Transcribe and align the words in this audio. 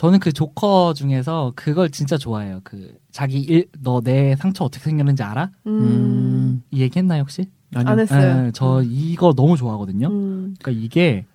저는 0.00 0.18
그 0.18 0.32
조커 0.32 0.94
중에서 0.94 1.52
그걸 1.54 1.90
진짜 1.90 2.16
좋아해요. 2.16 2.62
그 2.64 2.96
자기 3.10 3.38
일 3.40 3.68
너 3.82 4.00
내 4.00 4.34
상처 4.34 4.64
어떻게 4.64 4.82
생겼는지 4.82 5.22
알아? 5.22 5.50
음. 5.66 6.62
이 6.70 6.80
얘기 6.80 6.98
했나요 6.98 7.20
혹시? 7.20 7.44
아니요. 7.74 7.86
안 7.90 8.00
했어요. 8.00 8.42
네, 8.44 8.50
저 8.54 8.80
이거 8.82 9.34
너무 9.34 9.58
좋아하거든요. 9.58 10.08
음. 10.08 10.54
그러니까 10.58 10.82
이게 10.82 11.26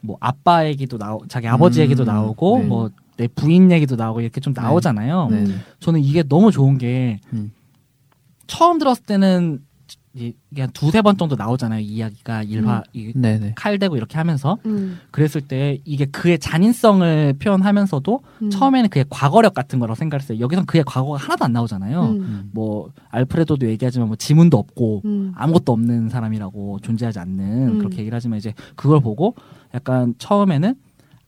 뭐 0.00 0.16
아빠 0.18 0.66
얘기도 0.66 0.98
나오, 0.98 1.24
자기 1.28 1.46
아버지 1.46 1.78
음, 1.78 1.82
얘기도 1.84 2.02
나오고 2.04 2.58
네. 2.58 2.64
뭐내 2.64 3.28
부인 3.36 3.70
얘기도 3.70 3.94
나오고 3.94 4.20
이렇게 4.22 4.40
좀 4.40 4.52
나오잖아요. 4.52 5.28
네. 5.30 5.44
네. 5.44 5.54
저는 5.78 6.00
이게 6.00 6.24
너무 6.24 6.50
좋은 6.50 6.76
게 6.76 7.20
음. 7.32 7.52
처음 8.48 8.80
들었을 8.80 9.04
때는 9.04 9.60
이게 10.14 10.62
한 10.62 10.70
두세 10.70 11.02
번 11.02 11.16
정도 11.16 11.34
나오잖아요. 11.34 11.80
이 11.80 11.84
이야기가 11.84 12.44
일화 12.44 12.84
이 12.92 13.12
네네. 13.14 13.54
칼 13.56 13.78
대고 13.80 13.96
이렇게 13.96 14.16
하면서 14.16 14.58
음. 14.64 15.00
그랬을 15.10 15.40
때 15.40 15.80
이게 15.84 16.04
그의 16.04 16.38
잔인성을 16.38 17.34
표현하면서도 17.40 18.20
음. 18.42 18.50
처음에는 18.50 18.90
그의 18.90 19.06
과거력 19.10 19.54
같은 19.54 19.80
거라고 19.80 19.96
생각했어요. 19.96 20.38
여기선 20.38 20.66
그의 20.66 20.84
과거가 20.86 21.18
하나도 21.18 21.44
안 21.44 21.52
나오잖아요. 21.52 22.02
음. 22.02 22.20
음. 22.20 22.50
뭐 22.52 22.90
알프레도도 23.10 23.66
얘기하지만 23.66 24.06
뭐 24.06 24.16
지문도 24.16 24.56
없고 24.56 25.02
음. 25.04 25.32
아무것도 25.34 25.72
없는 25.72 26.08
사람이라고 26.08 26.78
존재하지 26.80 27.18
않는 27.18 27.68
음. 27.68 27.78
그렇게 27.78 27.98
얘기를 27.98 28.14
하지만 28.14 28.38
이제 28.38 28.54
그걸 28.76 29.00
보고 29.00 29.34
약간 29.74 30.14
처음에는 30.18 30.76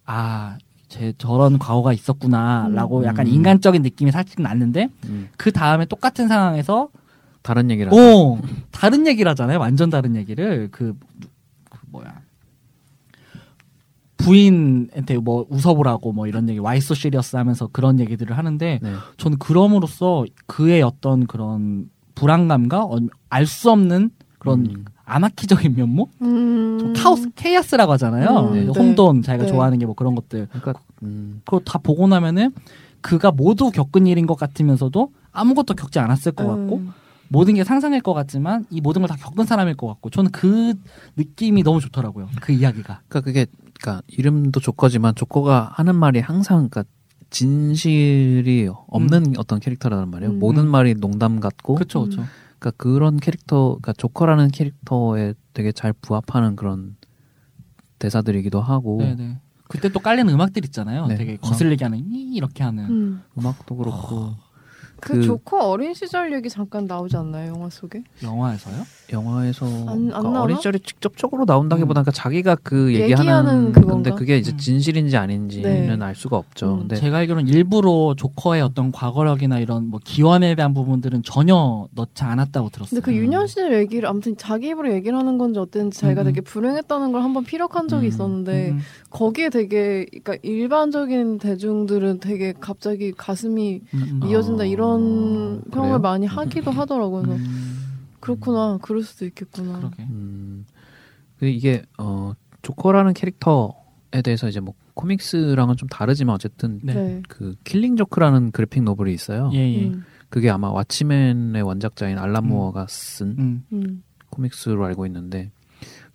아, 0.04 0.56
제 0.88 1.12
저런 1.18 1.58
과거가 1.58 1.92
있었구나라고 1.92 3.00
음. 3.00 3.04
약간 3.04 3.26
음. 3.26 3.32
인간적인 3.32 3.82
느낌이 3.82 4.12
살짝 4.12 4.40
났는데 4.40 4.88
음. 5.06 5.28
그 5.36 5.50
다음에 5.50 5.84
똑같은 5.86 6.28
상황에서 6.28 6.88
다른 7.46 7.70
얘기를. 7.70 7.92
오 7.94 8.38
다른 8.72 9.06
얘기를 9.06 9.30
하잖아요. 9.30 9.60
완전 9.60 9.88
다른 9.88 10.16
얘기를 10.16 10.68
그, 10.72 10.94
그 11.70 11.78
뭐야 11.92 12.20
부인한테 14.16 15.18
뭐 15.18 15.46
웃어보라고 15.48 16.12
뭐 16.12 16.26
이런 16.26 16.48
얘기 16.48 16.58
와이소 16.58 16.94
시리어스 16.94 17.36
하면서 17.36 17.68
그런 17.68 18.00
얘기들을 18.00 18.36
하는데 18.36 18.80
네. 18.82 18.92
저는 19.18 19.38
그럼으로써 19.38 20.24
그의 20.46 20.82
어떤 20.82 21.26
그런 21.26 21.88
불안감과 22.14 22.88
알 23.28 23.46
수 23.46 23.70
없는 23.70 24.10
그런 24.38 24.66
음. 24.66 24.84
아나키적인 25.04 25.76
면모, 25.76 26.08
음. 26.22 26.78
좀 26.80 26.92
카오스 26.94 27.30
케이아스라고 27.36 27.92
하잖아요. 27.92 28.50
음, 28.50 28.52
네. 28.54 28.66
홍돈 28.66 29.22
자기가 29.22 29.44
네. 29.44 29.52
좋아하는 29.52 29.78
게 29.78 29.86
뭐 29.86 29.94
그런 29.94 30.16
것들. 30.16 30.48
그러니까 30.48 30.74
음. 31.04 31.42
그거 31.44 31.60
다 31.60 31.78
보고 31.78 32.08
나면은 32.08 32.52
그가 33.02 33.30
모두 33.30 33.70
겪은 33.70 34.06
일인 34.08 34.26
것 34.26 34.34
같으면서도 34.36 35.12
아무것도 35.30 35.74
겪지 35.74 36.00
않았을 36.00 36.32
것 36.32 36.44
같고 36.46 36.78
음. 36.78 36.92
모든 37.28 37.54
게 37.54 37.64
상상일 37.64 38.00
것 38.02 38.14
같지만 38.14 38.66
이 38.70 38.80
모든 38.80 39.02
걸 39.02 39.08
다 39.08 39.16
겪은 39.16 39.44
사람일 39.46 39.74
것 39.76 39.86
같고 39.88 40.10
저는 40.10 40.30
그 40.30 40.74
느낌이 41.16 41.62
너무 41.62 41.80
좋더라고요. 41.80 42.28
그 42.40 42.52
이야기가. 42.52 43.00
그러니까 43.08 43.20
그게 43.20 43.46
그러니까 43.80 44.02
이름도 44.08 44.60
조커지만 44.60 45.14
조커가 45.14 45.70
하는 45.74 45.94
말이 45.96 46.20
항상 46.20 46.68
그러니까 46.68 46.84
진실이 47.30 48.68
없는 48.88 49.34
어떤 49.38 49.60
캐릭터라는 49.60 50.08
말이에요. 50.10 50.32
음. 50.32 50.38
모든 50.38 50.66
말이 50.68 50.94
농담 50.94 51.40
같고 51.40 51.74
그렇죠, 51.74 52.00
그렇죠. 52.04 52.24
그러니까 52.58 52.70
그런 52.82 53.16
캐릭터, 53.18 53.66
그러니까 53.80 53.92
조커라는 53.94 54.48
캐릭터에 54.50 55.34
되게 55.52 55.72
잘 55.72 55.92
부합하는 55.92 56.56
그런 56.56 56.96
대사들이기도 57.98 58.60
하고 58.60 58.98
네네. 58.98 59.40
그때 59.68 59.88
또 59.88 59.98
깔리는 60.00 60.32
음악들 60.32 60.64
있잖아요. 60.66 61.06
네. 61.06 61.16
되게 61.16 61.36
거슬리게 61.36 61.84
하는 61.84 61.98
이 61.98 62.34
이렇게 62.34 62.62
하는. 62.62 62.84
음. 62.84 63.22
음악도 63.38 63.76
그렇고 63.76 64.36
그, 65.06 65.14
그- 65.14 65.22
조커 65.22 65.68
어린 65.70 65.94
시절 65.94 66.32
얘기 66.32 66.48
잠깐 66.50 66.86
나오지 66.86 67.16
않나요 67.16 67.52
영화 67.54 67.70
속에? 67.70 68.02
영화에서요? 68.22 68.74
영화에서 69.12 69.66
안- 69.66 69.88
안 69.88 70.08
그러니까? 70.08 70.42
어린 70.42 70.56
시절이 70.56 70.80
직접적으로 70.80 71.44
나온다기보다 71.46 72.00
음. 72.00 72.02
그러니까 72.02 72.10
자기가 72.10 72.56
그 72.56 72.92
얘기하는 72.92 73.68
얘기하는? 73.68 73.72
근데 73.72 74.10
그게 74.10 74.36
이제 74.36 74.50
음. 74.50 74.56
진실인지 74.58 75.16
아닌지는 75.16 75.98
네. 75.98 76.04
알 76.04 76.16
수가 76.16 76.36
없죠. 76.36 76.72
음. 76.74 76.78
근데 76.80 76.96
제가 76.96 77.18
알기로는 77.18 77.46
일부러 77.46 78.14
조커의 78.16 78.62
어떤 78.62 78.90
과거력이나 78.90 79.60
이런 79.60 79.88
뭐 79.88 80.00
기원에 80.02 80.56
대한 80.56 80.74
부분들은 80.74 81.22
전혀 81.22 81.86
넣지 81.92 82.24
않았다고 82.24 82.70
들었어요. 82.70 83.00
근데 83.00 83.00
그 83.00 83.16
유년 83.16 83.46
시절 83.46 83.74
얘기를 83.74 84.08
아무튼 84.08 84.36
자기 84.36 84.68
입으로 84.70 84.92
얘기를 84.92 85.16
하는 85.16 85.38
건지 85.38 85.60
어땠는지 85.60 86.00
자기가 86.00 86.22
음. 86.22 86.24
되게 86.24 86.40
불행했다는 86.40 87.12
걸 87.12 87.22
한번 87.22 87.44
피력한 87.44 87.86
적이 87.86 88.06
음. 88.06 88.08
있었는데 88.08 88.70
음, 88.70 88.80
거기에 89.10 89.50
되게 89.50 90.06
그러니까 90.10 90.36
일반적인 90.42 91.38
대중들은 91.38 92.18
되게 92.18 92.52
갑자기 92.58 93.12
가슴이 93.12 93.82
음, 93.94 94.20
음. 94.22 94.28
이어진다 94.28 94.64
어, 94.64 94.66
이런 94.66 94.95
평을 94.98 95.60
그래요? 95.70 95.98
많이 95.98 96.26
하기도 96.26 96.70
하더라고요. 96.70 97.22
그래서 97.22 97.42
음, 97.42 98.08
그렇구나, 98.20 98.78
그럴 98.82 99.02
수도 99.02 99.24
있겠구나. 99.24 99.78
그러게. 99.78 100.02
음, 100.04 100.66
그 101.38 101.46
이게 101.46 101.82
어 101.98 102.32
조커라는 102.62 103.14
캐릭터에 103.14 104.22
대해서 104.24 104.48
이제 104.48 104.60
뭐 104.60 104.74
코믹스랑은 104.94 105.76
좀 105.76 105.88
다르지만 105.88 106.34
어쨌든 106.34 106.80
네. 106.82 106.94
네. 106.94 107.22
그 107.28 107.54
킬링 107.64 107.96
조크라는 107.96 108.50
그래픽 108.50 108.82
노블이 108.82 109.12
있어요. 109.12 109.50
예, 109.52 109.58
예. 109.58 109.86
음, 109.88 110.04
그게 110.28 110.50
아마 110.50 110.72
왓치맨의 110.72 111.64
원작자인 111.64 112.18
알란 112.18 112.44
음. 112.44 112.48
모어가 112.48 112.86
쓴 112.88 113.36
음. 113.38 113.64
음, 113.72 114.02
코믹스로 114.30 114.84
알고 114.84 115.06
있는데 115.06 115.50
그 115.54 115.55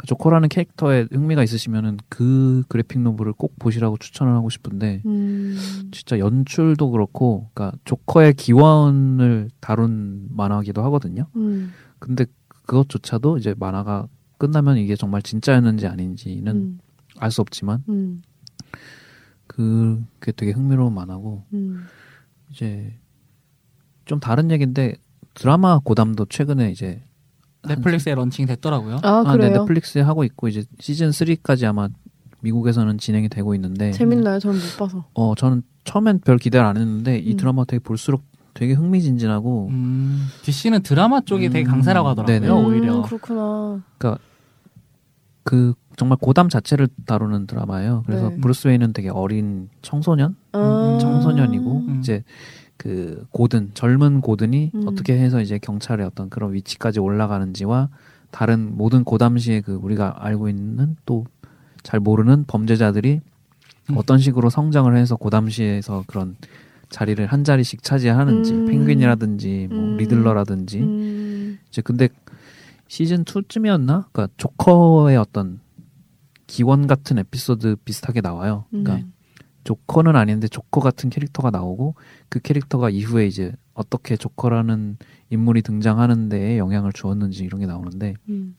조커라는 0.05 0.49
캐릭터에 0.49 1.07
흥미가 1.11 1.43
있으시면은 1.43 1.97
그 2.09 2.63
그래픽 2.67 2.99
노블을 3.01 3.33
꼭 3.33 3.57
보시라고 3.59 3.97
추천을 3.97 4.33
하고 4.33 4.49
싶은데 4.49 5.01
음, 5.05 5.89
진짜 5.91 6.19
연출도 6.19 6.91
그렇고 6.91 7.49
그러니까 7.53 7.77
조커의 7.85 8.33
기원을 8.35 9.49
다룬 9.59 10.27
만화기도 10.29 10.83
하거든요. 10.85 11.27
음, 11.35 11.71
근데 11.99 12.25
그것조차도 12.49 13.37
이제 13.37 13.53
만화가 13.57 14.07
끝나면 14.37 14.77
이게 14.77 14.95
정말 14.95 15.21
진짜였는지 15.21 15.87
아닌지는 15.87 16.55
음, 16.55 16.79
알수 17.17 17.41
없지만 17.41 17.83
음, 17.89 18.21
그게 19.47 20.31
되게 20.31 20.51
흥미로운 20.51 20.93
만화고 20.93 21.43
음. 21.53 21.83
이제 22.49 22.93
좀 24.05 24.19
다른 24.19 24.51
얘기인데 24.51 24.95
드라마 25.33 25.79
고담도 25.79 26.25
최근에 26.25 26.71
이제 26.71 27.03
넷플릭스에 27.67 28.15
런칭 28.15 28.45
됐더라고요. 28.45 28.99
아, 29.03 29.23
아, 29.25 29.31
네, 29.31 29.37
그래요? 29.37 29.59
넷플릭스에 29.59 30.01
하고 30.01 30.23
있고 30.23 30.47
이제 30.47 30.63
시즌 30.79 31.09
3까지 31.09 31.65
아마 31.65 31.89
미국에서는 32.41 32.97
진행이 32.97 33.29
되고 33.29 33.53
있는데 33.55 33.91
재밌나요? 33.91 34.39
저는 34.39 34.59
못 34.59 34.77
봐서. 34.77 35.05
어 35.13 35.35
저는 35.35 35.61
처음엔 35.83 36.19
별 36.19 36.37
기대를 36.37 36.65
안 36.65 36.77
했는데 36.77 37.17
이 37.17 37.33
음. 37.33 37.37
드라마 37.37 37.65
되게 37.65 37.79
볼수록 37.83 38.23
되게 38.53 38.73
흥미진진하고 38.73 39.67
음, 39.69 40.27
DC는 40.43 40.83
드라마 40.83 41.21
쪽이 41.21 41.49
되게 41.49 41.67
음, 41.67 41.71
강세라고 41.71 42.09
하더라고요. 42.09 42.39
네네. 42.39 42.49
오히려. 42.51 42.97
음, 42.97 43.01
그렇구나. 43.03 43.81
그 45.43 45.73
정말 45.97 46.17
고담 46.19 46.49
자체를 46.49 46.87
다루는 47.05 47.47
드라마예요. 47.47 48.03
그래서 48.05 48.29
네. 48.29 48.37
브루스 48.37 48.67
웨인은 48.67 48.93
되게 48.93 49.09
어린 49.09 49.69
청소년, 49.81 50.35
아. 50.51 50.97
청소년이고 51.01 51.71
음. 51.87 51.99
이제 51.99 52.23
그 52.81 53.25
고든 53.31 53.71
젊은 53.73 54.21
고든이 54.21 54.71
음. 54.73 54.83
어떻게 54.87 55.13
해서 55.17 55.41
이제 55.41 55.59
경찰의 55.59 56.05
어떤 56.05 56.29
그런 56.29 56.53
위치까지 56.53 56.99
올라가는지와 56.99 57.89
다른 58.31 58.75
모든 58.75 59.03
고담시의 59.03 59.61
그 59.61 59.73
우리가 59.73 60.15
알고 60.19 60.49
있는 60.49 60.95
또 61.05 61.25
잘 61.83 61.99
모르는 61.99 62.45
범죄자들이 62.45 63.21
음. 63.89 63.97
어떤 63.97 64.19
식으로 64.19 64.49
성장을 64.49 64.95
해서 64.95 65.15
고담시에서 65.15 66.03
그런 66.07 66.35
자리를 66.89 67.25
한 67.25 67.43
자리씩 67.43 67.83
차지하는지 67.83 68.53
음. 68.53 68.65
펭귄이라든지 68.65 69.67
뭐 69.69 69.79
음. 69.79 69.97
리들러라든지 69.97 70.79
음, 70.79 71.59
이제 71.69 71.81
근데 71.81 72.09
시즌 72.87 73.23
2쯤이었나? 73.23 74.05
그러니까 74.11 74.27
조커의 74.37 75.15
어떤 75.17 75.61
기원 76.47 76.85
같은 76.87 77.17
에피소드 77.17 77.77
비슷하게 77.85 78.19
나와요. 78.19 78.65
그러니까 78.69 78.95
음. 78.95 79.13
조커는 79.63 80.15
아닌데 80.15 80.47
조커 80.47 80.81
같은 80.81 81.09
캐릭터가 81.09 81.51
나오고 81.51 81.95
그 82.29 82.39
캐릭터가 82.39 82.89
이후에 82.89 83.27
이제 83.27 83.53
어떻게 83.73 84.17
조커라는 84.17 84.97
인물이 85.29 85.61
등장하는 85.61 86.29
데에 86.29 86.57
영향을 86.57 86.91
주었는지 86.93 87.43
이런 87.43 87.59
게 87.61 87.67
나오는데 87.67 88.15
음. 88.29 88.55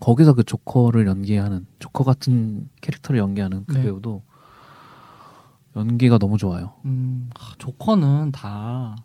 거기서 0.00 0.34
그 0.34 0.44
조커를 0.44 1.06
연기하는 1.06 1.66
조커 1.78 2.04
같은 2.04 2.68
캐릭터를 2.80 3.20
연기하는 3.20 3.64
그 3.66 3.74
네. 3.74 3.82
배우도 3.82 4.22
연기가 5.76 6.18
너무 6.18 6.38
좋아요. 6.38 6.74
음, 6.84 7.30
아, 7.38 7.52
조커는 7.58 8.32
다 8.32 8.96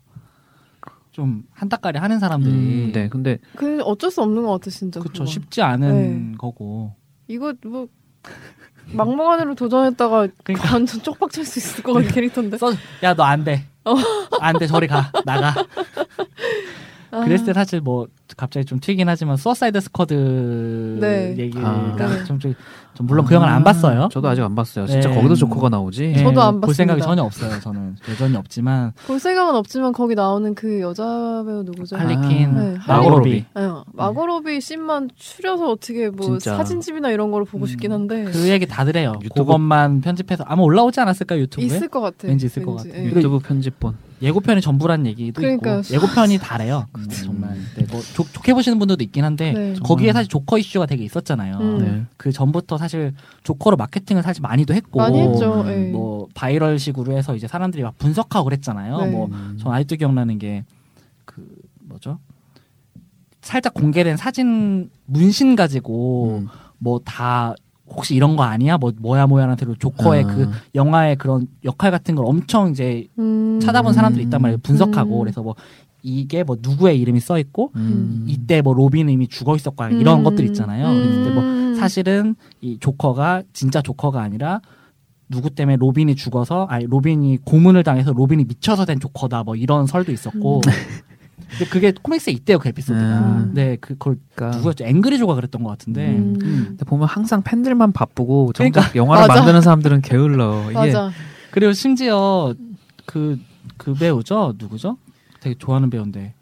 좀 1.17 1.43
한따까리 1.49 1.97
하는 1.97 2.19
사람들이 2.19 2.53
음, 2.53 2.91
네, 2.93 3.09
근데 3.09 3.39
그 3.55 3.81
어쩔 3.81 4.11
수 4.11 4.21
없는 4.21 4.43
것 4.43 4.51
같아 4.51 4.69
진짜. 4.69 4.99
그쵸 4.99 5.11
그건. 5.13 5.25
쉽지 5.25 5.63
않은 5.63 6.31
네. 6.31 6.37
거고 6.37 6.93
이거 7.27 7.55
뭐 7.65 7.87
막무가내로 8.91 9.55
도전했다가 9.55 10.27
그러니까. 10.43 10.73
완전 10.73 11.01
쪽박 11.01 11.31
찰 11.31 11.43
수 11.45 11.59
있을 11.59 11.83
것 11.83 11.93
같은 11.93 12.09
캐릭터인데. 12.09 12.57
야 13.03 13.13
너 13.13 13.23
안 13.23 13.43
돼. 13.43 13.65
어. 13.85 13.93
안돼 14.39 14.67
저리 14.67 14.87
가 14.87 15.11
나가. 15.25 15.53
아. 17.11 17.21
그랬을 17.23 17.45
때 17.45 17.53
사실 17.53 17.79
뭐 17.81 18.07
갑자기 18.35 18.65
좀 18.65 18.79
튀긴 18.79 19.07
하지만 19.07 19.37
수어사이드 19.37 19.79
스쿼드 19.79 20.97
네. 20.99 21.35
얘기가 21.37 21.67
아. 21.67 21.95
네. 21.97 22.17
좀, 22.25 22.25
좀, 22.25 22.39
좀 22.39 22.53
물론 23.03 23.25
그 23.25 23.33
영화를 23.35 23.53
안 23.53 23.63
봤어요. 23.63 24.09
저도 24.11 24.27
아직 24.29 24.41
안 24.43 24.55
봤어요. 24.55 24.85
진짜 24.87 25.09
네. 25.09 25.15
거기도 25.15 25.35
조커가 25.35 25.69
나오지. 25.69 26.07
네, 26.13 26.23
저도 26.23 26.41
안볼 26.41 26.73
생각이 26.73 26.99
봤습니다. 26.99 27.05
전혀 27.05 27.23
없어요. 27.23 27.59
저는 27.61 27.95
여전히 28.09 28.35
없지만 28.37 28.93
볼 29.07 29.19
생각은 29.19 29.55
없지만 29.55 29.91
거기 29.93 30.15
나오는 30.15 30.53
그 30.55 30.79
여자 30.81 31.03
배우 31.45 31.63
누구죠? 31.63 31.95
할리퀸, 31.97 32.55
네, 32.55 32.77
마고 32.87 33.16
로비 33.16 33.45
네, 33.55 33.61
마고 33.93 34.27
로비 34.27 34.61
씬만 34.61 35.09
추려서 35.15 35.71
어떻게 35.71 36.09
뭐 36.09 36.25
진짜. 36.27 36.55
사진집이나 36.57 37.09
이런 37.11 37.31
거를 37.31 37.45
보고 37.45 37.65
싶긴 37.65 37.91
한데 37.91 38.25
그 38.25 38.49
얘기 38.49 38.65
다들 38.65 38.95
해요. 38.97 39.13
유튜브- 39.23 39.45
그것만 39.45 40.01
편집해서 40.01 40.43
아마 40.47 40.61
올라오지 40.63 40.99
않았을까 40.99 41.37
유튜브에? 41.37 41.65
있을 41.65 41.87
것 41.87 42.01
같아. 42.01 42.27
왠지 42.27 42.45
있을 42.45 42.65
것 42.65 42.75
같아. 42.75 42.89
예. 42.97 43.05
유튜브 43.05 43.39
편집본. 43.39 44.06
예고편이 44.21 44.61
전부란 44.61 45.05
얘기도 45.05 45.41
그러니까요. 45.41 45.79
있고 45.81 45.93
예고편이 45.93 46.37
다래요. 46.39 46.87
음. 46.97 47.07
정말 47.09 47.55
네, 47.75 47.85
뭐 47.91 48.01
좋, 48.01 48.31
좋게 48.33 48.53
보시는 48.53 48.79
분들도 48.79 49.03
있긴 49.03 49.23
한데 49.23 49.53
네. 49.53 49.75
거기에 49.83 50.13
사실 50.13 50.29
조커 50.29 50.57
이슈가 50.57 50.85
되게 50.87 51.03
있었잖아요. 51.03 51.57
음. 51.57 51.77
네. 51.79 52.05
그 52.17 52.31
전부터 52.31 52.77
사실 52.77 53.13
조커로 53.43 53.77
마케팅을 53.77 54.23
사실 54.23 54.41
많이도 54.41 54.73
했고 54.73 54.99
많이 54.99 55.19
했죠. 55.21 55.61
음, 55.61 55.67
예. 55.69 55.91
뭐 55.91 56.27
바이럴식으로 56.33 57.15
해서 57.17 57.35
이제 57.35 57.47
사람들이 57.47 57.83
막 57.83 57.97
분석하고 57.97 58.45
그랬잖아요. 58.45 58.97
네. 58.97 59.07
뭐 59.11 59.27
음. 59.27 59.57
전 59.61 59.71
아직도 59.73 59.95
기억나는 59.97 60.39
게 60.39 60.63
그 61.27 61.47
뭐죠? 61.81 62.17
살짝 63.41 63.75
공개된 63.75 64.17
사진 64.17 64.89
문신 65.05 65.55
가지고 65.55 66.39
음. 66.39 66.47
뭐다 66.79 67.53
혹시 67.89 68.15
이런 68.15 68.35
거 68.35 68.43
아니야? 68.43 68.77
뭐 68.77 68.91
뭐야 68.97 69.27
뭐야라는 69.27 69.57
대로 69.57 69.75
조커의 69.75 70.23
아. 70.23 70.27
그 70.27 70.51
영화의 70.75 71.15
그런 71.15 71.47
역할 71.63 71.91
같은 71.91 72.15
걸 72.15 72.25
엄청 72.25 72.69
이제 72.69 73.07
음. 73.17 73.59
찾아본 73.61 73.93
사람들이 73.93 74.23
있단 74.25 74.41
말이에요. 74.41 74.59
분석하고 74.63 75.19
음. 75.19 75.19
그래서 75.21 75.41
뭐 75.41 75.55
이게 76.03 76.43
뭐 76.43 76.57
누구의 76.61 76.99
이름이 76.99 77.19
써 77.19 77.39
있고 77.39 77.71
음. 77.75 78.25
이때 78.27 78.61
뭐 78.61 78.73
로빈은 78.73 79.11
이미 79.11 79.27
죽어 79.27 79.55
있었고 79.55 79.83
이런 79.85 80.19
음. 80.19 80.23
것들 80.23 80.45
있잖아요. 80.45 80.87
그때 80.87 81.29
뭐 81.31 81.43
음. 81.43 81.75
사실은 81.75 82.35
이 82.61 82.77
조커가 82.79 83.43
진짜 83.53 83.81
조커가 83.81 84.21
아니라 84.21 84.61
누구 85.29 85.49
때문에 85.49 85.77
로빈이 85.77 86.15
죽어서 86.15 86.65
아니 86.69 86.85
로빈이 86.85 87.39
고문을 87.43 87.83
당해서 87.83 88.13
로빈이 88.13 88.45
미쳐서 88.45 88.85
된 88.85 88.99
조커다 88.99 89.43
뭐 89.43 89.55
이런 89.55 89.85
설도 89.85 90.11
있었고 90.11 90.61
근데 91.49 91.65
그게 91.65 91.91
코믹스에 92.01 92.33
있대요 92.33 92.59
그 92.59 92.67
에피소드가 92.69 93.19
음. 93.19 93.51
네 93.53 93.77
그, 93.79 93.95
그러니까 93.97 94.49
누구였죠 94.57 94.85
앵그리조가 94.85 95.35
그랬던 95.35 95.63
것 95.63 95.69
같은데 95.69 96.09
음. 96.15 96.35
음. 96.41 96.65
근데 96.69 96.85
보면 96.85 97.07
항상 97.07 97.41
팬들만 97.43 97.91
바쁘고 97.93 98.53
정작 98.53 98.93
영화를 98.95 99.27
맞아. 99.27 99.39
만드는 99.41 99.61
사람들은 99.61 100.01
게을러. 100.01 100.63
이게 100.65 100.73
맞아. 100.73 101.11
그리고 101.51 101.73
심지어 101.73 102.53
그그 103.05 103.93
배우죠 103.99 104.55
누구죠 104.57 104.97
되게 105.39 105.55
좋아하는 105.57 105.89
배우인데 105.89 106.33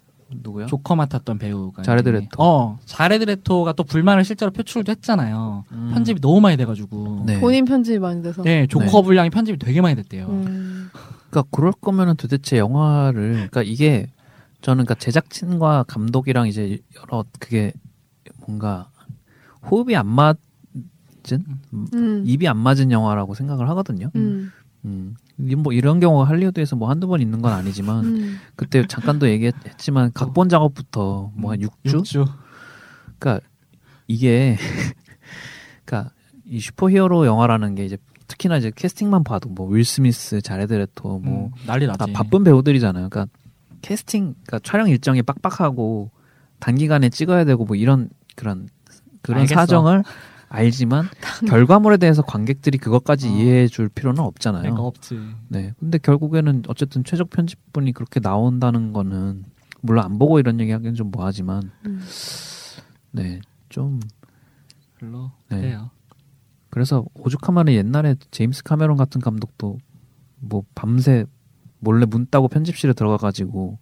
누구요? 0.42 0.66
조커 0.66 0.96
맡았던 0.96 1.38
배우가 1.38 1.82
자레드 1.82 2.08
이름이. 2.08 2.24
레토. 2.24 2.42
어 2.42 2.78
자레드 2.84 3.24
레토가 3.24 3.72
또 3.74 3.84
불만을 3.84 4.24
실제로 4.24 4.50
표출도 4.50 4.90
했잖아요 4.90 5.64
음. 5.70 5.90
편집이 5.94 6.20
너무 6.20 6.40
많이 6.40 6.56
돼가지고 6.56 7.22
네. 7.26 7.38
본인 7.38 7.64
편집이 7.64 7.98
많이 8.00 8.22
돼서. 8.22 8.42
네, 8.42 8.66
조커 8.66 8.84
네. 8.86 9.02
분량이 9.02 9.30
편집이 9.30 9.58
되게 9.58 9.80
많이 9.80 9.94
됐대요. 9.94 10.26
음. 10.26 10.90
그러니까 11.30 11.48
그럴 11.52 11.72
거면은 11.72 12.16
도대체 12.16 12.58
영화를 12.58 13.32
그러니까 13.34 13.62
이게 13.62 14.08
저는 14.62 14.84
그러니까 14.84 14.94
제작진과 14.94 15.84
감독이랑 15.86 16.48
이제 16.48 16.78
여러 16.96 17.24
그게 17.38 17.72
뭔가 18.46 18.90
호흡이 19.70 19.94
안 19.96 20.06
맞은 20.06 20.36
음. 21.94 22.22
입이 22.26 22.48
안 22.48 22.56
맞은 22.56 22.90
영화라고 22.90 23.34
생각을 23.34 23.68
하거든요. 23.70 24.10
음. 24.16 24.50
음. 24.84 25.16
이뭐 25.38 25.72
이런 25.72 26.00
경우가 26.00 26.24
할리우드에서 26.28 26.76
뭐 26.76 26.88
한두 26.88 27.06
번 27.08 27.20
있는 27.20 27.42
건 27.42 27.52
아니지만 27.52 28.04
음. 28.04 28.38
그때 28.56 28.86
잠깐도 28.86 29.28
얘기했지만 29.28 30.12
각본 30.14 30.48
작업부터 30.48 31.30
뭐 31.34 31.52
한 31.52 31.60
6주? 31.60 32.04
주 32.04 32.24
그러니까 33.18 33.46
이게 34.08 34.56
그러니까 35.84 36.12
이 36.46 36.60
슈퍼히어로 36.60 37.26
영화라는 37.26 37.74
게 37.74 37.84
이제 37.84 37.98
특히나 38.28 38.56
이제 38.56 38.72
캐스팅만 38.74 39.24
봐도 39.24 39.48
뭐 39.48 39.68
윌 39.68 39.84
스미스, 39.84 40.40
자레드 40.40 40.72
레토 40.74 41.18
뭐 41.18 41.50
난리 41.66 41.86
다 41.86 41.94
나지. 41.98 42.12
바쁜 42.12 42.42
배우들이잖아요. 42.44 43.08
그러니까 43.08 43.30
캐스팅, 43.86 44.34
그러니까 44.44 44.58
촬영 44.64 44.88
일정이 44.88 45.22
빡빡하고 45.22 46.10
단기간에 46.58 47.08
찍어야 47.08 47.44
되고 47.44 47.64
뭐 47.64 47.76
이런 47.76 48.10
그런 48.34 48.68
그런 49.22 49.42
알겠어. 49.42 49.60
사정을 49.60 50.02
알지만 50.48 51.08
결과물에 51.46 51.96
대해서 51.96 52.22
관객들이 52.22 52.78
그것까지 52.78 53.28
어. 53.28 53.30
이해해 53.30 53.68
줄 53.68 53.88
필요는 53.88 54.22
없잖아요. 54.24 54.62
그러니까 54.62 54.82
없지. 54.82 55.20
네. 55.48 55.72
근데 55.78 55.98
결국에는 55.98 56.64
어쨌든 56.66 57.04
최종 57.04 57.30
편집본이 57.30 57.92
그렇게 57.92 58.18
나온다는 58.18 58.92
거는 58.92 59.44
물론 59.82 60.04
안 60.04 60.18
보고 60.18 60.40
이런 60.40 60.58
얘기 60.58 60.72
하기는 60.72 60.94
좀 60.94 61.12
뭐하지만 61.12 61.70
음. 61.86 62.02
네. 63.12 63.40
좀 63.68 64.00
별로 64.98 65.30
네. 65.48 65.60
그래요. 65.60 65.90
그래서 66.70 67.04
오죽하면 67.14 67.68
옛날에 67.68 68.16
제임스 68.32 68.64
카메론 68.64 68.96
같은 68.96 69.20
감독도 69.20 69.78
뭐 70.40 70.64
밤새 70.74 71.24
몰래 71.78 72.06
문 72.06 72.26
따고 72.30 72.48
편집실에 72.48 72.92
들어가 72.92 73.16
가지고 73.16 73.78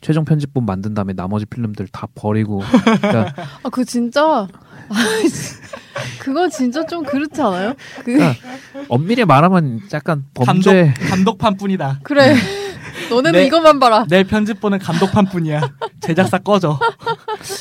최종 0.00 0.24
편집본 0.24 0.66
만든 0.66 0.92
다음에 0.92 1.14
나머지 1.14 1.46
필름들 1.46 1.88
다 1.88 2.06
버리고 2.14 2.62
그러니까 3.00 3.34
아, 3.62 3.68
그 3.70 3.84
진짜. 3.84 4.46
아이씨. 4.90 5.54
그건 6.20 6.50
진짜 6.50 6.84
좀 6.84 7.04
그렇지 7.04 7.40
않아요? 7.40 7.74
그, 8.04 8.12
그러니까 8.12 8.34
엄밀히 8.88 9.24
말하면 9.24 9.80
약간 9.92 10.24
범죄 10.34 10.92
감독 10.98 11.08
감독판 11.08 11.56
뿐이다. 11.56 12.00
그래. 12.02 12.34
너네도 13.10 13.38
네. 13.38 13.46
이것만 13.46 13.80
봐라. 13.80 14.04
내 14.08 14.24
편집본은 14.24 14.78
감독판 14.78 15.26
뿐이야. 15.26 15.60
제작사 16.00 16.38
꺼져. 16.38 16.78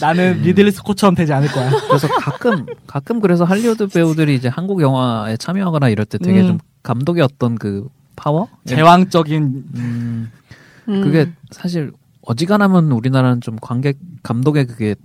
나는 0.02 0.42
리들리 0.42 0.72
스콧처럼 0.72 1.16
되지 1.16 1.34
않을 1.34 1.50
거야. 1.50 1.70
그래서 1.88 2.08
가끔 2.08 2.66
가끔 2.88 3.22
그래서 3.22 3.44
할리우드 3.46 3.88
배우들이 3.88 4.36
이제 4.36 4.48
한국 4.48 4.82
영화에 4.82 5.38
참여하거나 5.38 5.90
이럴 5.90 6.06
때 6.06 6.18
되게 6.18 6.42
음. 6.42 6.48
좀 6.48 6.60
감독의 6.84 7.24
어떤 7.24 7.56
그 7.56 7.88
파워 8.16 8.48
제왕적인 8.66 9.44
음, 9.76 10.32
음. 10.88 11.02
그게 11.02 11.32
사실 11.52 11.92
어지간하면 12.22 12.92
우리나라는 12.92 13.42
좀 13.42 13.58
관객 13.62 13.98
감독의 14.24 14.68
그게 14.68 14.96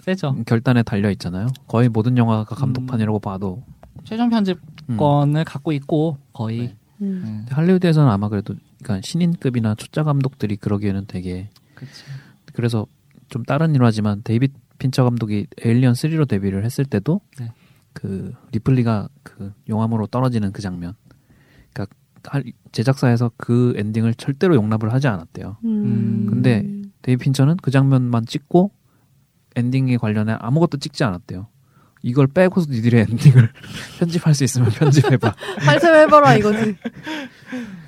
세죠. 0.00 0.36
결단에 0.46 0.82
달려 0.82 1.10
있잖아요. 1.10 1.48
거의 1.66 1.88
모든 1.88 2.16
영화가 2.16 2.54
감독판이라고 2.54 3.18
봐도 3.18 3.64
최종 4.04 4.26
음. 4.26 4.30
편집권을 4.30 5.44
갖고 5.44 5.72
있고 5.72 6.18
거의 6.32 6.58
네. 6.58 6.76
음. 7.02 7.22
음. 7.24 7.46
할리우드에서는 7.50 8.08
아마 8.10 8.28
그래도 8.28 8.54
그러니까 8.82 9.06
신인급이나 9.06 9.74
초짜 9.74 10.04
감독들이 10.04 10.56
그러기에는 10.56 11.06
되게 11.06 11.50
그치. 11.74 12.04
그래서 12.52 12.86
좀 13.28 13.44
다른 13.44 13.74
일화지만 13.74 14.22
데이빗 14.22 14.52
핀처 14.78 15.04
감독이 15.04 15.46
에일리언 15.62 15.94
3로 15.94 16.28
데뷔를 16.28 16.64
했을 16.64 16.84
때도 16.84 17.20
네. 17.38 17.52
그 17.92 18.34
리플리가 18.52 19.08
그 19.22 19.52
용암으로 19.68 20.06
떨어지는 20.06 20.52
그 20.52 20.62
장면 20.62 20.94
제작사에서 22.72 23.30
그 23.36 23.74
엔딩을 23.76 24.14
절대로 24.14 24.54
용납을 24.54 24.92
하지 24.92 25.08
않았대요. 25.08 25.56
음. 25.64 26.26
근데 26.28 26.66
데이빗 27.02 27.24
핀처는 27.24 27.56
그 27.62 27.70
장면만 27.70 28.26
찍고 28.26 28.70
엔딩에 29.56 29.96
관련해 29.96 30.36
아무것도 30.38 30.78
찍지 30.78 31.04
않았대요. 31.04 31.46
이걸 32.02 32.28
빼고서 32.28 32.70
니들의 32.70 33.06
엔딩을 33.10 33.50
편집할 33.98 34.34
수 34.34 34.44
있으면 34.44 34.70
편집해봐. 34.70 35.34
할 35.58 35.69
테면 35.69 35.94
해봐라 35.94 36.34
이거지. 36.36 36.76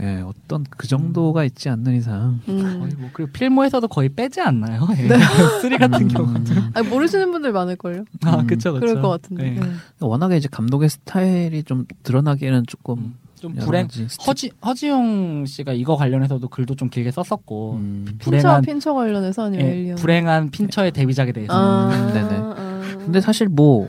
예, 0.00 0.22
어떤 0.22 0.64
그 0.76 0.88
정도가 0.88 1.44
있지 1.44 1.68
않는 1.68 1.94
이상 1.94 2.40
거의 2.46 2.58
음. 2.58 2.94
뭐 2.98 3.10
그리고 3.12 3.30
필모에서도 3.32 3.86
거의 3.86 4.08
빼지 4.08 4.40
않나요? 4.40 4.88
예. 4.98 5.08
three 5.60 5.78
같은 5.78 6.02
음, 6.02 6.08
경우는 6.08 6.44
아니, 6.74 6.88
모르시는 6.88 7.30
분들 7.30 7.52
많을걸요? 7.52 8.04
아 8.24 8.36
음. 8.40 8.46
그쵸 8.48 8.72
그쵸. 8.72 8.80
그럴 8.86 9.00
것 9.02 9.08
같은데. 9.08 9.50
네. 9.50 9.60
네. 9.60 9.72
워낙에 10.00 10.36
이제 10.36 10.48
감독의 10.50 10.88
스타일이 10.88 11.62
좀 11.62 11.84
드러나기에는 12.02 12.64
조금 12.66 12.98
음, 12.98 13.14
좀 13.40 13.54
불행. 13.54 13.88
허지 14.26 14.50
허지웅 14.64 15.46
씨가 15.46 15.72
이거 15.72 15.96
관련해서도 15.96 16.48
글도 16.48 16.74
좀 16.74 16.88
길게 16.90 17.10
썼었고 17.10 17.74
음, 17.74 18.04
핀처 18.06 18.24
불행한 18.30 18.62
핀처 18.62 18.94
관련해서 18.94 19.44
아니면 19.46 19.66
예. 19.66 19.94
불행한 19.94 20.50
핀처의 20.50 20.92
데뷔작에 20.92 21.32
대해서 21.32 21.52
아, 21.52 21.88
음, 21.92 22.12
네네. 22.12 22.28
아. 22.32 22.96
근데 23.04 23.20
사실 23.20 23.48
뭐 23.48 23.88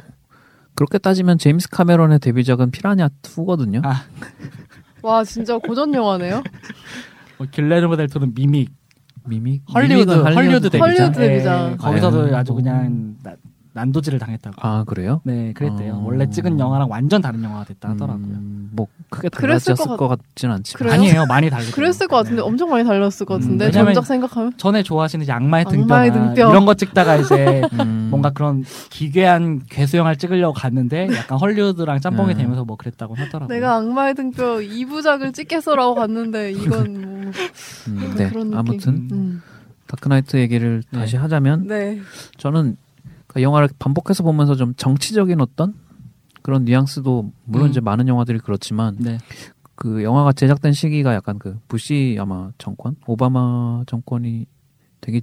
그렇게 0.76 0.98
따지면 0.98 1.38
제임스 1.38 1.70
카메론의 1.70 2.20
데뷔작은 2.20 2.72
피라냐 2.72 3.10
2거든요. 3.24 3.82
아. 3.86 4.04
와 5.02 5.24
진짜 5.24 5.58
고전 5.58 5.94
영화네요. 5.94 6.44
뭐 7.38 7.48
길레르모 7.50 7.96
델 7.98 8.08
토로는 8.08 8.34
미믹 8.34 8.70
미믹 9.26 9.64
헐리우드 9.74 10.12
헐리우드 10.12 10.70
데뷔작, 10.70 10.82
헐리우드 10.82 11.20
데뷔작. 11.20 11.72
예, 11.72 11.76
거기서도 11.78 12.26
네. 12.28 12.36
아주 12.36 12.54
그냥 12.54 13.16
나- 13.24 13.36
난도질을 13.80 14.20
당했다고. 14.20 14.56
아 14.62 14.84
그래요? 14.86 15.22
네, 15.24 15.54
그랬대요. 15.54 15.94
어. 15.94 16.04
원래 16.06 16.30
찍은 16.30 16.60
영화랑 16.60 16.90
완전 16.92 17.22
다른 17.22 17.44
영화가 17.44 17.64
됐다 17.66 17.90
하더라고요. 17.90 18.26
음, 18.26 18.70
뭐 18.74 18.88
크게 19.10 19.30
달라졌을 19.30 19.76
것 19.76 19.98
것 19.98 20.08
같지는 20.08 20.56
않지만 20.56 20.78
그래요? 20.78 20.94
아니에요, 20.94 21.26
많이 21.28 21.50
다르죠. 21.50 21.72
그랬을 21.72 22.08
것 22.08 22.18
같은데 22.18 22.42
엄청 22.42 22.70
많이 22.70 22.84
달렸을 22.84 23.26
것 23.26 23.36
같은데 23.36 23.68
음, 23.68 23.72
정작 23.72 24.06
생각하면 24.06 24.54
전에 24.58 24.84
좋아하시는 24.84 25.30
악마의 25.30 25.66
등뼈나 25.66 25.96
악마의 25.96 26.12
등뼈. 26.14 26.50
이런 26.52 26.66
거 26.66 26.74
찍다가 26.74 27.16
이제 27.16 27.62
음, 27.80 28.08
뭔가 28.12 28.30
그런 28.32 28.64
기괴한 28.90 29.62
괴수 29.70 29.98
영화를 29.98 30.18
찍으려고 30.18 30.54
갔는데 30.54 31.10
약간 31.16 31.38
헐리우드랑 31.40 32.00
짬뽕이 32.02 32.34
음. 32.34 32.38
되면서 32.38 32.66
뭐 32.66 32.76
그랬다고 32.78 33.16
하더라고요. 33.16 33.48
내가 33.56 33.76
악마의 33.78 34.16
등뼈 34.16 34.58
2부작을 34.58 35.34
찍겠어라고 35.34 35.96
갔는데 35.96 36.52
이건 36.60 37.02
뭐 37.02 37.32
음, 37.88 38.14
네 38.18 38.30
그런 38.30 38.48
느낌. 38.52 38.58
아무튼 38.58 39.08
음. 39.12 39.42
다크나이트 39.88 40.38
얘기를 40.38 40.84
네. 40.92 41.00
다시 41.00 41.18
하자면 41.18 41.68
네. 41.68 42.00
저는 42.38 42.78
그 43.30 43.42
영화를 43.44 43.70
반복해서 43.80 44.24
보면서 44.24 44.56
좀 44.56 44.74
정치적인 44.76 45.40
어떤 45.40 45.76
그런 46.42 46.66
뉘앙스도 46.66 47.32
물론 47.46 47.68
음. 47.68 47.72
이제 47.72 47.80
많은 47.80 48.08
영화들이 48.08 48.40
그렇지만 48.40 48.96
네. 49.00 49.18
그 49.76 50.04
영화가 50.04 50.34
제작된 50.34 50.74
시기가 50.74 51.14
약간 51.14 51.38
그 51.40 51.58
부시 51.68 52.18
아마 52.20 52.52
정권, 52.58 52.96
오바마 53.08 53.84
정권이 53.88 54.46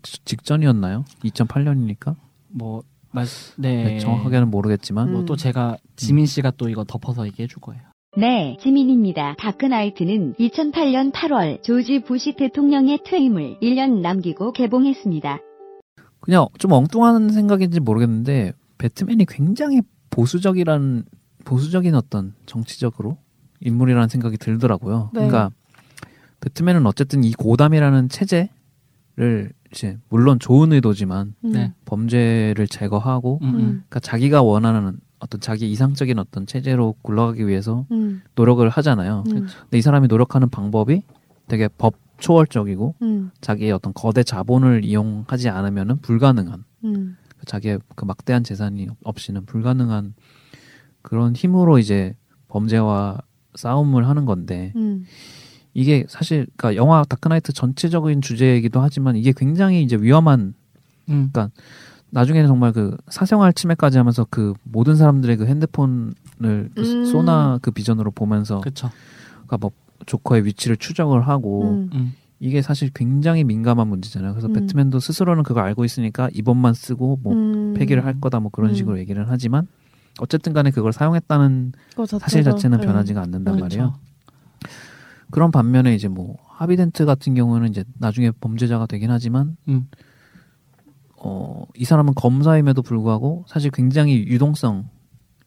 직- 0.03 0.25
직전이었나요? 0.25 1.05
2008년이니까 1.25 2.15
뭐 2.49 2.83
말, 3.11 3.27
네. 3.57 3.99
정확하게는 3.99 4.51
모르겠지만 4.51 5.11
뭐또 5.13 5.37
제가 5.37 5.77
지민 5.97 6.27
씨가 6.27 6.53
또 6.57 6.69
이거 6.69 6.85
덮어서 6.85 7.27
얘기해 7.27 7.49
줄 7.49 7.61
거예요. 7.61 7.83
네, 8.17 8.57
지민입니다. 8.61 9.35
다크나이트는 9.39 10.35
2008년 10.35 11.13
8월 11.13 11.63
조지 11.63 12.03
부시 12.03 12.35
대통령의 12.37 13.01
퇴임을 13.05 13.59
1년 13.61 14.01
남기고 14.01 14.53
개봉했습니다. 14.53 15.39
그냥 16.26 16.49
좀 16.59 16.73
엉뚱한 16.73 17.30
생각인지 17.30 17.78
모르겠는데 17.80 18.52
배트맨이 18.78 19.26
굉장히 19.26 19.80
보수적이란 20.11 21.04
보수적인 21.45 21.95
어떤 21.95 22.35
정치적으로 22.47 23.16
인물이라는 23.61 24.09
생각이 24.09 24.37
들더라고요. 24.37 25.11
네. 25.14 25.21
그러니까 25.21 25.50
배트맨은 26.40 26.85
어쨌든 26.85 27.23
이 27.23 27.33
고담이라는 27.33 28.09
체제를 28.09 29.52
이제 29.71 29.99
물론 30.09 30.40
좋은 30.40 30.73
의도지만 30.73 31.35
음. 31.45 31.52
네. 31.52 31.73
범죄를 31.85 32.66
제거하고 32.66 33.38
음, 33.42 33.49
음. 33.49 33.54
그러니까 33.54 34.00
자기가 34.00 34.42
원하는 34.42 34.99
어떤 35.21 35.40
자기 35.40 35.71
이상적인 35.71 36.18
어떤 36.18 36.45
체제로 36.45 36.97
굴러가기 37.02 37.47
위해서 37.47 37.87
음. 37.92 38.23
노력을 38.35 38.68
하잖아요. 38.68 39.23
음. 39.28 39.33
근데 39.33 39.78
이 39.78 39.80
사람이 39.80 40.09
노력하는 40.09 40.50
방법이 40.50 41.02
되게 41.47 41.68
법 41.68 41.95
초월적이고 42.18 42.94
음. 43.02 43.30
자기의 43.40 43.73
어떤 43.73 43.92
거대 43.94 44.23
자본을 44.23 44.85
이용하지 44.85 45.49
않으면은 45.49 45.99
불가능한 45.99 46.64
음. 46.85 47.16
자기의 47.46 47.80
그 47.94 48.04
막대한 48.04 48.44
재산이 48.44 48.88
없이는 49.04 49.46
불가능한 49.46 50.14
그런 51.02 51.35
힘으로 51.35 51.78
이제 51.78 52.14
범죄와 52.49 53.18
싸움을 53.54 54.08
하는 54.08 54.25
건데 54.25 54.73
음. 54.76 55.04
이게 55.75 56.04
사실 56.08 56.46
그러니까 56.56 56.80
영화 56.82 57.04
다크나이트 57.04 57.52
전체적인 57.52 58.23
주제이기도 58.23 58.80
하지만 58.80 59.16
이게 59.16 59.32
굉장히 59.37 59.82
이제 59.82 59.96
위험한 59.96 60.54
음. 61.08 61.30
나중에는 62.11 62.49
정말 62.49 62.73
그 62.73 62.96
사생활 63.08 63.52
침해까지 63.52 63.99
하면서 63.99 64.26
그 64.28 64.54
모든 64.62 64.96
사람들의 64.96 65.37
그 65.37 65.46
핸드폰을 65.46 66.14
그 66.75 66.78
음. 66.78 67.04
소나 67.04 67.58
그 67.61 67.70
비전으로 67.70 68.11
보면서 68.11 68.61
그쵸. 68.61 68.90
그러니까 69.32 69.58
뭐 69.58 69.70
조커의 70.05 70.45
위치를 70.45 70.76
추적을 70.76 71.26
하고 71.26 71.71
음. 71.71 71.91
음. 71.95 72.12
이게 72.38 72.61
사실 72.61 72.91
굉장히 72.95 73.45
민감한 73.45 73.88
문제잖아요. 73.88 74.33
그래서 74.33 74.49
음. 74.49 74.53
배트맨도 74.53 75.00
스스로는 75.00 75.43
그걸 75.43 75.65
알고 75.65 75.85
있으니까 75.85 76.29
이번만 76.35 76.75
쓰고 76.75 77.21
뭐 77.23 77.33
음. 77.33 77.75
폐기를 77.75 78.05
할 78.05 78.21
거다 78.21 78.41
뭐 78.41 78.50
그런 78.50 78.71
음. 78.71 78.75
식으로 78.75 78.99
얘기를 78.99 79.25
하지만 79.29 79.67
어쨌든 80.21 80.53
간에 80.53 80.71
그걸 80.71 80.93
사용했다는 80.93 81.73
자체가, 81.97 82.19
사실 82.19 82.43
자체는 82.43 82.81
네. 82.81 82.87
변하지가 82.87 83.21
않는단 83.23 83.57
그렇죠. 83.57 83.79
말이에요. 83.79 83.95
그런 85.31 85.50
반면에 85.50 85.95
이제 85.95 86.09
뭐 86.09 86.37
하비덴트 86.49 87.05
같은 87.05 87.35
경우는 87.35 87.69
이제 87.69 87.85
나중에 87.99 88.31
범죄자가 88.31 88.87
되긴 88.87 89.11
하지만 89.11 89.57
음. 89.69 89.88
어, 91.19 91.67
이 91.75 91.85
사람은 91.85 92.15
검사임에도 92.15 92.83
불구하고 92.83 93.45
사실 93.49 93.71
굉장히 93.71 94.26
유동성이 94.26 94.85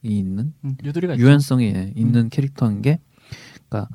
있는 0.02 0.52
음. 0.64 0.76
유연성이 0.84 1.72
예, 1.74 1.92
있는 1.94 2.28
캐릭터인 2.28 2.82
게 2.82 3.00
그러니까 3.68 3.88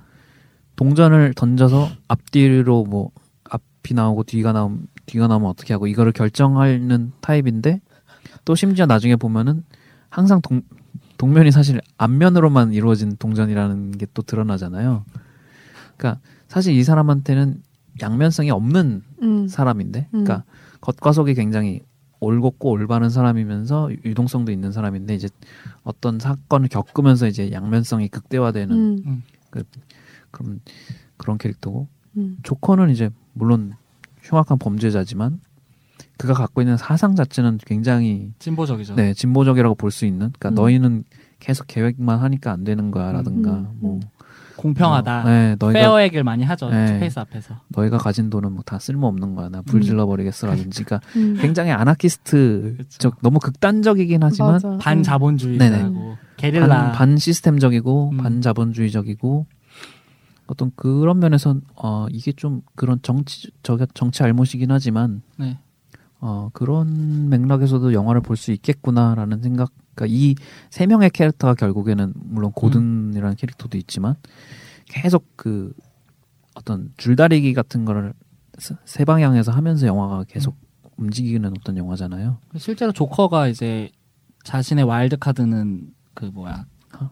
동전을 0.75 1.33
던져서 1.35 1.89
앞뒤로 2.07 2.83
뭐 2.85 3.11
앞이 3.49 3.93
나오고 3.93 4.23
뒤가 4.23 4.51
나오면 4.51 4.87
뒤가 5.05 5.27
나오면 5.27 5.49
어떻게 5.49 5.73
하고 5.73 5.87
이거를 5.87 6.11
결정하는 6.11 7.11
타입인데 7.21 7.81
또 8.43 8.55
심지어 8.55 8.85
나중에 8.85 9.15
보면은 9.15 9.63
항상 10.09 10.41
동, 10.41 10.61
동면이 11.17 11.51
사실 11.51 11.81
앞면으로만 11.97 12.73
이루어진 12.73 13.15
동전이라는 13.17 13.91
게 13.97 14.05
또 14.13 14.21
드러나잖아요. 14.21 15.03
그러니까 15.97 16.21
사실 16.47 16.73
이 16.73 16.83
사람한테는 16.83 17.61
양면성이 18.01 18.49
없는 18.51 19.01
음. 19.21 19.47
사람인데, 19.47 20.07
음. 20.13 20.23
그러니까 20.23 20.43
겉과 20.81 21.11
속이 21.11 21.33
굉장히 21.33 21.81
올곧고 22.19 22.69
올바른 22.71 23.09
사람이면서 23.09 23.91
유동성도 24.05 24.51
있는 24.51 24.71
사람인데 24.71 25.15
이제 25.15 25.27
어떤 25.83 26.17
사건을 26.19 26.69
겪으면서 26.69 27.27
이제 27.27 27.51
양면성이 27.51 28.07
극대화되는 28.07 28.75
음. 29.05 29.23
그 29.49 29.63
런 30.43 30.59
그런 31.17 31.37
캐릭터고 31.37 31.87
음. 32.17 32.37
조커는 32.43 32.89
이제 32.89 33.09
물론 33.33 33.73
흉악한 34.21 34.57
범죄자지만 34.59 35.39
그가 36.17 36.33
갖고 36.33 36.61
있는 36.61 36.77
사상 36.77 37.15
자체는 37.15 37.59
굉장히 37.65 38.31
진보적이죠. 38.39 38.95
네 38.95 39.13
진보적이라고 39.13 39.75
볼 39.75 39.91
수 39.91 40.05
있는 40.05 40.31
그러니까 40.37 40.49
음. 40.49 40.55
너희는 40.55 41.03
계속 41.39 41.67
계획만 41.67 42.19
하니까 42.19 42.51
안 42.51 42.63
되는 42.63 42.89
거야라든가 42.91 43.51
음, 43.51 43.57
음, 43.65 43.77
뭐 43.79 43.95
음. 43.95 44.01
공평하다. 44.55 45.21
뭐, 45.23 45.29
네 45.31 45.55
너희가 45.59 45.79
fair 45.79 45.93
얘기를 45.93 46.23
많이 46.23 46.43
하죠. 46.45 46.69
네. 46.69 46.87
투페이스 46.87 47.19
앞에서. 47.19 47.55
너희가 47.67 47.97
가진 47.97 48.29
돈은 48.29 48.53
뭐 48.53 48.63
다 48.65 48.79
쓸모 48.79 49.05
없는 49.07 49.35
거야 49.35 49.49
나 49.49 49.60
불 49.60 49.75
음. 49.75 49.81
질러 49.81 50.05
버리겠어라든지 50.05 50.85
그러니까 50.85 51.05
음. 51.19 51.37
굉장히 51.41 51.71
아나키스트 51.71 52.75
그쵸. 52.77 52.97
적 52.97 53.21
너무 53.21 53.39
극단적이긴 53.39 54.23
하지만 54.23 54.53
맞아. 54.53 54.77
반 54.79 54.99
음. 54.99 55.03
자본주의자고 55.03 56.15
게릴라. 56.37 56.67
반, 56.67 56.91
반 56.93 57.17
시스템적이고 57.17 58.11
음. 58.13 58.17
반 58.17 58.41
자본주의적이고 58.41 59.45
어떤 60.47 60.71
그런 60.75 61.19
면에선 61.19 61.61
어 61.75 62.07
이게 62.11 62.31
좀 62.31 62.61
그런 62.75 62.99
정치 63.01 63.49
저 63.63 63.77
정치 63.93 64.21
알못이긴 64.23 64.71
하지만 64.71 65.21
네. 65.37 65.57
어 66.19 66.49
그런 66.53 67.29
맥락에서도 67.29 67.93
영화를 67.93 68.21
볼 68.21 68.37
수 68.37 68.51
있겠구나라는 68.51 69.41
생각. 69.41 69.71
그러니까 69.95 70.15
이 70.17 70.35
세 70.69 70.85
명의 70.85 71.09
캐릭터가 71.09 71.53
결국에는 71.55 72.13
물론 72.15 72.51
고든이라는 72.51 73.35
캐릭터도 73.37 73.77
있지만 73.77 74.15
계속 74.85 75.25
그 75.35 75.73
어떤 76.53 76.91
줄다리기 76.97 77.53
같은 77.53 77.85
거를 77.85 78.13
세- 78.57 78.75
세 78.85 79.03
방향에서 79.05 79.51
하면서 79.51 79.87
영화가 79.87 80.25
계속 80.27 80.55
움직이는 80.97 81.51
어떤 81.59 81.77
영화잖아요. 81.77 82.37
실제로 82.57 82.91
조커가 82.91 83.47
이제 83.47 83.89
자신의 84.43 84.83
와일드 84.85 85.17
카드는 85.17 85.93
그 86.13 86.25
뭐야 86.25 86.65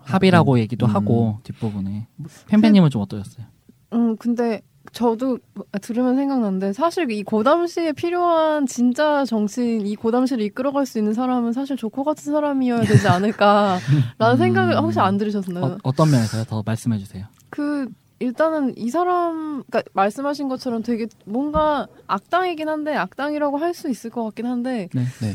합의라고 0.03 0.59
얘기도 0.59 0.85
음. 0.85 0.95
하고 0.95 1.39
뒷부분에 1.43 2.07
팬팬님은 2.47 2.89
좀 2.89 3.01
어떠셨어요? 3.01 3.45
음, 3.93 4.17
근데 4.17 4.61
저도 4.91 5.39
들으면 5.81 6.15
생각나는데 6.15 6.73
사실 6.73 7.09
이 7.11 7.23
고담시에 7.23 7.93
필요한 7.93 8.65
진짜 8.65 9.23
정치인 9.25 9.85
이 9.87 9.95
고담시를 9.95 10.43
이끌어갈 10.45 10.85
수 10.85 10.97
있는 10.99 11.13
사람은 11.13 11.53
사실 11.53 11.77
조커 11.77 12.03
같은 12.03 12.31
사람이어야 12.33 12.85
되지 12.85 13.07
않을까라는 13.07 13.79
생각을 14.37 14.77
혹시 14.77 14.99
안 14.99 15.17
들으셨나요? 15.17 15.77
어, 15.83 15.91
떤 15.93 16.11
면에서요? 16.11 16.43
더 16.45 16.63
말씀해 16.65 16.97
주세요. 16.97 17.25
그 17.49 17.87
일단은 18.19 18.77
이 18.77 18.89
사람 18.89 19.63
그러니까 19.69 19.83
말씀하신 19.93 20.47
것처럼 20.47 20.83
되게 20.83 21.07
뭔가 21.25 21.87
악당이긴 22.07 22.69
한데 22.69 22.95
악당이라고 22.95 23.57
할 23.57 23.73
수 23.73 23.89
있을 23.89 24.09
것 24.09 24.23
같긴 24.25 24.45
한데 24.45 24.89
네. 24.93 25.03
네. 25.21 25.33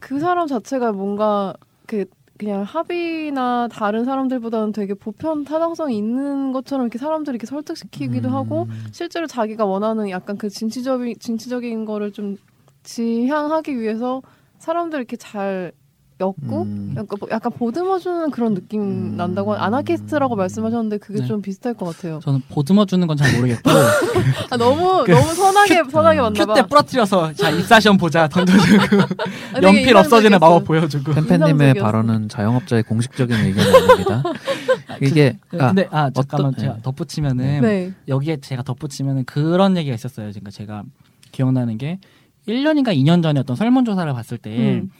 그 0.00 0.18
사람 0.20 0.46
자체가 0.46 0.92
뭔가 0.92 1.54
그 1.86 2.04
그냥 2.36 2.62
합의나 2.62 3.68
다른 3.70 4.04
사람들보다는 4.04 4.72
되게 4.72 4.94
보편 4.94 5.44
타당성이 5.44 5.96
있는 5.96 6.52
것처럼 6.52 6.86
이렇게 6.86 6.98
사람들을 6.98 7.34
이렇게 7.34 7.46
설득시키기도 7.46 8.28
음. 8.28 8.34
하고 8.34 8.66
실제로 8.92 9.26
자기가 9.26 9.64
원하는 9.64 10.10
약간 10.10 10.36
그 10.36 10.48
진취적인 10.48 11.18
진취적인 11.20 11.84
거를 11.84 12.12
좀 12.12 12.36
지향하기 12.82 13.78
위해서 13.78 14.20
사람들 14.58 14.98
이렇게 14.98 15.16
잘 15.16 15.72
엮고 16.20 16.62
음. 16.62 16.94
약간, 16.96 17.18
뭐- 17.18 17.28
약간 17.32 17.50
보듬어주는 17.52 18.30
그런 18.30 18.54
느낌 18.54 18.82
음. 18.82 19.16
난다고 19.16 19.54
아나키스트라고 19.54 20.36
말씀하셨는데 20.36 20.98
그게 20.98 21.20
네. 21.20 21.26
좀 21.26 21.42
비슷할 21.42 21.74
것 21.74 21.86
같아요. 21.86 22.20
저는 22.22 22.40
보듬어 22.50 22.84
주는 22.86 23.04
건 23.08 23.16
잘 23.16 23.34
모르겠고 23.34 23.68
아, 24.50 24.56
너무 24.56 25.02
그- 25.04 25.10
너무 25.10 25.34
선하게 25.34 25.82
선하게 25.90 26.20
맞나 26.20 26.44
봐. 26.46 26.54
큐때 26.54 26.68
부러뜨려서 26.68 27.32
자 27.32 27.50
입사 27.50 27.80
시험 27.80 27.96
보자 27.96 28.28
던져주고 28.28 28.78
아, 29.58 29.62
연필 29.62 29.96
없어지는. 29.96 30.38
마법 30.38 30.64
보여주고. 30.64 31.14
팬팬님의. 31.14 31.74
발언은 31.74 32.28
자영업자의 32.28 32.84
공식적인 32.84 33.36
의견이 33.36 33.68
아닙니다. 33.76 34.22
이게 35.02 35.36
아, 35.58 35.68
근데 35.68 35.88
아 35.90 36.10
잠깐만 36.10 36.50
어떤- 36.52 36.60
제가 36.60 36.74
네. 36.76 36.82
덧붙이면은 36.82 37.60
네. 37.60 37.92
여기에 38.06 38.36
제가 38.40 38.62
덧붙이면은 38.62 39.24
그런 39.24 39.76
얘기가 39.76 39.94
있었어요. 39.94 40.28
그러니까 40.30 40.50
제가 40.52 40.84
기억나는 41.32 41.76
게 41.78 41.98
1년인가 42.46 42.94
2년 42.96 43.22
전에 43.22 43.40
어떤 43.40 43.56
설문조사를 43.56 44.12
봤을 44.12 44.38
때 44.38 44.50
음. 44.56 44.90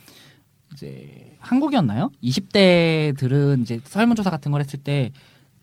이제 0.75 1.35
한국이었나요? 1.39 2.11
20대들은 2.23 3.61
이제 3.61 3.79
설문조사 3.83 4.29
같은 4.29 4.51
걸 4.51 4.61
했을 4.61 4.79
때 4.79 5.11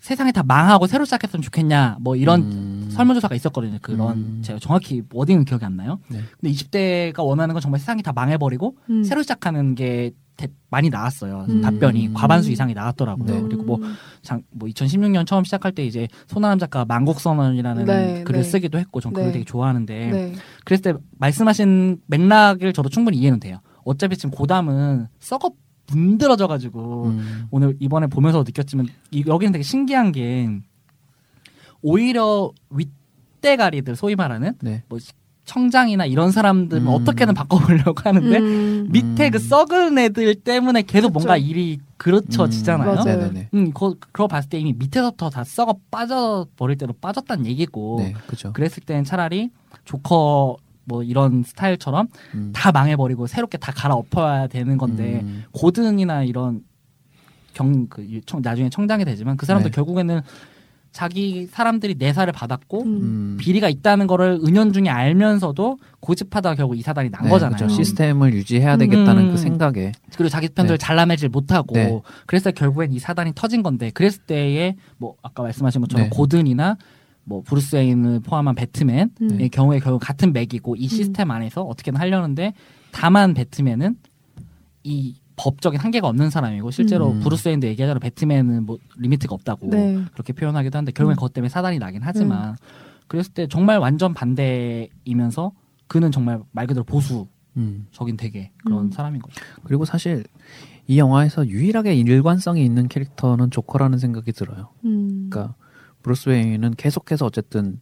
세상이 0.01 0.33
다 0.33 0.43
망하고 0.43 0.89
새로 0.89 1.05
시작했으면 1.05 1.43
좋겠냐 1.43 1.99
뭐 2.01 2.17
이런 2.17 2.41
음, 2.43 2.89
설문조사가 2.91 3.37
있었거든요. 3.37 3.79
그런 3.83 4.17
음. 4.17 4.43
제가 4.43 4.59
정확히 4.59 5.03
워딩은 5.13 5.45
기억이 5.45 5.65
안 5.65 5.77
나요. 5.77 6.01
네. 6.09 6.19
근데 6.41 6.53
20대가 6.53 7.25
원하는 7.25 7.53
건 7.53 7.61
정말 7.63 7.79
세상이 7.79 8.03
다 8.03 8.13
망해버리고 8.13 8.77
음. 8.91 9.05
새로 9.05 9.23
시작하는 9.23 9.77
게 9.77 10.11
대- 10.37 10.49
많이 10.71 10.89
나왔어요. 10.91 11.47
음. 11.49 11.61
답변이 11.61 12.13
과반수 12.15 12.51
이상이 12.51 12.75
나왔더라고요. 12.75 13.27
네. 13.33 13.43
그리고 13.43 13.63
뭐, 13.63 13.79
장, 14.23 14.43
뭐 14.51 14.69
2016년 14.69 15.25
처음 15.27 15.45
시작할 15.45 15.71
때 15.73 15.85
이제 15.87 16.09
손아람 16.27 16.59
작가가 16.59 16.85
만국선언이라는 16.87 17.85
네, 17.85 18.25
글을 18.25 18.43
네. 18.43 18.49
쓰기도 18.49 18.79
했고 18.79 19.01
전 19.01 19.13
그걸 19.13 19.29
네. 19.29 19.33
되게 19.35 19.45
좋아하는데 19.45 20.11
네. 20.11 20.33
그랬을 20.65 20.83
때 20.83 20.95
말씀하신 21.19 22.01
맥락을 22.07 22.73
저도 22.73 22.89
충분히 22.89 23.19
이해는 23.19 23.39
돼요. 23.39 23.59
어차피 23.85 24.17
지금 24.17 24.31
고담은 24.31 25.09
썩어 25.21 25.51
문드러져 25.91 26.47
가지고 26.47 27.07
음. 27.07 27.47
오늘 27.51 27.77
이번에 27.81 28.07
보면서 28.07 28.45
느꼈지만 28.45 28.87
이, 29.11 29.25
여기는 29.27 29.53
되게 29.53 29.63
신기한 29.63 30.13
게 30.13 30.49
오히려 31.83 32.53
윗대가리들 32.71 33.97
소위 33.97 34.15
말하는 34.15 34.55
네. 34.61 34.85
뭐 34.89 34.99
청장이나 35.45 36.07
이런 36.07 36.31
사람들 36.31 36.79
음. 36.79 36.89
어떻게든 36.89 37.35
바꿔보려고 37.35 38.01
하는데 38.03 38.39
음. 38.39 38.89
밑에 38.91 39.31
그 39.31 39.39
음. 39.39 39.41
썩은 39.41 39.99
애들 39.99 40.37
때문에 40.37 40.83
계속 40.83 41.09
그쵸. 41.09 41.13
뭔가 41.13 41.37
일이 41.37 41.81
그렇쳐지잖아요. 41.97 42.95
맞아요. 42.95 43.05
네네네. 43.05 43.49
음, 43.55 43.73
그, 43.73 43.95
그거 43.99 44.29
봤을 44.29 44.49
때 44.49 44.59
이미 44.59 44.73
밑에서부터 44.73 45.31
다 45.31 45.45
썩어 45.45 45.77
빠져 45.91 46.47
버릴 46.57 46.79
대로 46.79 46.93
빠졌다는 46.93 47.47
얘기고 47.47 47.97
네, 47.99 48.15
그죠. 48.27 48.53
그랬을 48.53 48.85
땐 48.85 49.05
차라리 49.05 49.51
조커 49.85 50.57
뭐 50.85 51.03
이런 51.03 51.43
스타일처럼 51.43 52.09
음. 52.35 52.53
다 52.55 52.73
망해버리고 52.73 53.27
새롭게 53.27 53.59
다 53.59 53.73
갈아엎어야 53.73 54.49
되는 54.49 54.79
건데 54.79 55.21
음. 55.23 55.45
고든이나 55.53 56.25
이런 56.25 56.63
경그 57.55 58.23
나중에 58.43 58.71
청장이 58.71 59.05
되지만 59.05 59.37
그 59.37 59.47
사람도 59.47 59.69
네. 59.69 59.75
결국에는 59.75 60.23
자기 60.93 61.47
사람들이 61.47 61.95
내사를 61.99 62.31
받았고 62.33 62.83
음. 62.83 62.87
음. 62.87 63.37
비리가 63.41 63.69
있다는 63.69 64.07
거를 64.07 64.39
은연중에 64.45 64.91
알면서도 64.91 65.79
고집하다가 66.01 66.55
결국 66.55 66.77
이 66.77 66.83
사단이 66.83 67.11
난 67.11 67.25
네, 67.25 67.31
거잖아요. 67.31 67.57
그죠. 67.57 67.69
시스템을 67.69 68.35
유지해야 68.35 68.77
되겠다는 68.77 69.25
음. 69.25 69.31
그 69.31 69.39
생각에 69.39 69.93
그리고 70.15 70.29
자기 70.29 70.49
편들을 70.49 70.77
네. 70.77 70.85
잘라내질 70.85 71.31
못하고 71.31 71.75
네. 71.75 72.01
그래서 72.27 72.51
결국엔 72.51 72.93
이 72.93 72.99
사단이 72.99 73.33
터진 73.35 73.63
건데 73.63 73.91
그랬을 73.91 74.23
때에 74.27 74.77
뭐 74.99 75.17
아까 75.23 75.43
말씀하신 75.43 75.81
것처럼 75.81 76.05
네. 76.05 76.11
고든이나 76.11 76.77
뭐 77.25 77.43
브루스 77.43 77.77
웨인을 77.77 78.21
포함한 78.21 78.55
배트맨의 78.55 79.09
음. 79.23 79.49
경우에 79.53 79.79
결국 79.79 80.01
같은 80.01 80.33
맥이고 80.33 80.77
이 80.77 80.89
시스템 80.89 81.31
안에서 81.31 81.63
어떻게든 81.63 81.99
하려는데 81.99 82.55
다만 82.91 83.35
배트맨은 83.35 83.97
이 84.85 85.17
법적인 85.37 85.81
한계가 85.81 86.09
없는 86.09 86.31
사람이고 86.31 86.71
실제로 86.71 87.13
음. 87.13 87.21
브루스 87.21 87.49
웨인도 87.49 87.67
얘기하자면 87.69 88.01
배트맨은 88.01 88.67
뭐 88.67 88.79
limit가 88.99 89.35
없다고 89.35 89.69
네. 89.71 90.05
그렇게 90.13 90.33
표현하기도 90.33 90.77
하는데 90.77 90.93
결국엔 90.93 91.15
음. 91.15 91.17
그것 91.17 91.33
때문에 91.33 91.49
사단이 91.49 91.79
나긴 91.79 92.03
하지만 92.03 92.57
그랬을 93.07 93.33
때 93.33 93.47
정말 93.47 93.79
완전 93.79 94.15
반대이면서 94.15 95.53
그는 95.87 96.11
정말 96.11 96.41
말 96.53 96.67
그대로 96.67 96.85
보수적인 96.85 97.27
음. 97.57 98.17
되게 98.17 98.51
그런 98.65 98.87
음. 98.87 98.91
사람인 98.91 99.21
거죠. 99.21 99.41
그리고 99.65 99.85
사실 99.85 100.25
이 100.87 100.99
영화에서 100.99 101.47
유일하게 101.47 101.95
일관성이 101.95 102.65
있는 102.65 102.89
캐릭터는 102.89 103.51
조커라는 103.51 103.99
생각이 103.99 104.33
들어요. 104.33 104.71
음. 104.85 105.29
그러니까 105.31 105.55
브루스 106.03 106.31
웨인은 106.31 106.75
계속해서 106.77 107.27
어쨌든 107.27 107.81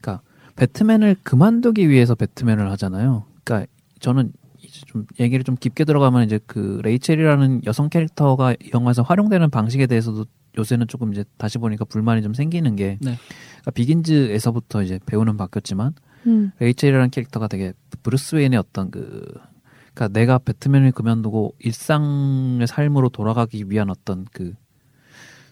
그러니까 0.00 0.22
배트맨을 0.56 1.16
그만두기 1.22 1.88
위해서 1.88 2.14
배트맨을 2.14 2.70
하잖아요. 2.72 3.24
그러니까 3.44 3.70
저는 4.00 4.32
이제 4.60 4.80
좀 4.86 5.06
얘기를 5.20 5.44
좀 5.44 5.56
깊게 5.56 5.84
들어가면 5.84 6.24
이제 6.24 6.40
그 6.46 6.80
레이첼이라는 6.82 7.62
여성 7.66 7.88
캐릭터가 7.88 8.52
이 8.52 8.70
영화에서 8.74 9.02
활용되는 9.02 9.50
방식에 9.50 9.86
대해서도 9.86 10.26
요새는 10.56 10.88
조금 10.88 11.12
이제 11.12 11.24
다시 11.36 11.58
보니까 11.58 11.84
불만이 11.84 12.22
좀 12.22 12.34
생기는 12.34 12.74
게 12.76 12.98
네. 13.00 13.16
그러니까 13.60 13.70
비긴즈에서부터 13.72 14.82
이제 14.82 14.98
배우는 15.06 15.36
바뀌었지만 15.36 15.94
음. 16.26 16.50
레이첼이라는 16.58 17.10
캐릭터가 17.10 17.46
되게 17.46 17.72
브루스 18.02 18.36
웨인의 18.36 18.58
어떤 18.58 18.90
그 18.90 19.24
그러니까 19.94 20.08
내가 20.08 20.38
배트맨을 20.38 20.92
그만두고 20.92 21.54
일상의 21.58 22.66
삶으로 22.66 23.08
돌아가기 23.08 23.64
위한 23.68 23.90
어떤 23.90 24.26
그 24.32 24.54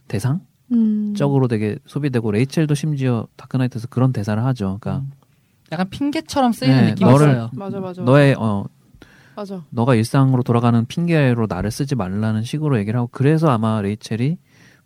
대상 0.09 0.41
음. 0.73 1.15
적으로 1.17 1.49
되게 1.49 1.79
소비되고 1.87 2.31
레이첼도 2.33 2.75
심지어 2.75 3.27
다크나이트에서 3.37 3.87
그런 3.89 4.13
대사를 4.13 4.43
하죠. 4.45 4.79
그러니까 4.81 5.05
음. 5.05 5.13
약간 5.73 5.89
핑계처럼 5.91 6.53
쓰이는 6.53 6.77
네, 6.77 6.89
느낌이 6.91 7.11
너를- 7.11 7.31
있어요. 7.31 7.51
맞아 7.53 7.81
맞아. 7.81 8.03
너의 8.03 8.35
어 8.39 8.65
맞아. 9.35 9.63
너가 9.71 9.95
일상으로 9.95 10.43
돌아가는 10.43 10.85
핑계로 10.87 11.47
나를 11.49 11.71
쓰지 11.71 11.95
말라는 11.95 12.43
식으로 12.43 12.79
얘기를 12.79 12.99
하고 12.99 13.09
그래서 13.13 13.49
아마 13.49 13.81
레이첼이 13.81 14.39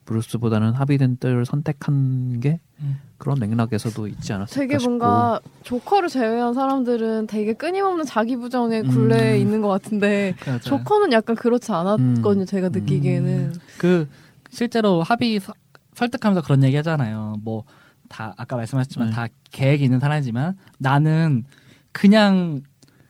브루스보다는 0.06 0.72
하비덴트를 0.72 1.44
선택한 1.46 2.40
게 2.40 2.58
음. 2.80 2.98
그런 3.18 3.38
맥락에서도 3.38 4.06
있지 4.08 4.32
않았을까 4.32 4.60
되게 4.60 4.78
싶고 4.78 4.90
뭔가 4.90 5.40
조커를 5.62 6.08
제외한 6.08 6.54
사람들은 6.54 7.26
되게 7.26 7.52
끊임없는 7.52 8.06
자기 8.06 8.36
부정에 8.36 8.80
음. 8.80 8.88
굴레 8.88 9.38
있는 9.38 9.60
것 9.60 9.68
같은데 9.68 10.34
맞아요. 10.46 10.58
조커는 10.60 11.12
약간 11.12 11.36
그렇지 11.36 11.70
않았거든요. 11.70 12.42
음. 12.42 12.46
제가 12.46 12.70
느끼기에는. 12.70 13.52
그 13.78 14.08
실제로 14.48 15.02
합의 15.02 15.38
서- 15.38 15.52
설득하면서 16.00 16.42
그런 16.42 16.64
얘기 16.64 16.76
하잖아요. 16.76 17.36
뭐 17.42 17.64
다 18.10 18.34
아까 18.36 18.56
말씀하셨지만 18.56 19.08
네. 19.08 19.14
다 19.14 19.26
계획이 19.52 19.84
있는 19.84 20.00
사람이지만 20.00 20.56
나는 20.78 21.44
그냥 21.92 22.60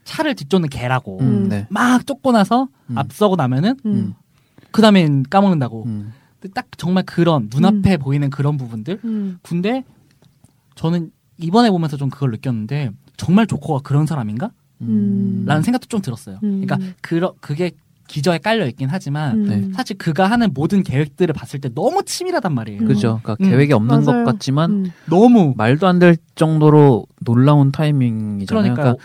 차를 0.04 0.34
뒤쫓는 0.34 0.68
개라고 0.68 1.18
음, 1.20 1.26
음. 1.26 1.48
네. 1.48 1.66
막 1.70 2.06
쫓고 2.06 2.30
나서 2.32 2.68
음. 2.90 2.98
앞서고 2.98 3.34
나면은 3.34 3.76
음. 3.86 4.14
그 4.70 4.82
다음엔 4.82 5.24
까먹는다고. 5.24 5.84
음. 5.86 6.12
근데 6.38 6.52
딱 6.54 6.66
정말 6.76 7.04
그런 7.04 7.48
눈앞에 7.52 7.96
보이는 7.96 8.30
그런 8.30 8.56
부분들. 8.56 9.00
음. 9.04 9.38
근데 9.42 9.84
저는 10.74 11.10
이번에 11.38 11.70
보면서 11.70 11.96
좀 11.96 12.08
그걸 12.10 12.30
느꼈는데 12.30 12.90
정말 13.16 13.46
조커가 13.46 13.80
그런 13.82 14.06
사람인가? 14.06 14.50
음. 14.82 15.44
라는 15.46 15.62
생각도 15.62 15.86
좀 15.88 16.00
들었어요. 16.00 16.38
음. 16.42 16.62
그러니까 16.64 16.78
그러, 17.00 17.34
그게 17.40 17.72
기저에 18.10 18.38
깔려 18.38 18.66
있긴 18.66 18.88
하지만 18.90 19.38
음. 19.38 19.48
네. 19.48 19.68
사실 19.72 19.96
그가 19.96 20.26
하는 20.28 20.50
모든 20.52 20.82
계획들을 20.82 21.32
봤을 21.32 21.60
때 21.60 21.68
너무 21.72 22.02
치밀하단 22.04 22.52
말이에요. 22.52 22.84
그죠. 22.84 23.20
그러니까 23.22 23.36
음. 23.44 23.48
계획이 23.50 23.72
없는 23.72 24.04
맞아요. 24.04 24.24
것 24.24 24.32
같지만 24.32 24.70
음. 24.70 24.92
너무 25.08 25.54
말도 25.56 25.86
안 25.86 26.00
될 26.00 26.16
정도로 26.34 27.06
놀라운 27.24 27.70
타이밍이잖아요. 27.72 28.62
그러니까 28.74 28.82
그러니까 28.82 29.04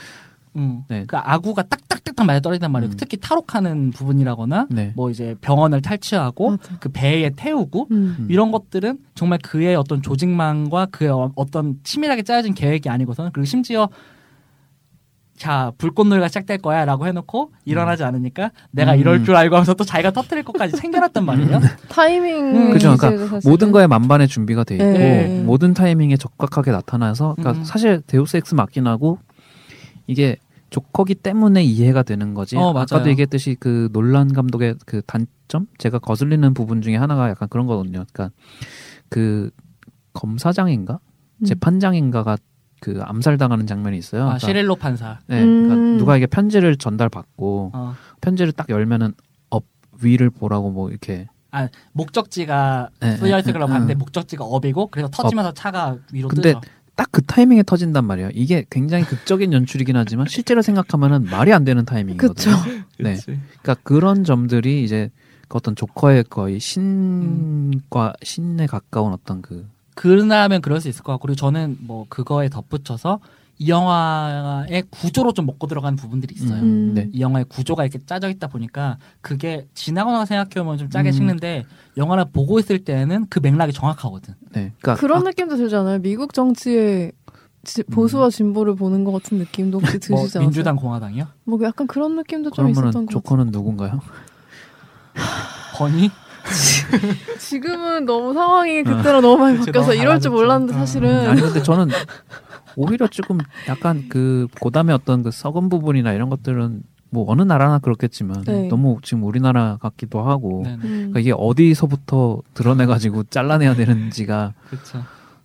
음, 0.56 0.84
네. 0.88 1.04
그 1.06 1.18
아구가 1.18 1.64
딱딱딱딱 1.64 2.26
맞아 2.26 2.40
떨어진단 2.40 2.72
말이에요. 2.72 2.94
음. 2.94 2.98
특히 2.98 3.18
탈옥하는 3.18 3.92
부분이라거나 3.92 4.68
네. 4.72 4.94
뭐 4.96 5.12
이제 5.12 5.36
병원을 5.42 5.82
탈취하고 5.82 6.52
맞아. 6.52 6.78
그 6.80 6.88
배에 6.90 7.30
태우고 7.36 7.88
음. 7.92 8.16
음. 8.20 8.28
이런 8.30 8.52
것들은 8.52 8.98
정말 9.14 9.38
그의 9.44 9.76
어떤 9.76 10.02
조직망과 10.02 10.88
그의 10.92 11.12
어- 11.12 11.32
어떤 11.36 11.76
치밀하게 11.84 12.24
짜여진 12.24 12.54
계획이 12.54 12.88
아니고서는 12.90 13.32
그리고 13.34 13.46
심지어 13.46 13.90
자 15.38 15.74
불꽃놀이가 15.78 16.30
시작될 16.30 16.60
거야라고 16.60 17.08
해놓고 17.08 17.52
일어나지 17.66 18.04
않으니까 18.04 18.52
내가 18.72 18.94
음. 18.94 19.00
이럴 19.00 19.26
줄 19.26 19.36
알고 19.36 19.56
하면서 19.56 19.74
또 19.74 19.84
자기가 19.84 20.12
터뜨릴 20.12 20.44
것까지 20.44 20.76
챙겨놨단 20.80 21.26
말이에요. 21.26 21.60
타이밍 21.90 22.56
음. 22.56 22.72
그죠. 22.72 22.96
그러니까 22.96 23.40
모든 23.44 23.72
거에 23.72 23.86
만반의 23.88 24.28
준비가 24.30 24.64
돼 24.64 24.76
있고 24.76 24.86
네. 24.86 25.44
모든 25.46 25.74
타이밍에 25.74 26.16
적확하게 26.16 26.72
나타나서 26.72 27.36
그러니까 27.38 27.60
음. 27.60 27.66
사실 27.66 28.02
데우스 28.08 28.38
엑스 28.38 28.56
마키나고 28.56 29.20
이게 30.08 30.38
조커기 30.70 31.16
때문에 31.16 31.64
이해가 31.64 32.04
되는 32.04 32.34
거지. 32.34 32.58
어, 32.58 32.70
아까도. 32.76 33.10
얘기했듯이 33.10 33.56
그 33.60 33.90
놀란 33.92 34.34
감독의 34.34 34.76
그 34.86 35.02
단점 35.06 35.68
제가 35.78 36.00
거슬리는 36.00 36.54
부분 36.54 36.82
중에 36.82 36.96
하나가 36.96 37.30
약간 37.30 37.48
그런 37.50 37.66
거거든요. 37.66 38.06
그러니까 38.12 38.32
그 39.10 39.52
검사장인가 40.14 41.00
음. 41.40 41.46
재판장인가가 41.46 42.38
그 42.86 43.02
암살당하는 43.02 43.66
장면이 43.66 43.98
있어요. 43.98 44.22
아, 44.22 44.26
그러니까, 44.26 44.48
서릴로 44.48 44.76
판사. 44.76 45.18
네, 45.26 45.44
그러니까 45.44 45.74
음. 45.74 45.98
누가 45.98 46.18
이게 46.18 46.28
편지를 46.28 46.76
전달받고 46.76 47.72
어. 47.74 47.96
편지를 48.22 48.52
딱 48.52 48.70
열면은 48.70 49.16
up 49.50 49.64
위를 50.04 50.30
보라고 50.30 50.70
뭐 50.70 50.92
이렇게 50.92 51.28
목적지가 51.94 52.90
네, 53.00 53.18
쓰여 53.18 53.40
있을 53.40 53.48
네, 53.48 53.54
거라고 53.54 53.72
네. 53.72 53.74
봤는데 53.74 53.96
목적지가 53.96 54.44
up이고 54.44 54.88
그래서 54.88 55.10
터지면서 55.10 55.56
차가 55.56 55.98
위로 56.14 56.28
근데 56.28 56.54
뜨죠. 56.54 56.62
딱그 56.96 57.24
타이밍에 57.24 57.64
터진단 57.64 58.06
말이에요. 58.06 58.30
이게 58.36 58.66
굉장히 58.70 59.04
극적인 59.04 59.52
연출이긴 59.52 59.96
하지만 59.96 60.28
실제로 60.30 60.62
생각하면은 60.62 61.26
말이 61.26 61.52
안 61.52 61.64
되는 61.64 61.86
타이밍이거든요. 61.86 62.56
그쵸. 62.56 62.70
네. 63.00 63.18
그러니까 63.26 63.76
그런 63.82 64.24
점들이 64.24 64.84
이제 64.84 65.10
그 65.48 65.58
어떤 65.58 65.76
조커의 65.76 66.26
거의 66.26 66.60
신과 66.60 68.14
신에 68.22 68.68
가까운 68.68 69.12
어떤 69.12 69.42
그 69.42 69.68
그러면 69.96 70.62
그럴 70.62 70.80
수 70.82 70.88
있을 70.90 71.04
것 71.04 71.14
같고 71.14 71.28
그리고 71.28 71.36
저는 71.38 71.78
뭐 71.82 72.06
그거에 72.10 72.50
덧붙여서 72.50 73.20
이 73.58 73.70
영화의 73.70 74.84
구조로 74.90 75.32
좀 75.32 75.46
먹고 75.46 75.68
들어가는 75.68 75.96
부분들이 75.96 76.36
있어요. 76.36 76.60
음. 76.62 76.94
네. 76.94 77.10
이 77.14 77.22
영화의 77.22 77.46
구조가 77.48 77.86
이렇게 77.86 78.00
짜져 78.06 78.30
있다 78.30 78.48
보니까 78.48 78.98
그게 79.22 79.66
지나거나 79.74 80.26
생각해보면 80.26 80.78
좀 80.78 80.90
짜게 80.90 81.10
음. 81.10 81.14
식는데 81.14 81.66
영화를 81.96 82.26
보고 82.34 82.60
있을 82.60 82.80
때는 82.84 83.28
그 83.30 83.40
맥락이 83.40 83.72
정확하거든. 83.72 84.34
네. 84.52 84.74
그러니까 84.82 84.96
그런 84.96 85.22
아, 85.26 85.30
느낌도 85.30 85.56
들잖아요. 85.56 86.00
미국 86.00 86.34
정치의 86.34 87.14
지- 87.64 87.84
보수와 87.84 88.30
진보를 88.30 88.76
보는 88.76 89.06
것 89.06 89.14
같은 89.14 89.38
느낌도 89.38 89.80
혹시 89.80 90.00
드시지 90.00 90.12
뭐 90.12 90.20
않았어요? 90.22 90.42
민주당 90.44 90.76
공화당이요? 90.76 91.26
뭐 91.46 91.60
약간 91.64 91.88
그런 91.88 92.18
느낌도 92.18 92.52
좀 92.52 92.70
있었던 92.70 92.92
것 92.92 93.00
같아요. 93.00 93.08
조커는 93.08 93.48
누군가요? 93.52 94.02
버니? 95.78 96.12
지금은 97.40 98.06
너무 98.06 98.34
상황이 98.34 98.84
그때랑 98.84 99.22
너무 99.22 99.38
많이 99.38 99.58
그치, 99.58 99.72
바뀌어서 99.72 99.94
이럴 99.94 100.20
줄. 100.20 100.32
몰랐는데 100.32 100.74
어. 100.74 100.78
사실은 100.78 101.28
아니 101.30 101.42
근데 101.42 101.62
저는 101.64 101.90
오히려 102.76 103.08
조금 103.08 103.38
약간 103.68 104.06
그 104.10 104.48
고담의 104.60 104.94
어떤 104.96 105.24
그 105.24 105.32
썩은 105.32 105.70
부분이나 105.70 106.14
이런 106.14 106.30
것들은 106.30 106.84
뭐 107.10 107.26
어느 107.32 107.42
나라나 107.44 107.80
그렇겠지만 107.80 108.44
네. 108.44 108.68
너무 108.68 108.98
지금 109.02 109.24
우리나라 109.24 109.78
같기도 109.82 110.22
하고 110.22 110.62
네, 110.66 110.72
네. 110.72 110.76
음. 110.84 110.90
그러니까 111.12 111.20
이게 111.22 111.34
어디서부터 111.36 112.42
드러내가지고 112.54 113.24
잘라내야 113.32 113.76
되는지가. 113.76 114.54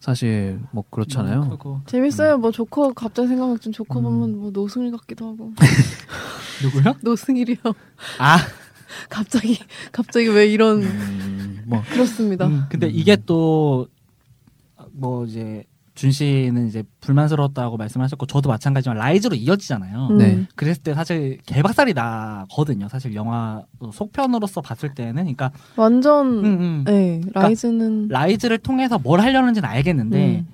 사실 0.00 0.58
뭐 0.70 0.82
그렇잖아요. 0.90 1.42
그리고 1.46 1.80
재밌어요. 1.84 2.38
뭐 2.38 2.50
조커 2.50 2.94
갑자기 2.94 3.28
생각났지만 3.28 3.72
조커 3.74 3.98
음. 3.98 4.02
보면 4.02 4.38
뭐 4.38 4.50
노승일 4.50 4.90
같기도 4.92 5.26
하고 5.28 5.52
누구요? 6.64 6.94
노승일이요. 7.02 7.58
아, 8.18 8.38
갑자기 9.08 9.58
갑자기 9.92 10.28
왜 10.28 10.46
이런 10.46 10.82
음, 10.82 11.62
뭐 11.66 11.82
그렇습니다. 11.90 12.46
음, 12.46 12.64
근데 12.68 12.86
음. 12.86 12.92
이게 12.94 13.16
또 13.16 13.88
뭐 14.92 15.24
이제 15.24 15.64
준 15.94 16.12
씨는 16.12 16.68
이제 16.68 16.82
불만스러웠다고 17.00 17.76
말씀하셨고 17.76 18.26
저도 18.26 18.48
마찬가지지만 18.48 18.96
라이즈로 18.96 19.34
이어지잖아요. 19.34 20.08
음. 20.10 20.18
네. 20.18 20.46
그랬을 20.54 20.82
때 20.82 20.94
사실 20.94 21.38
개박살이 21.44 21.92
나거든요. 21.94 22.88
사실 22.88 23.14
영화 23.14 23.62
속편으로서 23.92 24.60
봤을 24.60 24.94
때는 24.94 25.14
그러니까 25.14 25.50
완전 25.76 26.44
음, 26.44 26.44
음. 26.44 26.84
네 26.86 27.20
라이즈는 27.34 28.08
라이즈를 28.08 28.58
통해서 28.58 28.98
뭘 28.98 29.20
하려는지는 29.20 29.68
알겠는데 29.68 30.38
음. 30.38 30.48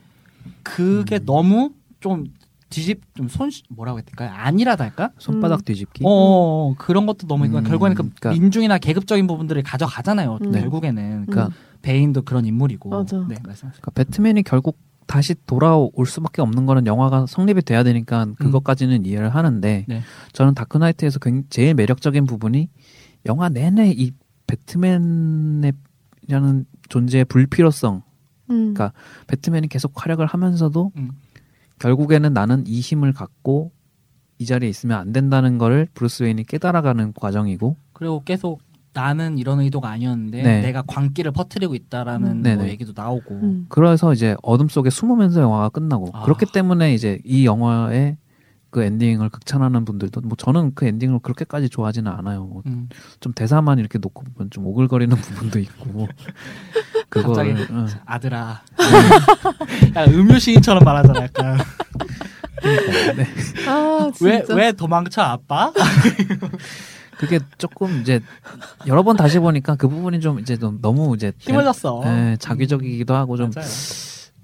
그게 0.63 1.17
음. 1.17 1.27
너무 1.27 1.71
좀 2.01 2.25
뒤집 2.69 3.01
좀 3.15 3.29
손 3.29 3.51
뭐라고 3.71 3.99
해야 3.99 4.05
될까요? 4.05 4.31
안일하다 4.35 4.85
할까? 4.85 5.11
손바닥 5.19 5.61
음. 5.61 5.65
뒤집기. 5.65 6.03
어 6.05 6.75
그런 6.79 7.07
것도 7.07 7.27
너무 7.27 7.45
음, 7.47 7.53
결국에는 7.63 7.95
그 7.95 8.03
그러니까- 8.19 8.31
민중이나 8.33 8.79
계급적인 8.79 9.27
부분들을 9.27 9.63
가져가잖아요. 9.63 10.39
음. 10.43 10.53
결국에는 10.53 11.27
그러니까 11.27 11.55
베인도 11.83 12.23
그런 12.23 12.45
인물이고. 12.45 12.91
맞아. 12.91 13.17
네 13.29 13.37
말씀하세요. 13.45 13.81
그러니까 13.81 13.91
배트맨이 13.93 14.43
결국 14.43 14.79
다시 15.07 15.37
돌아올 15.47 15.93
수밖에 16.07 16.43
없는 16.43 16.67
거는 16.67 16.87
영화가 16.87 17.27
성립이 17.29 17.63
돼야 17.63 17.85
되니까 17.85 18.27
그것까지는 18.39 19.07
이해를 19.07 19.33
하는데 19.33 19.85
네. 19.87 20.03
저는 20.33 20.55
다크나이트에서 20.55 21.21
굉- 21.21 21.45
제일 21.49 21.75
매력적인 21.75 22.27
부분이 22.27 22.69
영화 23.27 23.49
내내 23.49 23.93
이 23.97 24.11
배트맨이라는 24.49 25.73
존재의 26.89 27.25
불필요성 27.27 28.03
음. 28.51 28.75
그러니까 28.75 28.93
배트맨이 29.29 29.69
계속 29.69 29.93
활약을 29.95 30.27
하면서도 30.27 30.91
음. 30.97 31.13
결국에는 31.79 32.33
나는 32.33 32.65
이 32.67 32.81
힘을 32.81 33.13
갖고 33.13 33.73
이 34.39 34.47
자리에 34.47 34.69
있으면 34.69 34.99
안 34.99 35.13
된다는 35.13 35.59
거를 35.59 35.89
브루스 35.95 36.25
웨인이 36.25 36.45
깨달아가는 36.45 37.13
과정이고 37.15 37.77
그리고 37.93 38.23
계속 38.25 38.61
나는 38.93 39.37
이런 39.37 39.61
의도가 39.61 39.91
아니었는데 39.91 40.43
네. 40.43 40.63
내가 40.63 40.83
광기를 40.83 41.31
퍼뜨리고 41.33 41.75
있다라는 41.75 42.47
음. 42.47 42.57
뭐. 42.57 42.67
얘기도 42.67 42.93
나오고. 42.97 43.35
음. 43.35 43.67
그래서 43.69 44.15
이제 44.15 44.37
어둠 44.43 44.69
속에 44.69 44.89
숨으면서 44.89 45.43
영화가 45.43 45.69
끝나고 45.69 46.11
아. 46.15 46.23
그렇기 46.23 46.47
때문에 46.53 46.95
이제 46.95 47.19
이 47.25 47.45
영화의 47.45 48.17
그 48.71 48.83
엔딩을 48.83 49.29
극찬하는 49.31 49.85
분들도 49.85 50.21
뭐 50.23 50.37
저는 50.37 50.73
그 50.75 50.87
엔딩을 50.87 51.21
그렇게까지 51.21 51.69
좋아하지는 51.69 52.11
않아요. 52.13 52.45
뭐좀 52.45 52.63
음. 52.67 53.33
대사만 53.35 53.79
이렇게 53.79 53.99
놓고 53.99 54.25
보면 54.25 54.51
좀 54.51 54.67
오글거리는 54.67 55.15
부분도 55.17 55.59
있고 55.61 56.09
갑자기 57.11 57.53
그거를 57.55 57.67
응. 57.71 57.87
아들아. 58.05 58.63
약간 59.89 60.15
음유 60.15 60.39
시인처럼 60.39 60.85
말하잖아. 60.85 61.23
약간 61.23 61.59
네. 63.17 63.27
아왜 63.69 64.13
진짜 64.13 64.55
왜 64.55 64.73
도망쳐 64.73 65.23
아빠? 65.23 65.73
그게 67.19 67.39
조금 67.57 68.01
이제 68.03 68.21
여러 68.87 69.03
번 69.03 69.17
다시 69.17 69.39
보니까 69.39 69.77
그 69.77 69.89
부분이 69.89 70.21
좀 70.21 70.39
이제 70.39 70.57
좀 70.57 70.81
너무 70.83 71.15
이제 71.15 71.33
힘을 71.39 71.65
줬어. 71.65 72.03
예, 72.05 72.37
작위적이기도 72.39 73.15
하고 73.15 73.37
좀 73.37 73.51
맞아요. 73.55 73.67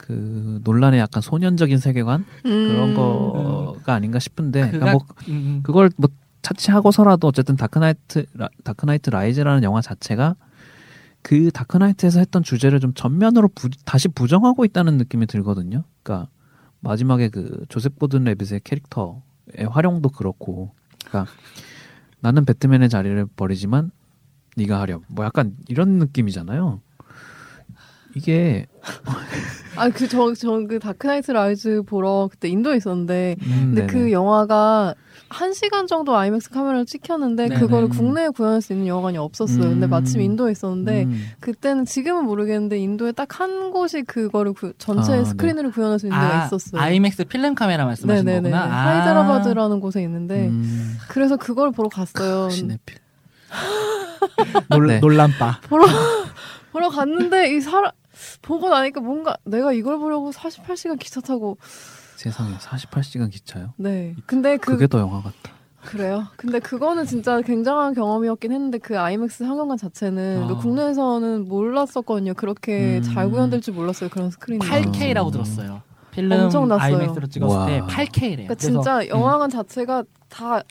그 0.03 0.61
놀란의 0.65 1.01
약간 1.01 1.23
소년적인 1.23 1.79
세계관 1.79 2.27
그런 2.43 2.91
음. 2.91 2.95
거가 2.95 3.95
아닌가 3.95 4.19
싶은데 4.19 4.71
그가 4.73 4.79
그러니까 4.79 4.93
뭐 4.93 5.07
음, 5.29 5.33
음. 5.33 5.61
그걸 5.63 5.91
뭐 5.97 6.11
차치하고서라도 6.43 7.29
어쨌든 7.29 7.57
다크나이트 7.57 8.27
라, 8.35 8.49
다크나이트 8.65 9.11
라이즈라는 9.11 9.63
영화 9.63 9.81
자체가 9.81 10.37
그 11.23 11.51
다크나이트에서 11.53 12.19
했던 12.19 12.43
주제를 12.43 12.81
좀 12.81 12.93
전면으로 12.95 13.49
부, 13.49 13.71
다시 13.85 14.09
부정하고 14.09 14.65
있다는 14.65 14.99
느낌이 14.99 15.27
들거든요. 15.27 15.85
그러니까 16.03 16.29
마지막에 16.81 17.29
그 17.29 17.65
조셉 17.69 17.99
고든 17.99 18.25
레빗의 18.25 18.63
캐릭터의 18.65 19.69
활용도 19.71 20.09
그렇고, 20.09 20.73
그러니까 21.07 21.33
나는 22.19 22.45
배트맨의 22.45 22.89
자리를 22.89 23.25
버리지만 23.37 23.93
네가 24.57 24.81
하렴. 24.81 25.03
뭐 25.09 25.25
약간 25.25 25.57
이런 25.69 25.99
느낌이잖아요. 25.99 26.81
이게 28.15 28.67
아그 29.77 30.07
저저그 30.09 30.79
다크나이트 30.81 31.31
라이즈 31.31 31.83
보러 31.87 32.29
그때 32.31 32.49
인도에 32.49 32.77
있었는데 32.77 33.37
음, 33.41 33.73
근데 33.75 33.87
네네. 33.87 33.93
그 33.93 34.13
영화가 34.13 34.95
한 35.31 35.55
시간 35.55 35.87
정도 35.87 36.15
아이맥스 36.15 36.51
카메라로 36.51 36.85
찍혔는데 36.85 37.49
네네. 37.49 37.61
그걸 37.61 37.85
음. 37.85 37.89
국내에 37.89 38.29
구현할 38.29 38.61
수 38.61 38.75
있는 38.75 38.87
영화관이 38.87 39.17
없었어요. 39.17 39.71
근데 39.71 39.87
음. 39.87 39.91
마침 39.91 40.21
인도에 40.21 40.53
있었는데 40.53 41.05
음, 41.05 41.27
그때는 41.41 41.87
지금은 41.87 42.25
모르겠는데 42.25 42.79
인도에 42.79 43.13
딱 43.13 43.41
한 43.41 43.71
곳이 43.71 44.03
그거를 44.03 44.53
구- 44.53 44.75
전체 44.77 45.15
아, 45.15 45.17
네. 45.17 45.25
스크린으로 45.25 45.71
구현할 45.71 45.99
수 45.99 46.07
있는 46.07 46.21
데가 46.21 46.45
있었어요. 46.45 46.83
아이맥스 46.83 47.25
필름 47.25 47.55
카메라 47.55 47.87
말씀하시는 47.87 48.27
네네네. 48.31 48.51
거구나. 48.51 48.71
아. 48.71 48.87
하이드라바드라는 48.89 49.81
곳에 49.81 50.03
있는데 50.03 50.49
음, 50.49 50.99
그래서 51.09 51.39
그걸 51.39 51.71
보러 51.73 51.89
갔어요. 51.89 52.51
시네필. 52.51 52.99
놀, 54.69 54.87
네. 54.87 54.99
놀란빠. 55.01 55.61
보러 55.69 55.87
보러 56.73 56.89
갔는데 56.91 57.55
이 57.57 57.61
사람 57.61 57.91
보고 58.43 58.69
나니까 58.69 59.01
뭔가 59.01 59.37
내가 59.45 59.73
이걸 59.73 59.99
보려고 59.99 60.31
48시간 60.31 60.99
기차 60.99 61.21
타고 61.21 61.59
세상에 62.17 62.57
48시간 62.57 63.31
기차요. 63.31 63.75
네. 63.77 64.15
근데 64.27 64.57
그 64.57 64.73
그게 64.73 64.87
더 64.87 64.99
영화 65.01 65.21
같다. 65.23 65.53
그래요. 65.85 66.29
근데 66.37 66.61
그거는 66.61 67.07
진짜 67.07 67.41
굉장한 67.41 67.95
경험이었긴 67.95 68.53
했는데 68.53 68.79
그 68.79 68.99
아이맥스 68.99 69.45
상영관 69.45 69.77
자체는 69.77 70.45
아. 70.45 70.47
그 70.47 70.57
국내에서는 70.57 71.49
몰랐었거든요. 71.49 72.35
그렇게 72.35 72.99
음. 72.99 73.03
잘 73.03 73.29
구현될 73.29 73.61
줄 73.63 73.75
몰랐어요. 73.75 74.09
그런 74.09 74.31
스크린이. 74.31 74.65
8K라고 74.65 75.27
음. 75.27 75.33
들었어요. 75.33 75.83
필름 76.13 76.39
엄청 76.39 76.69
났어요. 76.69 76.97
아이맥스로 76.99 77.27
찍었을 77.27 77.57
와. 77.57 77.67
때 77.67 77.81
8K래요. 77.81 78.31
그러니까 78.33 78.55
진짜 78.55 79.09
영화관 79.09 79.51
자체가 79.51 80.05
다 80.29 80.63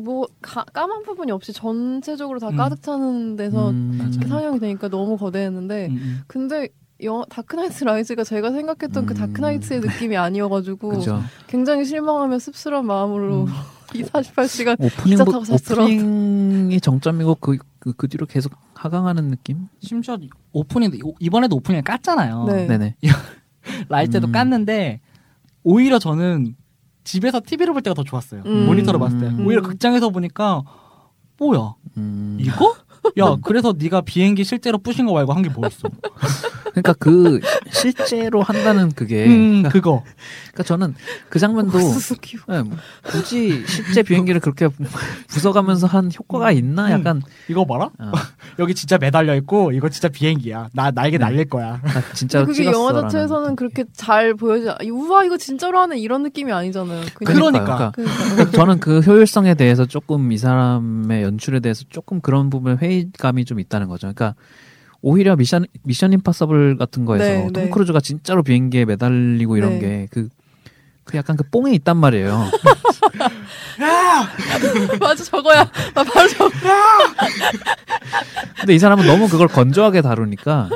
뭐 0.00 0.26
까만 0.42 1.02
부분이 1.02 1.30
없이 1.30 1.52
전체적으로 1.52 2.38
다 2.38 2.48
음. 2.48 2.56
가득 2.56 2.82
차는 2.82 3.36
데서 3.36 3.70
음, 3.70 4.10
이렇게 4.12 4.26
상영이 4.26 4.58
되니까 4.58 4.88
너무 4.88 5.16
거대했는데 5.16 5.88
음, 5.90 6.22
근데 6.26 6.68
영화 7.02 7.24
다크나이트 7.28 7.84
라이즈가 7.84 8.24
제가 8.24 8.50
생각했던 8.50 9.06
그 9.06 9.14
음. 9.14 9.16
다크나이트의 9.16 9.80
느낌이 9.80 10.16
아니어가지고. 10.16 11.02
굉장히 11.46 11.84
실망하며 11.84 12.38
씁쓸한 12.38 12.86
마음으로 12.86 13.44
음. 13.44 13.46
이 13.94 14.02
48시간 14.04 14.74
오프닝 14.78 15.04
기차 15.04 15.24
타고 15.24 15.44
샀더라. 15.44 15.84
오프닝이 15.84 16.80
정점이고 16.80 17.36
그, 17.36 17.58
그, 17.78 17.92
그 17.92 18.08
뒤로 18.08 18.26
계속 18.26 18.52
하강하는 18.74 19.28
느낌? 19.28 19.66
심지어 19.80 20.16
오프닝 20.52 20.92
이번에도 21.18 21.56
오프닝을 21.56 21.82
깠잖아요. 21.82 22.46
네. 22.46 22.66
네네. 22.66 22.96
라이트도 23.88 24.28
음. 24.28 24.32
깠는데 24.32 25.00
오히려 25.64 25.98
저는 25.98 26.54
집에서 27.04 27.40
TV로 27.44 27.72
볼 27.72 27.82
때가 27.82 27.94
더 27.94 28.04
좋았어요. 28.04 28.42
음. 28.46 28.66
모니터로 28.66 28.98
봤을 28.98 29.18
때. 29.18 29.26
음. 29.26 29.46
오히려 29.46 29.62
극장에서 29.62 30.10
보니까 30.10 30.62
뭐야 31.38 31.74
음. 31.96 32.36
이거? 32.40 32.76
야 33.18 33.36
그래서 33.42 33.74
네가 33.76 34.02
비행기 34.02 34.44
실제로 34.44 34.78
부신 34.78 35.06
거 35.06 35.12
말고 35.14 35.32
한 35.32 35.42
게뭐 35.42 35.66
있어? 35.68 35.88
그러니까 36.70 36.92
그 36.94 37.40
실제로 37.70 38.42
한다는 38.42 38.90
그게 38.90 39.26
음, 39.26 39.62
그러니까, 39.62 39.68
그거. 39.70 40.04
그러니까 40.52 40.62
저는 40.62 40.94
그 41.28 41.38
장면도 41.38 41.78
네, 41.78 42.62
뭐 42.62 42.76
굳이 43.02 43.64
실제 43.66 44.02
비행기를 44.02 44.40
그렇게 44.40 44.68
부숴가면서 45.28 45.88
한 45.88 46.10
효과가 46.16 46.52
있나? 46.52 46.90
약간 46.92 47.22
이거 47.48 47.64
봐라. 47.64 47.90
어, 47.98 48.12
여기 48.58 48.74
진짜 48.74 48.98
매달려 48.98 49.34
있고 49.36 49.72
이거 49.72 49.88
진짜 49.88 50.08
비행기야. 50.08 50.68
나 50.72 50.90
나에게 50.90 51.18
네. 51.18 51.24
날릴 51.24 51.48
거야. 51.48 51.80
나 51.82 52.02
진짜로 52.14 52.46
그게 52.46 52.64
찍었어. 52.64 52.78
영화 52.78 52.92
자체에서는 53.00 53.56
그렇게 53.56 53.84
잘 53.92 54.34
보여지 54.34 54.88
우와 54.90 55.24
이거 55.24 55.36
진짜로 55.36 55.80
하네 55.80 55.98
이런 55.98 56.22
느낌이 56.22 56.52
아니잖아요. 56.52 57.06
그냥 57.14 57.34
그러니까. 57.34 57.92
그러니까. 57.94 58.50
저는 58.52 58.80
그 58.80 59.00
효율성에 59.00 59.54
대해서 59.54 59.86
조금 59.86 60.32
이 60.32 60.38
사람의 60.38 61.22
연출에 61.22 61.60
대해서 61.60 61.84
조금 61.88 62.20
그런 62.20 62.50
부분에 62.50 62.76
회의 62.80 62.89
감이 63.18 63.44
좀 63.44 63.60
있다는 63.60 63.88
거죠. 63.88 64.12
그러니까 64.12 64.34
오히려 65.02 65.36
미션 65.36 65.66
미션 65.82 66.12
임파서블 66.12 66.76
같은 66.76 67.04
거에서 67.04 67.24
네, 67.24 67.48
톰 67.52 67.64
네. 67.64 67.70
크루즈가 67.70 68.00
진짜로 68.00 68.42
비행기에 68.42 68.84
매달리고 68.84 69.56
이런 69.56 69.78
네. 69.78 70.08
게그 70.10 70.28
그 71.04 71.16
약간 71.16 71.36
그 71.36 71.44
뽕이 71.50 71.74
있단 71.76 71.96
말이에요. 71.96 72.44
맞아 75.00 75.24
저거야. 75.24 75.70
나 75.94 76.02
바로 76.04 76.28
저거. 76.28 76.50
근데 78.58 78.74
이 78.74 78.78
사람은 78.78 79.06
너무 79.06 79.28
그걸 79.28 79.48
건조하게 79.48 80.02
다루니까 80.02 80.68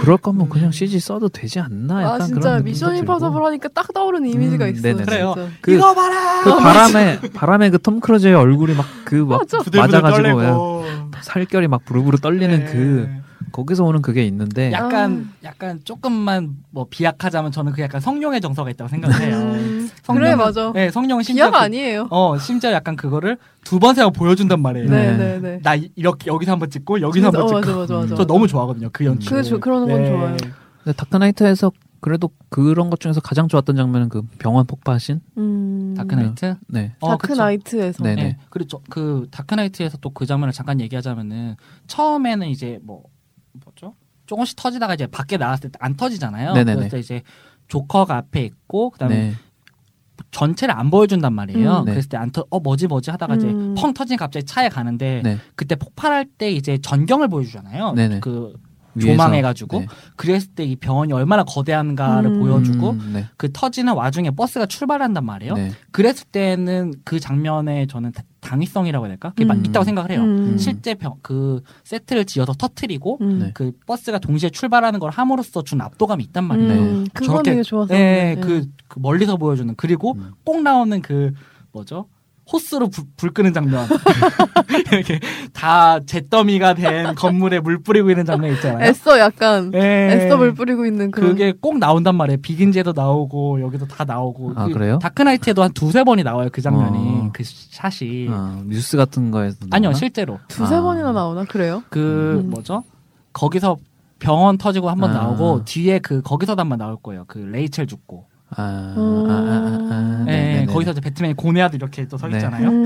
그럴 0.00 0.16
거면 0.18 0.48
그냥 0.48 0.70
CG 0.72 1.00
써도 1.00 1.28
되지 1.28 1.58
않나 1.60 2.02
약간 2.02 2.22
아 2.22 2.24
진짜 2.26 2.40
그런 2.50 2.64
미션 2.64 2.92
느낌도 2.92 3.12
임파서블. 3.12 3.44
하니까 3.46 3.68
딱 3.74 3.92
떠오르는 3.92 4.28
이미지가 4.28 4.66
음, 4.66 4.70
있어. 4.72 4.82
네네네. 4.82 5.04
그래요. 5.04 5.32
진짜. 5.36 5.50
그, 5.60 5.70
이거 5.72 5.94
봐라. 5.94 6.42
그 6.44 6.56
바람에 6.58 7.20
바람에 7.34 7.70
그 7.70 7.78
톰 7.78 8.00
크루즈의 8.00 8.34
얼굴이 8.34 8.74
막 8.74 8.86
그막 9.04 9.40
맞아. 9.40 9.58
맞아가지고 9.74 10.22
떨리고. 10.22 10.84
살결이 11.22 11.68
막 11.68 11.84
부르부르 11.84 12.18
떨리는 12.18 12.64
네. 12.64 12.72
그 12.72 13.08
거기서 13.52 13.84
오는 13.84 14.02
그게 14.02 14.24
있는데 14.26 14.72
약간 14.72 15.30
약간 15.44 15.80
조금만 15.84 16.56
뭐 16.70 16.86
비약하자면 16.90 17.52
저는 17.52 17.72
그 17.72 17.82
약간 17.82 18.00
성룡의 18.00 18.40
정서가 18.40 18.70
있다고 18.70 18.88
생각해요. 18.88 19.36
음, 19.36 19.90
성룡은- 20.02 20.14
그래 20.14 20.34
맞아. 20.34 20.72
네, 20.72 20.90
성룡은 20.90 21.22
심지어 21.22 21.44
기억 21.46 21.50
그- 21.52 21.64
아니에요. 21.64 22.08
어 22.10 22.38
심지어 22.38 22.72
약간 22.72 22.96
그거를 22.96 23.36
두 23.64 23.78
번 23.78 23.94
세고 23.94 24.10
보여준단 24.12 24.60
말이에요. 24.60 24.88
네. 24.90 25.16
네네네. 25.16 25.60
나 25.62 25.74
이- 25.74 25.90
이렇게 25.94 26.28
여기서 26.30 26.52
한번 26.52 26.70
찍고 26.70 27.00
여기서 27.00 27.26
한번 27.26 27.42
어, 27.42 27.46
찍고. 27.46 27.60
맞아 27.60 27.76
맞아 27.76 27.94
맞아. 27.94 28.14
저 28.16 28.24
너무 28.26 28.48
좋아하거든요 28.48 28.88
그 28.92 29.04
연출. 29.04 29.36
그 29.36 29.42
저- 29.44 29.58
그러는 29.58 29.88
건 29.88 30.04
좋아요. 30.06 30.36
근데 30.84 30.96
다크나이트에서 30.96 31.70
그래도 32.00 32.30
그런 32.48 32.90
것 32.90 32.98
중에서 32.98 33.20
가장 33.20 33.46
좋았던 33.46 33.76
장면은 33.76 34.08
그 34.08 34.22
병원 34.40 34.66
폭파신 34.66 35.20
음, 35.38 35.94
다크나이트. 35.96 36.56
네 36.66 36.94
어. 37.00 37.10
다크나이트에서. 37.10 38.02
네. 38.02 38.14
네. 38.16 38.36
그리고 38.50 38.66
저, 38.68 38.80
그 38.90 39.28
다크나이트에서 39.30 39.98
또 39.98 40.10
그 40.10 40.26
장면을 40.26 40.52
잠깐 40.52 40.80
얘기하자면은 40.80 41.54
처음에는 41.86 42.48
이제 42.48 42.80
뭐 42.82 43.04
뭐죠? 43.64 43.94
조금씩 44.26 44.56
터지다가 44.56 44.94
이제 44.94 45.06
밖에 45.06 45.36
나갔을 45.36 45.70
때 45.70 45.78
안 45.80 45.96
터지잖아요. 45.96 46.54
네네네. 46.54 46.76
그래서 46.76 46.96
이제 46.98 47.22
조커가 47.68 48.16
앞에 48.16 48.42
있고 48.44 48.90
그다음에 48.90 49.14
네. 49.16 49.34
전체를 50.30 50.74
안 50.76 50.90
보여준단 50.90 51.32
말이에요. 51.32 51.80
음, 51.80 51.84
네. 51.86 51.92
그랬을 51.92 52.08
때 52.08 52.16
안 52.16 52.30
터, 52.30 52.44
어 52.50 52.60
뭐지 52.60 52.86
뭐지 52.86 53.10
하다가 53.10 53.36
이제 53.36 53.48
음. 53.48 53.74
펑 53.76 53.92
터지니까 53.92 54.26
갑자기 54.26 54.46
차에 54.46 54.68
가는데 54.68 55.20
네. 55.24 55.38
그때 55.56 55.74
폭발할 55.74 56.26
때 56.38 56.50
이제 56.50 56.78
전경을 56.78 57.28
보여주잖아요. 57.28 57.92
네네. 57.94 58.20
그 58.20 58.54
위에서. 58.94 59.12
조망해가지고 59.12 59.78
네. 59.80 59.86
그랬을 60.16 60.48
때 60.54 60.64
이 60.64 60.76
병원이 60.76 61.12
얼마나 61.12 61.44
거대한가를 61.44 62.30
음. 62.30 62.40
보여주고 62.40 62.90
음, 62.90 63.10
네. 63.14 63.26
그 63.36 63.50
터지는 63.52 63.94
와중에 63.94 64.30
버스가 64.30 64.66
출발한단 64.66 65.24
말이에요. 65.24 65.54
네. 65.54 65.72
그랬을 65.90 66.26
때는 66.30 66.92
그 67.04 67.18
장면에 67.20 67.86
저는 67.86 68.12
다- 68.12 68.22
당위성이라고 68.40 69.06
해야 69.06 69.10
될까? 69.12 69.30
그게 69.30 69.44
막 69.44 69.56
음. 69.56 69.64
있다고 69.66 69.84
생각을 69.84 70.10
해요. 70.10 70.20
음. 70.22 70.58
실제 70.58 70.94
병, 70.94 71.14
그 71.22 71.62
세트를 71.84 72.24
지어서 72.26 72.52
터트리고 72.52 73.18
음. 73.20 73.38
네. 73.38 73.50
그 73.54 73.72
버스가 73.86 74.18
동시에 74.18 74.50
출발하는 74.50 74.98
걸 75.00 75.10
함으로써 75.10 75.62
준 75.62 75.80
압도감이 75.80 76.22
있단 76.24 76.44
말이에요. 76.44 76.72
음, 76.82 77.06
그건 77.14 77.36
저렇게- 77.38 77.50
되게 77.50 77.62
좋아서. 77.62 77.92
네, 77.94 78.36
그, 78.40 78.66
그 78.88 78.98
멀리서 79.00 79.36
보여주는 79.36 79.72
그리고 79.76 80.14
음. 80.14 80.32
꼭 80.44 80.62
나오는 80.62 81.00
그 81.02 81.32
뭐죠? 81.72 82.06
호스로 82.52 82.88
불, 82.88 83.04
불 83.16 83.32
끄는 83.32 83.52
장면 83.52 83.86
이렇게 84.92 85.18
다 85.52 85.98
잿더미가 86.00 86.74
된 86.74 87.14
건물에 87.14 87.60
물 87.60 87.82
뿌리고 87.82 88.10
있는 88.10 88.24
장면 88.24 88.52
있잖아요. 88.54 88.84
애써 88.84 89.18
약간 89.18 89.70
네. 89.70 90.12
애써 90.12 90.36
물 90.36 90.52
뿌리고 90.54 90.84
있는 90.84 91.10
그런. 91.10 91.30
그게 91.30 91.52
꼭 91.58 91.78
나온단 91.78 92.14
말이에요. 92.14 92.40
비긴즈에도 92.42 92.92
나오고 92.94 93.60
여기도 93.62 93.86
다 93.86 94.04
나오고. 94.04 94.52
아, 94.56 94.66
그 94.66 94.74
그래요? 94.74 94.98
다크나이트에도 95.00 95.62
한 95.62 95.72
두세 95.72 96.04
번이 96.04 96.22
나와요. 96.22 96.48
그 96.52 96.60
장면이. 96.60 96.98
어. 96.98 97.30
그 97.32 97.42
샷이. 97.44 98.28
아, 98.30 98.60
뉴스 98.66 98.96
같은 98.96 99.30
거에서 99.30 99.56
아니요, 99.70 99.90
나오나? 99.90 99.98
실제로. 99.98 100.38
두세 100.48 100.74
아. 100.74 100.82
번이나 100.82 101.12
나오나 101.12 101.44
그래요? 101.44 101.82
그 101.88 102.42
음. 102.44 102.50
뭐죠? 102.50 102.82
거기서 103.32 103.76
병원 104.18 104.58
터지고 104.58 104.90
한번 104.90 105.10
아. 105.10 105.14
나오고 105.14 105.64
뒤에 105.64 105.98
그 105.98 106.22
거기서도 106.22 106.60
한번 106.60 106.78
나올 106.78 106.96
거예요. 107.02 107.24
그 107.26 107.38
레이첼 107.38 107.86
죽고. 107.86 108.26
아, 108.56 108.94
음. 108.96 109.30
아, 109.30 109.32
아, 109.32 109.36
아, 109.36 109.94
아, 109.94 110.24
예, 110.28 110.32
네네네. 110.32 110.66
거기서 110.66 110.90
이제 110.92 111.00
배트맨이 111.00 111.34
고뇌하고 111.34 111.76
이렇게 111.76 112.06
또 112.06 112.16
서 112.18 112.28
네. 112.28 112.36
있잖아요. 112.36 112.68
음. 112.68 112.84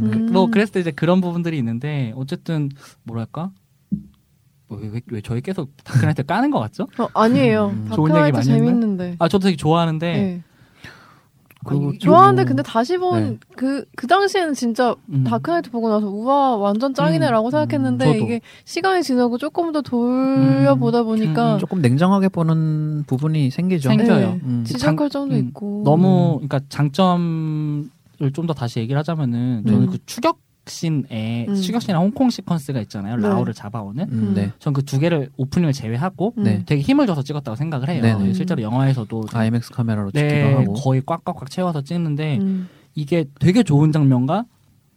음. 0.00 0.10
그- 0.10 0.32
뭐 0.32 0.46
그랬을 0.50 0.72
때 0.72 0.80
이제 0.80 0.90
그런 0.90 1.20
부분들이 1.20 1.58
있는데 1.58 2.12
어쨌든 2.16 2.68
뭐랄까? 3.04 3.50
뭐 4.68 4.78
왜, 4.78 4.88
왜, 4.88 5.00
왜 5.10 5.20
저희 5.20 5.40
계속 5.40 5.72
다크나이트 5.82 6.24
까는 6.26 6.50
것 6.50 6.58
같죠? 6.60 6.86
어, 6.98 7.08
아니에요. 7.14 7.68
음. 7.70 7.88
좋은 7.94 8.10
얘기 8.10 8.18
다크나이트 8.32 8.36
많이? 8.36 8.44
재밌는데. 8.46 9.16
아 9.18 9.28
저도 9.28 9.44
되게 9.44 9.56
좋아하는데 9.56 10.12
네. 10.12 10.42
아니, 11.66 11.98
좋아하는데 11.98 12.42
뭐- 12.42 12.48
근데 12.48 12.62
다시 12.62 12.96
본그그 12.98 14.06
당시에는 14.08 14.54
진짜 14.54 14.94
음. 15.10 15.24
다크나이트 15.24 15.70
보고 15.70 15.88
나서 15.88 16.06
우와 16.08 16.56
완전 16.56 16.94
짱이네라고 16.94 17.48
음, 17.48 17.50
생각했는데 17.50 18.04
저도. 18.06 18.24
이게 18.24 18.40
시간이 18.64 19.02
지나고 19.02 19.38
조금 19.38 19.72
더 19.72 19.82
돌려보다 19.82 21.02
보니까 21.02 21.54
음, 21.54 21.58
조금 21.58 21.82
냉정하게 21.82 22.28
보는 22.28 23.04
부분이 23.06 23.50
생기죠. 23.50 23.88
생겨요. 23.90 24.18
네. 24.34 24.40
음. 24.44 24.64
지적할 24.64 25.10
점도 25.10 25.34
음, 25.34 25.48
있고 25.48 25.82
너무 25.84 26.34
그러니까 26.36 26.60
장점을 26.68 27.88
좀 28.32 28.46
더 28.46 28.54
다시 28.54 28.78
얘기를 28.80 28.98
하자면은 28.98 29.64
저는 29.66 29.82
음. 29.82 29.90
그 29.90 29.98
추격 30.06 30.38
신에 30.70 31.46
음. 31.48 31.54
추격신이랑 31.54 32.02
홍콩 32.02 32.28
시퀀스가 32.28 32.80
있잖아요. 32.82 33.16
네. 33.16 33.28
라오를 33.28 33.54
잡아오는. 33.54 34.04
음, 34.10 34.32
네. 34.34 34.52
전그 34.58 34.84
두 34.84 34.98
개를 34.98 35.30
오프닝을 35.36 35.72
제외하고 35.72 36.34
음. 36.38 36.42
네. 36.44 36.62
되게 36.66 36.80
힘을 36.82 37.06
줘서 37.06 37.22
찍었다고 37.22 37.56
생각을 37.56 37.88
해요. 37.88 38.02
네네. 38.02 38.32
실제로 38.34 38.62
영화에서도 38.62 39.24
IMAX 39.32 39.70
카메라로 39.72 40.10
찍기도 40.10 40.34
네, 40.34 40.54
하고. 40.54 40.74
거의 40.74 41.02
꽉꽉꽉 41.04 41.50
채워서 41.50 41.82
찍는데 41.82 42.38
음. 42.38 42.68
이게 42.94 43.24
되게 43.38 43.62
좋은 43.62 43.92
장면과 43.92 44.44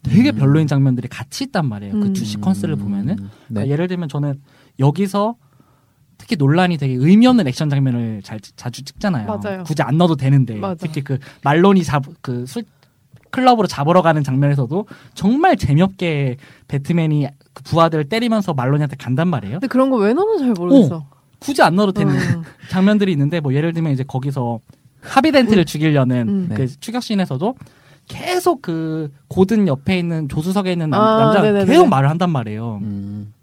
되게 0.04 0.32
음. 0.32 0.36
별로인 0.36 0.68
장면들이 0.68 1.08
같이 1.08 1.46
있단 1.46 1.68
말이에요. 1.68 1.94
그 1.94 2.08
음. 2.08 2.14
두 2.14 2.24
시퀀스를 2.24 2.80
보면은 2.80 3.16
네. 3.16 3.24
그러니까 3.50 3.72
예를 3.72 3.88
들면 3.88 4.10
저는 4.10 4.42
여기서 4.80 5.36
특히 6.18 6.36
논란이 6.36 6.78
되게 6.78 6.94
의미 6.94 7.26
없는 7.28 7.48
액션 7.48 7.70
장면을 7.70 8.22
잘 8.24 8.40
자주 8.40 8.84
찍잖아요. 8.84 9.26
맞아요. 9.28 9.64
굳이 9.64 9.82
안 9.82 9.98
넣어도 9.98 10.16
되는데 10.16 10.56
맞아. 10.56 10.86
특히 10.86 11.02
그 11.02 11.18
말론이 11.44 11.84
잡그 11.84 12.46
술 12.46 12.64
클럽으로 13.32 13.68
잡으러 13.68 14.02
가는 14.02 14.24
장면에서도 14.24 14.86
정말 15.14 15.58
재미없게 15.58 16.38
배트맨이 16.68 17.28
그 17.54 17.64
부하들을 17.64 18.10
때리면서 18.10 18.54
말론이한테 18.54 18.96
간단 18.98 19.28
말이에요. 19.30 19.56
근데 19.56 19.68
그런 19.68 19.90
거 19.90 19.98
왜 19.98 20.14
넣는지 20.14 20.44
잘 20.44 20.54
모르겠어. 20.54 21.06
굳이 21.40 21.62
안 21.64 21.76
넣어도 21.76 21.92
되는 21.92 22.14
음. 22.14 22.44
장면들이 22.70 23.12
있는데 23.14 23.40
뭐 23.40 23.54
예를 23.54 23.74
들면 23.74 23.92
이제 23.94 24.04
거기서 24.08 24.60
하비덴트를 25.02 25.66
죽이려는 25.66 26.28
음. 26.30 26.46
네. 26.50 26.56
그 26.56 26.80
추격신에서도 26.80 27.56
계속 28.08 28.62
그 28.62 29.12
고든 29.28 29.68
옆에 29.68 29.98
있는 29.98 30.28
조수석에 30.30 30.72
있는 30.72 30.90
남, 30.90 31.02
아, 31.02 31.18
남자가 31.26 31.46
네네네. 31.48 31.66
계속 31.66 31.88
말을 31.90 32.10
한단 32.10 32.30
말이에요. 32.30 32.80
음. 32.84 33.34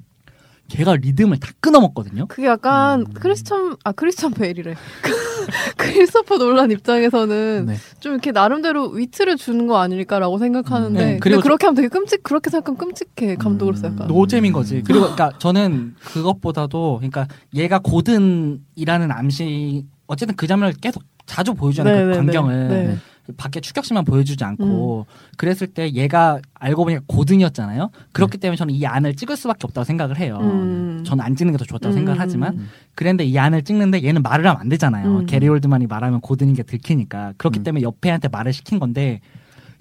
걔가 0.69 0.97
리듬을 0.97 1.39
다 1.41 1.51
끊어먹거든요. 1.61 2.27
그게 2.27 2.47
약간 2.47 3.01
음. 3.01 3.07
크리스천 3.15 3.77
아 3.85 3.93
크리스천 3.93 4.33
베일이래. 4.33 4.75
크리스토퍼 5.79 6.37
놀란 6.37 6.71
입장에서는 6.71 7.67
네. 7.67 7.77
좀 8.01 8.13
이렇게 8.13 8.33
나름대로 8.33 8.89
위트를 8.91 9.37
주는 9.37 9.67
거 9.67 9.79
아닐까라고 9.79 10.39
생각하는데 10.39 11.01
음. 11.01 11.07
네, 11.13 11.19
그리고 11.21 11.41
그렇게 11.41 11.67
하면 11.67 11.75
되게 11.75 11.89
끔찍 11.89 12.23
그렇게 12.23 12.51
생각하면 12.51 12.79
끔찍해 12.79 13.37
감독으로서 13.37 13.89
음. 13.89 13.93
약간. 13.95 14.09
노잼인 14.09 14.53
거지. 14.53 14.83
그리고 14.85 15.01
그러니까 15.01 15.33
저는 15.39 15.95
그것보다도 16.05 16.97
그러니까 16.99 17.27
얘가 17.55 17.79
고든이라는 17.79 19.11
암시 19.11 19.87
어쨌든 20.07 20.37
그 20.37 20.47
장면을 20.47 20.75
계속 20.81 21.03
자주 21.25 21.55
보여주는 21.55 21.91
그 21.91 21.97
네네네. 21.99 22.17
광경을 22.17 22.69
네. 22.69 22.99
밖에 23.37 23.61
추격신만 23.61 24.05
보여주지 24.05 24.43
않고 24.43 25.07
그랬을 25.37 25.67
때 25.67 25.93
얘가 25.93 26.41
알고 26.55 26.85
보니까 26.85 27.03
고든이었잖아요. 27.07 27.91
그렇기 28.13 28.39
때문에 28.39 28.57
저는 28.57 28.75
이 28.75 28.87
안을 28.87 29.17
찍을 29.17 29.37
수밖에 29.37 29.61
없다고 29.65 29.85
생각을 29.85 30.19
해요. 30.19 30.39
음. 30.41 31.05
저는 31.05 31.23
안 31.23 31.37
찍는 31.37 31.53
게 31.53 31.59
더 31.59 31.65
좋다고 31.65 31.93
음. 31.93 31.95
생각을 31.95 32.21
하지만 32.21 32.55
음. 32.55 32.69
그랬는데 32.95 33.25
이 33.25 33.39
안을 33.39 33.63
찍는데 33.63 34.03
얘는 34.05 34.23
말을 34.23 34.47
하면 34.47 34.61
안 34.61 34.69
되잖아요. 34.69 35.19
음. 35.19 35.27
게리 35.27 35.49
올드만이 35.49 35.87
말하면 35.87 36.21
고든인 36.21 36.55
게 36.55 36.63
들키니까 36.63 37.35
그렇기 37.37 37.61
음. 37.61 37.65
때문에 37.65 37.83
옆에 37.83 38.11
한테 38.11 38.29
말을 38.29 38.53
시킨 38.53 38.79
건데 38.79 39.21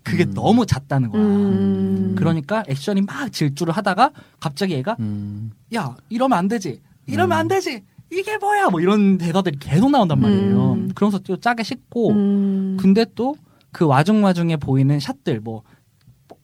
그게 0.04 0.26
음. 0.26 0.34
너무 0.34 0.66
잦다는 0.66 1.10
거야. 1.10 1.22
음. 1.22 2.16
그러니까 2.18 2.64
액션이 2.68 3.02
막 3.02 3.32
질주를 3.32 3.74
하다가 3.76 4.12
갑자기 4.40 4.74
얘가 4.74 4.96
음. 5.00 5.52
야 5.76 5.96
이러면 6.10 6.38
안 6.38 6.48
되지 6.48 6.82
이러면 7.06 7.38
음. 7.38 7.40
안 7.40 7.48
되지 7.48 7.84
이게 8.12 8.38
뭐야 8.38 8.70
뭐 8.70 8.80
이런 8.82 9.18
대사들이 9.18 9.58
계속 9.60 9.92
나온단 9.92 10.20
말이에요. 10.20 10.74
음. 10.74 10.90
그러면서 10.96 11.20
또 11.20 11.38
짜게 11.38 11.64
식고 11.64 12.12
음. 12.12 12.78
근데 12.80 13.06
또 13.16 13.36
그 13.74 13.86
와중 13.86 14.24
와중에 14.24 14.56
보이는 14.56 15.00
샷들 15.00 15.40
뭐, 15.42 15.62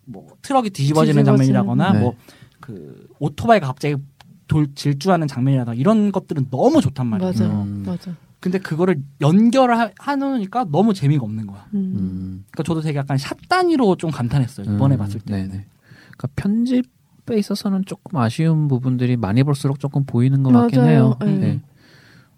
뭐 0.05 0.27
트럭이 0.43 0.69
뒤집어지는 0.69 1.23
뒤집어지는. 1.23 1.25
장면이라거나 1.25 1.93
네. 1.93 1.99
뭐그 2.01 3.07
오토바이가 3.17 3.65
갑자기 3.65 3.95
돌 4.47 4.67
질주하는 4.75 5.27
장면이라거나 5.27 5.73
이런 5.75 6.11
것들은 6.11 6.49
너무 6.51 6.79
좋단 6.81 7.07
말이에요. 7.07 7.31
맞아 7.31 7.45
음. 7.45 7.83
맞아. 7.87 8.15
근데 8.39 8.59
그거를 8.59 9.01
연결을 9.21 9.79
하- 9.79 9.89
하니까 9.97 10.65
너무 10.69 10.93
재미가 10.93 11.23
없는 11.23 11.47
거야. 11.47 11.65
음. 11.73 11.79
음. 11.79 12.45
그러니까 12.51 12.63
저도 12.63 12.81
되게 12.81 12.99
약간 12.99 13.17
샷 13.17 13.35
단위로 13.49 13.95
좀 13.95 14.11
감탄했어요 14.11 14.75
이번에 14.75 14.95
음. 14.95 14.97
봤을 14.99 15.19
때. 15.21 15.33
네네. 15.33 15.47
그러니까 15.47 16.27
편집 16.35 16.85
에 17.31 17.37
있어서는 17.37 17.85
조금 17.85 18.19
아쉬운 18.19 18.67
부분들이 18.67 19.15
많이 19.15 19.43
볼수록 19.43 19.79
조금 19.79 20.03
보이는 20.05 20.43
것 20.43 20.51
맞아요. 20.51 20.61
같긴 20.63 20.83
해요. 20.85 21.15
네. 21.21 21.37
네. 21.37 21.61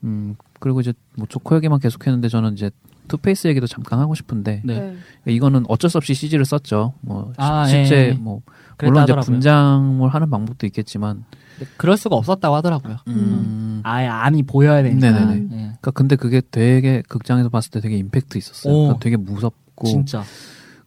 음 0.03 0.35
그리고 0.59 0.79
이제 0.81 0.93
뭐 1.17 1.25
조커 1.27 1.55
얘기만 1.55 1.79
계속했는데 1.79 2.27
저는 2.29 2.53
이제 2.53 2.69
투페이스 3.07 3.47
얘기도 3.47 3.65
잠깐 3.65 3.99
하고 3.99 4.13
싶은데 4.13 4.61
네. 4.63 4.95
이거는 5.25 5.65
어쩔 5.69 5.89
수 5.89 5.97
없이 5.97 6.13
CG를 6.13 6.45
썼죠. 6.45 6.93
뭐 7.01 7.31
시- 7.33 7.35
아, 7.41 7.65
실제 7.65 8.09
예. 8.09 8.11
뭐 8.13 8.41
물론 8.79 8.93
이제 8.95 8.99
하더라고요. 9.13 9.25
분장을 9.25 10.09
하는 10.09 10.29
방법도 10.29 10.67
있겠지만 10.67 11.23
근데 11.57 11.71
그럴 11.77 11.97
수가 11.97 12.15
없었다고 12.15 12.55
하더라고요. 12.55 12.97
음. 13.07 13.81
아예 13.83 14.07
안이 14.07 14.43
보여야 14.43 14.83
되니까. 14.83 15.11
네네네. 15.11 15.33
예. 15.51 15.57
그러니까 15.57 15.91
근데 15.91 16.15
그게 16.15 16.41
되게 16.51 17.01
극장에서 17.07 17.49
봤을 17.49 17.71
때 17.71 17.79
되게 17.79 17.97
임팩트 17.97 18.37
있었어요. 18.37 18.71
오. 18.73 18.77
그러니까 18.83 18.99
되게 18.99 19.17
무섭고 19.17 19.87
진짜. 19.87 20.23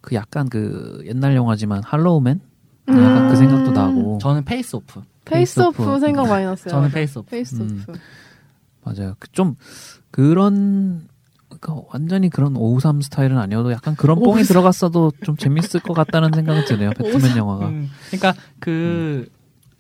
그 0.01 0.15
약간 0.15 0.49
그 0.49 1.03
옛날 1.07 1.35
영화지만 1.35 1.83
할로우맨 1.85 2.41
약간 2.89 3.29
그 3.29 3.37
생각도 3.37 3.71
음. 3.71 3.75
나고 3.75 4.19
저는 4.21 4.45
페이스 4.45 4.77
오프. 4.77 5.03
페이스 5.25 5.61
오프 5.61 5.77
페이스 5.77 5.91
오프. 5.91 6.01
생각 6.01 6.27
많이 6.29 6.45
났어요. 6.45 6.71
저는 6.71 6.91
페이스 6.91 7.19
오프. 7.19 7.31
페이스 7.31 7.55
음. 7.57 7.85
오프. 7.89 7.99
맞아요. 8.85 9.15
그좀 9.19 9.57
그런 10.11 11.07
그러니까 11.49 11.83
완전히 11.93 12.29
그런 12.31 12.57
553 12.57 13.01
스타일은 13.03 13.37
아니어도 13.39 13.73
약간 13.73 13.95
그런 13.97 14.17
뽕이 14.19 14.41
553. 14.43 14.47
들어갔어도 14.49 15.13
좀 15.25 15.37
재밌을 15.37 15.81
것 15.81 15.93
같다는 15.95 16.31
생각이 16.35 16.65
드네요. 16.67 16.91
배트맨 16.91 17.37
영화가. 17.37 17.69
음, 17.69 17.91
그러니까 18.11 18.35
그 18.61 19.29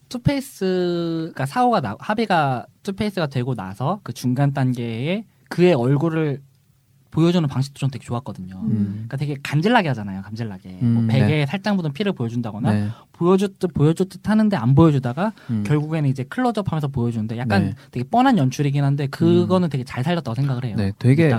투페이스가 0.08 1.46
사고가 1.46 1.80
나 1.80 1.96
하비가 1.98 2.66
투페이스가 2.82 3.26
되고 3.28 3.54
나서 3.54 4.00
그 4.02 4.12
중간 4.12 4.52
단계에 4.52 5.24
그의 5.48 5.74
얼굴을 5.74 6.40
보여주는 7.10 7.46
방식도 7.48 7.78
좀 7.78 7.90
되게 7.90 8.04
좋았거든요. 8.04 8.54
음. 8.64 8.92
그러니까 8.92 9.16
되게 9.16 9.36
감질나게 9.42 9.88
하잖아요. 9.88 10.22
감질나게 10.22 10.78
음, 10.82 10.94
뭐 10.94 11.06
베개에 11.06 11.38
네. 11.38 11.46
살짝 11.46 11.76
묻은 11.76 11.92
피를 11.92 12.12
보여준다거나 12.12 12.72
네. 12.72 12.88
보여줄 13.12 13.52
듯 13.52 13.72
보여줄 13.74 14.10
듯 14.10 14.28
하는데 14.28 14.56
안 14.56 14.74
보여주다가 14.74 15.32
음. 15.50 15.64
결국에는 15.66 16.08
이제 16.08 16.24
클로즈업하면서 16.24 16.88
보여주는데 16.88 17.38
약간 17.38 17.64
네. 17.64 17.74
되게 17.90 18.08
뻔한 18.08 18.36
연출이긴 18.38 18.84
한데 18.84 19.06
그거는 19.06 19.68
되게 19.70 19.84
잘 19.84 20.04
살렸다고 20.04 20.34
생각을 20.34 20.64
해요. 20.64 20.76
네, 20.76 20.92
되게. 20.98 21.34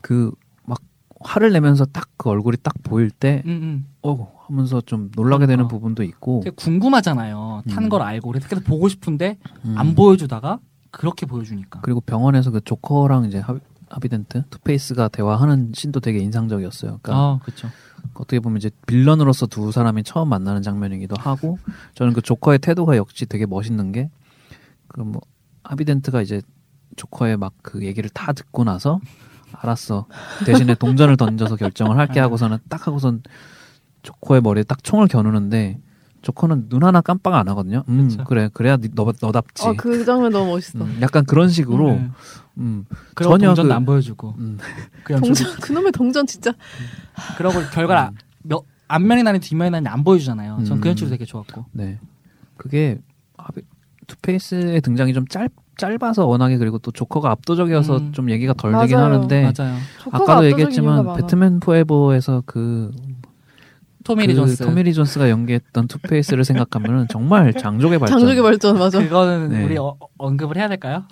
그 0.00 0.32
막 0.64 0.78
화를 1.20 1.52
내면서 1.52 1.84
딱 1.84 2.08
그 2.20 2.28
얼굴이 2.28 2.58
딱 2.62 2.74
보일 2.82 3.10
때 3.10 3.42
음, 3.46 3.50
음. 3.50 3.86
어 4.02 4.30
하면서 4.46 4.82
좀 4.82 5.10
놀라게 5.16 5.46
되는 5.46 5.56
그러니까. 5.64 5.68
부분도 5.74 6.02
있고 6.02 6.42
되게 6.44 6.54
궁금하잖아요. 6.54 7.62
탄 7.70 7.84
음. 7.84 7.88
걸 7.88 8.02
알고 8.02 8.28
그래서 8.30 8.46
계속 8.46 8.62
보고 8.64 8.90
싶은데 8.90 9.38
음. 9.64 9.74
안 9.78 9.94
보여주다가 9.94 10.58
그렇게 10.90 11.24
보여주니까. 11.24 11.80
그리고 11.80 12.02
병원에서 12.02 12.50
그 12.50 12.60
조커랑 12.62 13.24
이제 13.24 13.42
하비, 13.90 14.08
하비덴트 14.08 14.44
투페이스가 14.50 15.08
대화하는 15.08 15.72
신도 15.74 16.00
되게 16.00 16.18
인상적이었어요. 16.20 16.98
그러니까 17.02 17.14
아, 17.14 17.38
그렇죠. 17.42 17.68
어떻게 18.14 18.40
보면 18.40 18.56
이제 18.58 18.70
빌런으로서 18.86 19.46
두 19.46 19.72
사람이 19.72 20.04
처음 20.04 20.28
만나는 20.28 20.62
장면이기도 20.62 21.16
하고 21.18 21.58
저는 21.94 22.12
그 22.14 22.22
조커의 22.22 22.58
태도가 22.60 22.96
역시 22.96 23.26
되게 23.26 23.46
멋있는 23.46 23.92
게 23.92 24.10
그 24.88 25.02
뭐 25.02 25.20
하비덴트가 25.62 26.22
이제 26.22 26.40
조커의 26.96 27.36
막 27.36 27.52
그 27.62 27.84
얘기를 27.84 28.08
다 28.10 28.32
듣고 28.32 28.64
나서 28.64 28.98
알았어 29.52 30.06
대신에 30.46 30.74
동전을 30.74 31.16
던져서 31.16 31.56
결정을 31.56 31.96
할게 31.98 32.18
하고서는 32.20 32.58
딱 32.68 32.86
하고선 32.86 33.22
조커의 34.02 34.40
머리에 34.40 34.62
딱 34.64 34.82
총을 34.82 35.06
겨누는데 35.08 35.78
조커는 36.22 36.68
눈 36.68 36.84
하나 36.84 37.00
깜빡 37.00 37.34
안 37.34 37.48
하거든요. 37.48 37.82
음 37.88 38.08
그쵸. 38.08 38.24
그래 38.24 38.48
그래야 38.52 38.76
니- 38.76 38.88
너 38.94 39.10
너답지. 39.20 39.66
아, 39.66 39.72
그 39.76 40.04
장면 40.04 40.30
너무 40.32 40.50
멋있어. 40.52 40.84
음, 40.84 40.98
약간 41.00 41.24
그런 41.24 41.48
식으로 41.48 41.92
음. 41.92 42.12
음, 42.58 42.84
그리고 43.14 43.32
전혀 43.32 43.46
동전도 43.48 43.68
그- 43.68 43.74
안 43.74 43.84
보여주고 43.86 44.34
음, 44.38 44.58
그 45.04 45.14
연출 45.14 45.34
동전, 45.46 45.60
그놈의 45.60 45.92
동전 45.92 46.26
진짜. 46.26 46.52
그러고 47.38 47.60
결과 47.72 48.10
음. 48.10 48.16
몇 48.42 48.62
앞면이 48.88 49.22
나는 49.22 49.40
뒷면이 49.40 49.70
나는 49.70 49.90
안 49.90 50.04
보여주잖아요. 50.04 50.64
전그 50.64 50.86
음. 50.86 50.90
연출이 50.90 51.10
되게 51.10 51.24
좋았고. 51.24 51.66
네. 51.72 51.98
그게 52.56 52.98
하비- 53.38 53.64
투페이스의 54.06 54.80
등장이 54.80 55.14
좀 55.14 55.26
짧, 55.28 55.48
짧아서 55.76 56.26
워낙에 56.26 56.58
그리고 56.58 56.78
또 56.78 56.90
조커가 56.90 57.30
압도적이어서 57.30 57.96
음. 57.98 58.12
좀 58.12 58.28
얘기가 58.30 58.52
덜 58.54 58.72
되긴 58.72 58.96
맞아요. 58.98 59.14
하는데 59.14 59.52
맞아요. 59.56 59.76
조커가 60.02 60.32
아까도 60.32 60.46
얘기했지만. 60.48 61.14
배트맨 61.16 61.60
포에버에서 61.60 62.42
그, 62.44 62.90
토미리 64.10 64.34
그 64.34 64.40
존스. 64.40 64.64
토미리 64.64 64.94
존스가 64.94 65.30
연기했던 65.30 65.88
투페이스를 65.88 66.44
생각하면은 66.44 67.06
정말 67.08 67.52
장족의 67.54 67.98
발전. 67.98 68.18
장족의 68.18 68.42
발전 68.42 68.78
맞아. 68.78 68.98
그거는 68.98 69.48
네. 69.50 69.64
우리 69.64 69.78
어, 69.78 69.96
언급을 70.18 70.56
해야 70.56 70.68
될까요? 70.68 71.04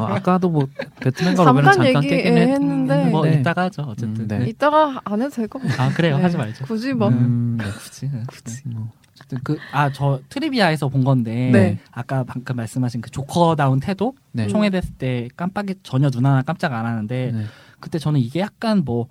어, 0.00 0.04
아까도 0.04 0.48
뭐 0.50 0.66
배트맨과 1.00 1.44
로빈은 1.44 1.64
잠깐 1.64 1.84
잠깐 1.84 2.04
얘기 2.04 2.16
깨긴 2.16 2.36
했. 2.38 2.48
했는데 2.50 3.04
뭐 3.06 3.24
네. 3.24 3.34
이따가 3.40 3.62
하죠. 3.64 3.82
어쨌든. 3.82 4.22
음, 4.24 4.28
네. 4.28 4.38
네. 4.38 4.46
이따가 4.48 5.00
안 5.04 5.20
해도 5.20 5.30
될 5.30 5.48
것 5.48 5.62
같아. 5.62 5.84
아 5.84 5.88
그래요. 5.90 6.16
네. 6.16 6.22
하지 6.22 6.36
말죠. 6.36 6.64
굳이 6.64 6.92
뭐. 6.92 7.08
음, 7.08 7.56
네. 7.58 7.64
굳이. 7.64 8.08
네. 8.12 8.22
굳이. 8.26 8.62
뭐, 8.66 8.88
어쨌든 9.14 9.38
그아 9.42 9.90
저 9.92 10.20
트리비아에서 10.28 10.88
본 10.88 11.02
건데 11.04 11.50
네. 11.52 11.78
아까 11.90 12.24
방금 12.24 12.54
말씀하신 12.56 13.00
그 13.00 13.10
조커다운 13.10 13.80
태도 13.80 14.14
네. 14.32 14.46
총에 14.46 14.70
댔을 14.70 14.90
때 14.98 15.28
깜빡이 15.36 15.74
전혀 15.82 16.08
눈 16.10 16.24
하나 16.26 16.42
깜짝 16.42 16.72
안 16.72 16.86
하는데 16.86 17.32
네. 17.34 17.44
그때 17.80 17.98
저는 17.98 18.20
이게 18.20 18.40
약간 18.40 18.82
뭐 18.84 19.02
어, 19.04 19.08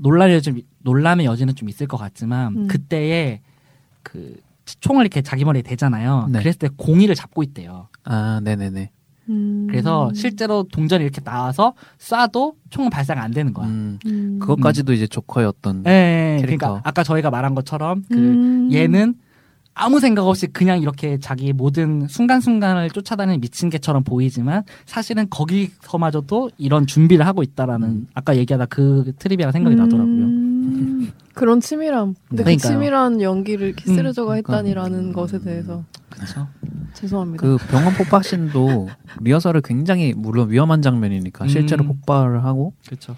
논란의 0.00 0.42
좀 0.42 0.60
논란의 0.80 1.26
여지는 1.26 1.54
좀 1.54 1.68
있을 1.68 1.86
것 1.86 1.96
같지만 1.96 2.56
음. 2.56 2.68
그때에 2.68 3.40
그 4.02 4.40
총을 4.80 5.02
이렇게 5.02 5.22
자기 5.22 5.44
머리에 5.44 5.62
대잖아요. 5.62 6.28
네. 6.30 6.40
그랬을 6.40 6.58
때 6.58 6.68
공이를 6.76 7.14
잡고 7.14 7.42
있대요. 7.42 7.88
아, 8.04 8.40
네네네. 8.42 8.90
음. 9.30 9.66
그래서 9.68 10.10
실제로 10.14 10.64
동전이 10.64 11.04
이렇게 11.04 11.20
나와서 11.20 11.74
쏴도 11.98 12.54
총은 12.70 12.90
발사가 12.90 13.22
안 13.22 13.30
되는 13.30 13.52
거야. 13.52 13.66
음, 13.66 13.98
음. 14.06 14.38
그것까지도 14.40 14.92
이제 14.92 15.06
조커의 15.06 15.46
어떤 15.46 15.84
예, 15.86 16.38
캐릭터. 16.40 16.66
그러니까 16.66 16.88
아까 16.88 17.02
저희가 17.02 17.30
말한 17.30 17.54
것처럼 17.54 18.04
그 18.10 18.16
음. 18.16 18.72
얘는 18.72 19.14
아무 19.78 20.00
생각 20.00 20.26
없이 20.26 20.48
그냥 20.48 20.82
이렇게 20.82 21.18
자기 21.18 21.52
모든 21.52 22.08
순간순간을 22.08 22.90
쫓아다니는 22.90 23.40
미친 23.40 23.70
개처럼 23.70 24.02
보이지만 24.02 24.64
사실은 24.86 25.28
거기서마저도 25.30 26.50
이런 26.58 26.86
준비를 26.86 27.24
하고 27.26 27.42
있다라는 27.44 27.88
음. 27.88 28.06
아까 28.12 28.36
얘기하다 28.36 28.66
그 28.66 29.12
트리비아가 29.18 29.52
생각이 29.52 29.76
나더라고요. 29.76 30.24
음. 30.24 31.12
그런 31.32 31.60
치밀함. 31.60 32.16
근데 32.28 32.42
그. 32.42 32.56
치밀한 32.56 33.22
연기를 33.22 33.72
키스레저가 33.72 34.32
음, 34.32 34.38
했다니라는 34.38 34.90
그러니까. 34.90 35.20
것에 35.20 35.38
대해서 35.38 35.84
그렇죠. 36.10 36.48
죄송합니다. 36.94 37.40
그 37.40 37.56
병원 37.70 37.94
폭발신도 37.94 38.88
리허설을 39.20 39.60
굉장히 39.60 40.12
물론 40.16 40.50
위험한 40.50 40.82
장면이니까 40.82 41.46
실제로 41.46 41.84
음. 41.84 41.88
폭발을 41.88 42.42
하고 42.44 42.72
그렇죠. 42.84 43.14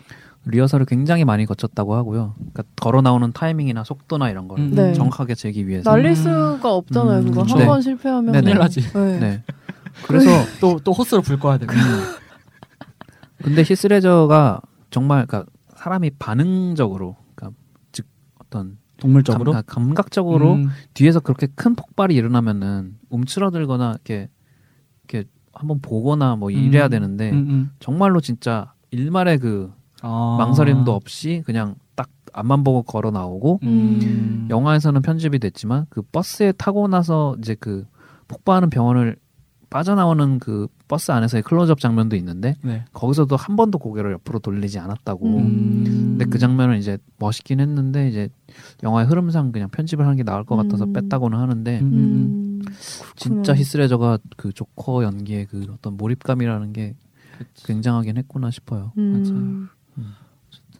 리허설을 0.46 0.86
굉장히 0.86 1.24
많이 1.24 1.44
거쳤다고 1.44 1.94
하고요. 1.94 2.34
그러니까 2.36 2.62
걸어 2.80 3.02
나오는 3.02 3.30
타이밍이나 3.32 3.84
속도나 3.84 4.30
이런 4.30 4.48
걸 4.48 4.58
음. 4.58 4.74
네. 4.74 4.92
정확하게 4.94 5.34
재기 5.34 5.68
위해서. 5.68 5.90
날릴 5.90 6.10
음. 6.10 6.14
수가 6.14 6.74
없잖아요. 6.74 7.20
음, 7.20 7.24
그거 7.26 7.42
그쵸. 7.42 7.58
한번 7.58 7.76
네. 7.76 7.82
실패하면. 7.82 8.32
큰일 8.32 8.58
나지. 8.58 8.80
네. 8.80 9.18
네. 9.18 9.42
그래서 10.06 10.30
또또 10.60 10.92
호스로 10.92 11.20
불 11.20 11.38
거야 11.38 11.58
되고. 11.58 11.72
근데 13.42 13.62
히스레저가 13.62 14.60
정말 14.90 15.26
그러니까 15.26 15.50
사람이 15.76 16.10
반응적으로 16.18 17.16
그러니까 17.34 17.58
즉 17.92 18.06
어떤 18.38 18.78
동물적으로 18.98 19.52
감, 19.52 19.62
감각적으로 19.66 20.54
음, 20.54 20.68
뒤에서 20.94 21.20
그렇게 21.20 21.46
큰 21.54 21.74
폭발이 21.74 22.14
일어나면은 22.14 22.98
움츠러들거나 23.08 23.92
이렇게 23.92 24.28
이렇게 25.08 25.28
한번 25.52 25.80
보거나 25.80 26.36
뭐 26.36 26.50
이래야 26.50 26.86
음. 26.86 26.90
되는데 26.90 27.30
음, 27.30 27.36
음. 27.36 27.70
정말로 27.80 28.20
진짜 28.20 28.74
일말의 28.90 29.38
그 29.38 29.72
아. 30.02 30.36
망설임도 30.38 30.92
없이 30.92 31.42
그냥 31.44 31.74
딱 31.94 32.08
앞만 32.32 32.64
보고 32.64 32.82
걸어 32.82 33.10
나오고 33.10 33.60
음. 33.62 34.46
영화에서는 34.50 35.02
편집이 35.02 35.38
됐지만 35.38 35.86
그 35.90 36.02
버스에 36.02 36.52
타고 36.52 36.88
나서 36.88 37.36
이제 37.38 37.56
그 37.58 37.86
폭파하는 38.28 38.70
병원을 38.70 39.16
빠져나오는 39.70 40.40
그 40.40 40.66
버스 40.88 41.12
안에서의 41.12 41.44
클로즈업 41.44 41.78
장면도 41.78 42.16
있는데 42.16 42.56
네. 42.62 42.84
거기서도 42.92 43.36
한 43.36 43.54
번도 43.54 43.78
고개를 43.78 44.12
옆으로 44.12 44.40
돌리지 44.40 44.80
않았다고. 44.80 45.26
음. 45.38 45.84
근데 45.84 46.24
그 46.24 46.38
장면은 46.38 46.76
이제 46.78 46.98
멋있긴 47.18 47.60
했는데 47.60 48.08
이제 48.08 48.28
영화의 48.82 49.06
흐름상 49.06 49.52
그냥 49.52 49.68
편집을 49.70 50.04
하는 50.04 50.16
게 50.16 50.24
나을 50.24 50.44
것 50.44 50.56
같아서 50.56 50.84
음. 50.84 50.92
뺐다고는 50.92 51.38
하는데 51.38 51.80
음. 51.80 51.92
음. 51.92 52.62
진짜. 53.14 53.54
히스레저가 53.54 54.18
그 54.36 54.52
조커 54.52 55.04
연기의 55.04 55.46
그 55.46 55.64
어떤 55.72 55.96
몰입감이라는 55.96 56.72
게 56.72 56.96
굉장하긴 57.64 58.16
했구나 58.18 58.50
싶어요. 58.50 58.92
음. 58.98 59.14
어 59.16 59.79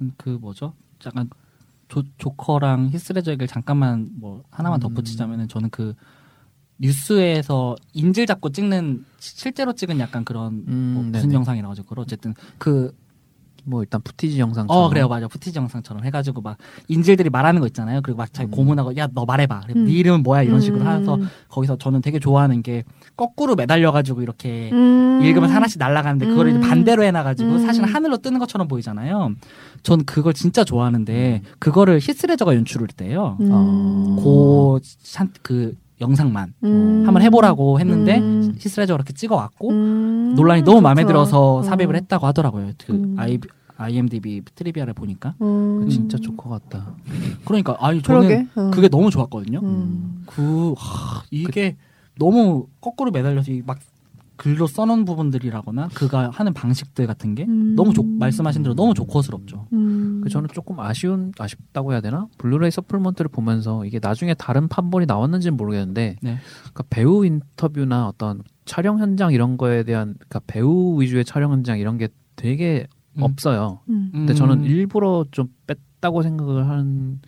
쨌든 0.01 0.13
그 0.17 0.31
뭐죠? 0.41 0.73
약간 1.05 1.29
조, 1.89 2.03
조커랑 2.19 2.89
히스레저 2.93 3.33
얘기를 3.33 3.47
잠깐만 3.47 4.09
뭐 4.19 4.43
하나만 4.51 4.79
음. 4.79 4.89
덧붙이자면은 4.89 5.49
저는 5.49 5.71
그 5.71 5.95
뉴스에서 6.79 7.77
인질 7.93 8.27
잡고 8.27 8.51
찍는 8.51 9.05
시- 9.19 9.37
실제로 9.37 9.75
찍은 9.75 9.99
약간 10.01 10.25
그런 10.25 10.65
음, 10.67 10.93
뭐 10.95 11.03
무슨 11.05 11.29
네네. 11.29 11.35
영상이라고 11.35 11.71
하죠. 11.73 11.83
그걸 11.85 12.01
어쨌든 12.01 12.35
그 12.59 12.93
뭐 13.65 13.83
일단 13.83 14.01
footage 14.01 14.41
영상처럼. 14.41 14.85
어 14.85 14.89
그래요 14.89 15.07
맞아 15.07 15.29
footage 15.29 15.59
영상처럼 15.59 16.03
해가지고 16.07 16.41
막 16.41 16.57
인질들이 16.89 17.29
말하는 17.29 17.61
거 17.61 17.67
있잖아요. 17.67 18.01
그리고 18.01 18.17
막 18.17 18.33
자기 18.33 18.49
음. 18.49 18.51
고문하고 18.53 18.97
야 18.97 19.07
너 19.13 19.27
말해봐. 19.27 19.65
음. 19.77 19.85
네 19.85 19.93
이름은 19.93 20.23
뭐야 20.23 20.43
이런 20.45 20.63
식으로 20.63 20.81
음. 20.81 20.87
하면서 20.87 21.19
거기서 21.51 21.77
저는 21.77 22.01
되게 22.01 22.19
좋아하는 22.19 22.63
게 22.63 22.85
거꾸로 23.21 23.55
매달려가지고 23.55 24.23
이렇게 24.23 24.71
음. 24.73 25.21
읽으면 25.23 25.51
하나씩 25.51 25.79
날아가는데 25.79 26.25
그걸 26.27 26.49
이제 26.49 26.59
음. 26.59 26.63
반대로 26.63 27.03
해놔가지고 27.05 27.51
음. 27.51 27.59
사실은 27.67 27.87
하늘로 27.87 28.17
뜨는 28.17 28.39
것처럼 28.39 28.67
보이잖아요. 28.67 29.33
전 29.83 30.05
그걸 30.07 30.33
진짜 30.33 30.65
좋아하는데 30.65 31.43
음. 31.45 31.53
그거를 31.59 31.99
히스레저가 32.01 32.55
연출을 32.57 32.89
했대요. 32.89 33.37
음. 33.41 33.49
어. 33.53 34.17
고, 34.23 34.79
산- 34.83 35.29
그 35.43 35.75
영상만 36.01 36.55
음. 36.65 37.03
한번 37.05 37.21
해보라고 37.23 37.79
했는데 37.79 38.19
음. 38.21 38.55
히스레저가 38.59 38.97
그렇게 38.97 39.13
찍어왔고 39.13 39.69
음. 39.69 40.35
놀란이 40.35 40.63
너무 40.63 40.81
마음에 40.81 41.03
그렇구나. 41.05 41.25
들어서 41.27 41.59
음. 41.59 41.63
삽입을 41.65 41.97
했다고 41.97 42.27
하더라고요. 42.27 42.71
그 42.87 42.93
음. 42.95 43.17
아이, 43.19 43.39
IMDb 43.77 44.41
trivia를 44.55 44.95
보니까. 44.95 45.35
음. 45.43 45.87
진짜 45.91 46.17
조커 46.17 46.49
같다. 46.49 46.95
그러니까 47.45 47.77
아니 47.81 48.01
저는 48.01 48.21
그러게. 48.23 48.47
음. 48.57 48.71
그게 48.71 48.89
너무 48.89 49.11
좋았거든요. 49.11 49.61
음. 49.63 50.23
그 50.25 50.73
하, 50.79 51.23
이게 51.31 51.77
너무 52.21 52.67
거꾸로 52.81 53.11
매달려서 53.11 53.51
이막 53.51 53.81
글로 54.37 54.67
써놓은 54.67 55.05
부분들이라거나 55.05 55.89
그가 55.89 56.31
하는 56.33 56.55
방식들 56.55 57.07
같은 57.07 57.35
게 57.35 57.45
음. 57.45 57.75
너무 57.77 57.93
조, 57.93 58.03
말씀하신 58.03 58.63
대로 58.63 58.75
너무 58.75 58.95
조커스럽죠. 58.95 59.67
음. 59.73 60.21
그 60.23 60.31
저는 60.31 60.49
조금 60.55 60.81
아쉬운 60.81 61.33
아쉽다고 61.39 61.93
해야 61.93 62.01
되나 62.01 62.27
블루레이 62.39 62.71
supplement를 62.71 63.29
보면서 63.31 63.85
이게 63.85 63.99
나중에 64.01 64.33
다른 64.35 64.69
판본이 64.69 65.05
나왔는지는 65.07 65.59
모르겠는데 65.59 66.17
네. 66.23 66.39
그러니까 66.61 66.85
배우 66.89 67.27
인터뷰나 67.27 68.09
어떤 68.09 68.43
촬영 68.65 68.99
현장 68.99 69.33
이런 69.33 69.59
거에 69.59 69.83
대한 69.83 70.15
그러니까 70.15 70.41
배우 70.47 71.01
위주의 71.03 71.23
촬영 71.23 71.53
현장 71.53 71.79
이런 71.79 71.99
게 71.99 72.09
되게 72.37 72.87
음. 73.19 73.23
없어요. 73.23 73.81
음. 73.91 74.11
근데 74.13 74.33
저는 74.33 74.65
일부러 74.65 75.27
좀 75.33 75.49
뺐다고 75.67 76.23
생각을 76.23 76.67
하는 76.67 77.21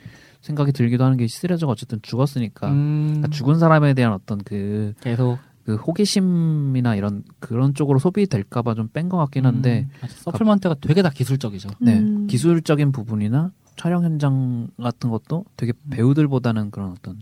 생각이 0.42 0.72
들기도 0.72 1.05
하는 1.05 1.16
게 1.16 1.26
시리즈가 1.26 1.72
어쨌든 1.72 2.00
죽었으니까 2.02 2.68
음, 2.70 3.05
그러니까 3.07 3.28
죽은 3.28 3.59
사람에 3.59 3.95
대한 3.95 4.12
어떤 4.12 4.38
그, 4.38 4.93
계속 5.01 5.38
그 5.64 5.76
호기심이나 5.76 6.97
이런 6.97 7.22
그런 7.38 7.72
쪽으로 7.74 7.99
소비될까봐 8.01 8.74
좀 8.74 8.88
뺀 8.93 9.09
것 9.09 9.16
같긴 9.18 9.47
한데 9.47 9.86
음. 10.03 10.09
서플먼트가 10.09 10.76
되게 10.80 11.01
다 11.03 11.11
기술적이죠. 11.11 11.70
네 11.80 11.99
음. 11.99 12.26
기술적인 12.26 12.93
부분이나 12.93 13.53
촬영 13.76 14.05
현장 14.05 14.68
같은 14.80 15.09
것도 15.11 15.45
되게 15.57 15.72
음. 15.84 15.90
배우들보다는 15.90 16.70
그런 16.72 16.90
어떤 16.90 17.18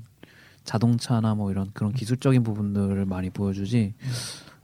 자동차나 0.65 1.35
뭐 1.35 1.51
이런 1.51 1.71
그런 1.75 1.93
기술적인 1.93 2.43
부분들을 2.43 3.05
많이 3.07 3.31
보여주지. 3.31 3.95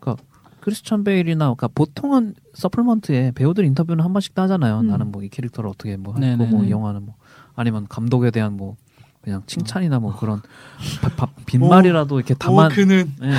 그러니까 0.00 0.22
크리스천 0.60 1.04
베일이나 1.04 1.44
그러니까 1.46 1.68
보통은 1.68 2.34
서플먼트에 2.54 3.32
배우들 3.34 3.64
인터뷰는 3.66 4.04
한 4.04 4.12
번씩 4.12 4.32
하잖아요. 4.38 4.80
음. 4.80 4.86
나는 4.88 5.12
뭐 5.12 5.22
이 5.22 5.28
캐릭터를 5.28 5.68
어떻게 5.70 5.96
뭐 5.96 6.14
하고 6.14 6.20
네네네. 6.20 6.50
뭐이 6.50 6.70
영화는 6.70 7.04
뭐 7.04 7.14
아니면 7.56 7.86
감독에 7.88 8.30
대한 8.30 8.56
뭐 8.56 8.76
그냥 9.22 9.42
칭찬이나 9.46 9.98
뭐 9.98 10.14
그런 10.16 10.40
바- 11.02 11.08
바- 11.16 11.26
오. 11.26 11.44
빈말이라도 11.46 12.18
이렇게 12.20 12.34
담아 12.34 12.68
그는 12.68 13.12
예, 13.22 13.32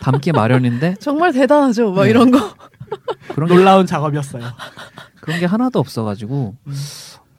담기 0.00 0.32
마련인데 0.32 0.96
정말 1.00 1.32
대단하죠. 1.32 1.92
막 1.92 2.04
네. 2.04 2.10
이런 2.10 2.30
거. 2.30 2.38
그런 3.34 3.48
게 3.48 3.54
놀라운 3.54 3.86
작업이었어요. 3.86 4.44
그런 5.22 5.40
게 5.40 5.46
하나도 5.46 5.78
없어가지고 5.78 6.56
음. 6.66 6.74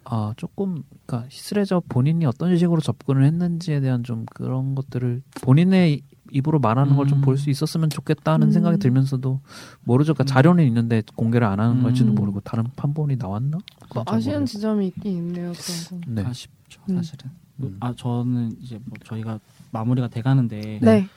아 0.05 0.33
조금 0.37 0.81
그러니까 1.05 1.27
히스레저 1.29 1.83
본인이 1.87 2.25
어떤 2.25 2.57
식으로 2.57 2.81
접근을 2.81 3.23
했는지에 3.25 3.79
대한 3.79 4.03
좀 4.03 4.25
그런 4.33 4.73
것들을 4.75 5.21
본인의 5.41 6.01
입으로 6.33 6.59
말하는 6.59 6.95
걸좀 6.95 7.19
음. 7.19 7.21
볼수 7.21 7.49
있었으면 7.51 7.89
좋겠다는 7.91 8.47
음. 8.47 8.51
생각이 8.51 8.79
들면서도 8.79 9.39
모르죠. 9.83 10.13
그러니까 10.13 10.23
음. 10.23 10.33
자료는 10.33 10.65
있는데 10.65 11.03
공개를 11.15 11.45
안 11.45 11.59
하는 11.59 11.83
걸지도 11.83 12.09
음. 12.11 12.15
모르고 12.15 12.39
다른 12.41 12.65
판본이 12.75 13.17
나왔나? 13.17 13.59
잘 13.93 14.03
아쉬운. 14.07 14.45
지점이 14.45 14.87
있긴 14.87 15.11
있네요. 15.17 15.53
그런 15.53 16.01
거. 16.01 16.11
네. 16.11 16.25
아쉽죠, 16.25 16.81
음. 16.89 16.95
사실은. 16.95 17.29
음. 17.59 17.77
아 17.79 17.93
저는 17.95 18.57
이제 18.59 18.79
뭐 18.83 18.97
저희가 19.03 19.39
마무리가 19.71 20.07
돼가는데 20.07 20.79
네. 20.81 21.07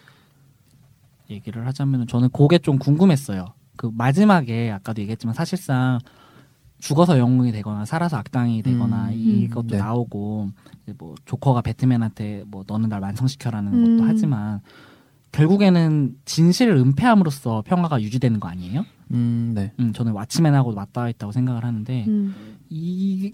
얘기를 1.31 1.67
하자면 1.67 2.07
저는 2.07 2.29
그게 2.31 2.59
좀 2.59 2.79
궁금했어요. 2.79 3.47
그 3.77 3.91
마지막에 3.93 4.71
아까도 4.71 5.01
얘기했지만 5.01 5.35
사실상 5.35 5.99
죽어서 6.79 7.19
영웅이 7.19 7.53
되거나 7.53 7.87
살아서 7.87 8.19
악당이 8.19 8.63
되거나 8.63 9.09
음. 9.09 9.15
이것도 9.15 9.69
네. 9.69 9.79
나오고 9.79 10.51
뭐 10.99 11.15
조커가 11.25 11.63
배트맨한테 11.63 12.45
뭐 12.47 12.65
너는 12.67 12.91
날 12.91 13.01
완성시켜라는 13.01 13.73
음. 13.73 13.97
것도 13.97 14.09
하지만 14.09 14.61
결국에는 15.33 16.17
진실을 16.25 16.77
은폐함으로써 16.77 17.63
평화가 17.67 18.01
유지되는 18.01 18.41
거 18.41 18.49
아니에요? 18.49 18.85
음, 19.13 19.53
네. 19.55 19.73
음, 19.79 19.93
저는 19.93 20.13
왓츠맨하고 20.13 20.75
맞닿아 20.75 21.09
있다고 21.09 21.33
생각을 21.33 21.65
하는데 21.65 22.05
음. 22.09 22.35
이 22.69 23.33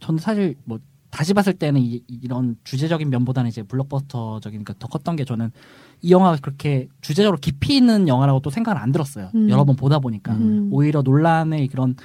저는 0.00 0.18
사실 0.18 0.56
뭐 0.64 0.78
다시 1.10 1.34
봤을 1.34 1.52
때는 1.52 1.80
이, 1.82 2.02
런 2.26 2.56
주제적인 2.64 3.10
면보다는 3.10 3.50
이제 3.50 3.62
블록버스터적인 3.62 4.64
그더 4.64 4.88
컸던 4.88 5.16
게 5.16 5.24
저는 5.24 5.52
이 6.00 6.10
영화가 6.10 6.38
그렇게 6.40 6.88
주제적으로 7.02 7.36
깊이 7.38 7.76
있는 7.76 8.08
영화라고 8.08 8.40
또 8.40 8.48
생각을 8.48 8.80
안 8.80 8.92
들었어요. 8.92 9.30
음. 9.34 9.50
여러 9.50 9.64
번 9.64 9.76
보다 9.76 9.98
보니까 9.98 10.32
음. 10.32 10.70
오히려 10.72 11.02
논란의 11.02 11.68
그런 11.68 11.96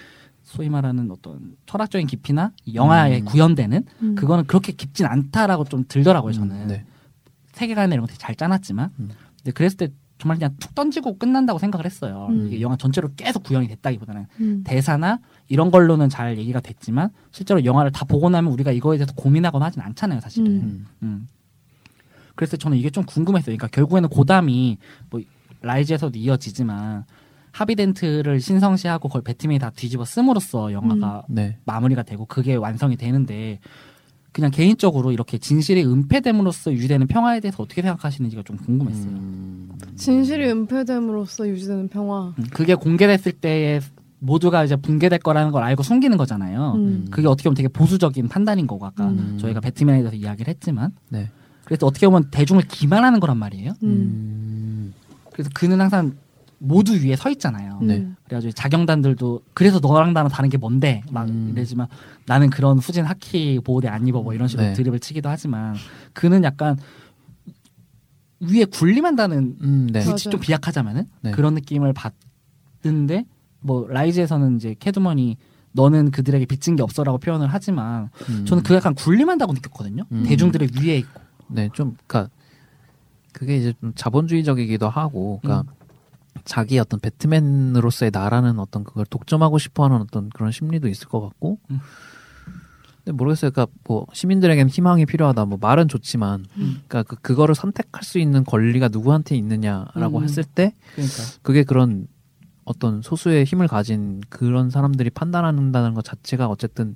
소위 0.43 0.69
말하는 0.69 1.09
어떤 1.09 1.55
철학적인 1.65 2.05
깊이나 2.07 2.51
이 2.65 2.75
영화에 2.75 3.21
음. 3.21 3.25
구현되는 3.25 3.85
음. 4.01 4.15
그거는 4.15 4.45
그렇게 4.45 4.73
깊진 4.73 5.05
않다라고 5.05 5.63
좀 5.63 5.85
들더라고요. 5.88 6.33
저는 6.33 6.55
음, 6.55 6.67
네. 6.67 6.85
세계관이나 7.53 7.95
이런 7.95 8.05
거 8.05 8.07
되게 8.07 8.19
잘 8.19 8.35
짜놨지만 8.35 8.91
음. 8.99 9.09
근데 9.48 9.52
그랬을 9.54 9.78
때 9.78 9.89
정말 10.18 10.38
그냥 10.38 10.56
툭 10.60 10.76
던지고 10.76 11.18
끝난다고 11.18 11.58
생각을 11.58 11.86
했어요. 11.86 12.28
음. 12.32 12.48
이게 12.48 12.60
영화 12.60 12.76
전체로 12.76 13.10
계속 13.16 13.43
구현이 13.43 13.68
됐다기보다는 13.70 14.26
음. 14.41 14.64
대사나 14.66 15.20
이런 15.48 15.72
걸로는 15.72 16.10
잘 16.10 16.38
얘기가 16.38 16.60
됐지만 16.60 17.12
실제로 17.32 17.64
영화를 17.64 17.91
다 17.91 18.04
보고 18.04 18.30
나면 18.30 18.52
우리가 18.52 18.72
이거에 18.72 18.98
대해서 18.98 19.14
고민하거나 19.14 19.66
하진 19.66 19.82
않잖아요, 19.82 20.20
사실은. 20.20 20.48
음. 20.48 20.62
음. 20.62 20.88
음. 21.04 21.28
그래서 22.36 22.58
저는 22.58 22.78
이게 22.78 22.89
좀 22.89 23.06
궁금했어요. 23.06 23.56
그러니까 23.56 23.68
결국에는 23.68 24.10
고담이 24.10 24.78
뭐 25.10 25.22
라이즈에서도 25.62 26.18
이어지지만 26.18 27.06
하비덴트를 27.52 28.41
신성시하고 28.41 29.08
그걸 29.08 29.22
배트맨이 29.22 29.60
다 29.60 29.70
뒤집어 29.70 30.04
씀으로써 30.04 30.74
영화가 30.74 31.24
네. 31.30 31.58
마무리가 31.66 32.04
되고 32.04 32.26
그게 32.26 32.56
완성이 32.56 32.98
되는데 32.98 33.60
그냥 34.38 34.51
개인적으로 34.51 35.11
이렇게 35.11 35.39
진실이 35.39 35.83
은폐됨으로써 35.83 36.71
유지되는 36.71 37.07
평화에 37.07 37.39
대해서 37.39 37.63
어떻게 37.63 37.81
생각하시는지가 37.81 38.43
좀 38.45 38.55
궁금했어요. 38.57 39.07
음, 39.07 39.71
진실이 39.95 40.47
은폐됨으로써 40.51 41.49
유지되는 41.49 41.88
평화. 41.88 42.35
음, 42.38 42.45
그게 42.51 42.75
공개됐을 42.75 43.31
때에 43.31 43.79
모두가 44.19 44.63
이제 44.63 44.75
붕괴될 44.75 45.17
거라는 45.19 45.51
걸 45.51 45.63
알고 45.63 45.81
숨기는 45.81 46.15
거잖아요. 46.17 46.73
음. 46.75 47.07
그게 47.09 47.27
어떻게 47.27 47.49
보면 47.49 47.55
되게 47.55 47.67
보수적인 47.67 48.27
판단인 48.27 48.67
거고 48.67 48.85
아까 48.85 49.07
음. 49.07 49.39
저희가 49.41 49.59
배트맨에 49.59 50.03
대해서 50.03 50.15
이야기를 50.15 50.51
했지만 50.51 50.91
네. 51.09 51.31
그래서 51.65 51.88
어떻게 51.88 52.05
보면 52.05 52.29
대중을 52.29 52.61
기만하는 52.67 53.19
거란 53.19 53.38
말이에요. 53.38 53.71
음. 53.81 53.89
음. 53.89 54.93
그래서 55.33 55.49
그는 55.55 55.81
항상 55.81 56.13
모두 56.60 56.93
위에 56.93 57.16
서 57.16 57.30
있잖아요. 57.30 57.80
네. 57.82 57.97
음. 57.97 58.16
그래가지고 58.26 58.51
자경단들도 58.53 59.41
그래서 59.53 59.80
너랑 59.80 60.14
나랑 60.14 60.30
다른 60.30 60.49
게 60.49 60.58
뭔데 60.58 61.03
막 61.12 61.28
음. 61.30 61.53
이러지만 61.55 61.88
나는 62.26 62.49
그런 62.49 62.80
후진 62.80 63.05
하키 63.05 63.62
보호대 63.64 63.88
안 63.88 64.08
입어 64.08 64.22
뭐 64.22 64.34
이런 64.34 64.47
식으로 64.47 64.68
네. 64.68 64.74
드립을 64.74 64.99
치기도 64.99 65.30
하지만 65.30 65.76
그는 66.14 66.43
약간 66.43 66.78
위에 68.39 68.66
군림한다는 68.66 69.58
음, 69.62 69.88
네. 69.91 69.99
맞아요. 69.99 70.12
굳이 70.12 70.30
좀 70.30 70.39
비약하자면은 70.39 71.05
네. 71.22 71.32
그런 71.32 71.53
느낌을 71.53 71.93
받는데 72.84 73.26
뭐 73.60 73.88
라이즈에서는 73.88 74.58
이제 74.58 74.76
캐드먼이 74.80 75.38
너는 75.74 76.12
그들에게 76.12 76.45
빚진 76.45 76.76
게 76.76 76.84
없어라고 76.84 77.20
표현을 77.20 77.47
하지만 77.49 78.10
음. 78.30 78.45
저는 78.45 78.64
그 78.64 78.74
약간 78.74 78.95
군림한다고 78.95 79.53
느꼈거든요. 79.53 80.03
음. 80.12 80.24
대중들의 80.24 80.70
위에 80.82 80.97
있고. 80.97 81.22
네, 81.49 81.70
좀, 81.74 81.95
그니까, 82.05 82.30
그게 83.32 83.58
이제 83.58 83.74
좀 83.80 83.93
자본주의적이기도 83.95 84.89
하고, 84.89 85.39
그니까, 85.41 85.62
음. 85.62 85.76
자기 86.45 86.79
어떤 86.79 86.99
배트맨으로서의 86.99 88.11
나라는 88.13 88.59
어떤 88.59 88.83
그걸 88.83 89.05
독점하고 89.05 89.57
싶어 89.57 89.85
하는 89.85 89.97
어떤 89.97 90.29
그런 90.29 90.51
심리도 90.51 90.88
있을 90.88 91.07
것 91.07 91.21
같고, 91.21 91.59
음. 91.71 91.79
근데 92.97 93.11
모르겠어요. 93.11 93.51
그니까, 93.51 93.71
뭐, 93.85 94.05
시민들에겐 94.13 94.69
희망이 94.69 95.05
필요하다. 95.05 95.45
뭐, 95.45 95.57
말은 95.61 95.88
좋지만, 95.88 96.45
음. 96.57 96.81
그니까, 96.88 97.03
그, 97.03 97.15
그거를 97.17 97.55
선택할 97.55 98.03
수 98.03 98.19
있는 98.19 98.43
권리가 98.43 98.89
누구한테 98.89 99.35
있느냐라고 99.35 100.19
음. 100.19 100.23
했을 100.23 100.43
때, 100.43 100.73
그러니까 100.93 101.23
그게 101.41 101.63
그런 101.63 102.07
어떤 102.65 103.01
소수의 103.01 103.45
힘을 103.45 103.67
가진 103.67 104.21
그런 104.29 104.69
사람들이 104.69 105.09
판단한다는 105.09 105.93
것 105.93 106.03
자체가 106.03 106.47
어쨌든, 106.47 106.95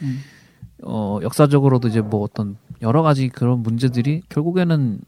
음. 0.00 0.20
어, 0.84 1.20
역사적으로도 1.22 1.88
이제 1.88 2.00
뭐 2.00 2.22
어떤 2.22 2.56
여러 2.80 3.02
가지 3.02 3.28
그런 3.28 3.60
문제들이 3.60 4.22
결국에는 4.28 5.00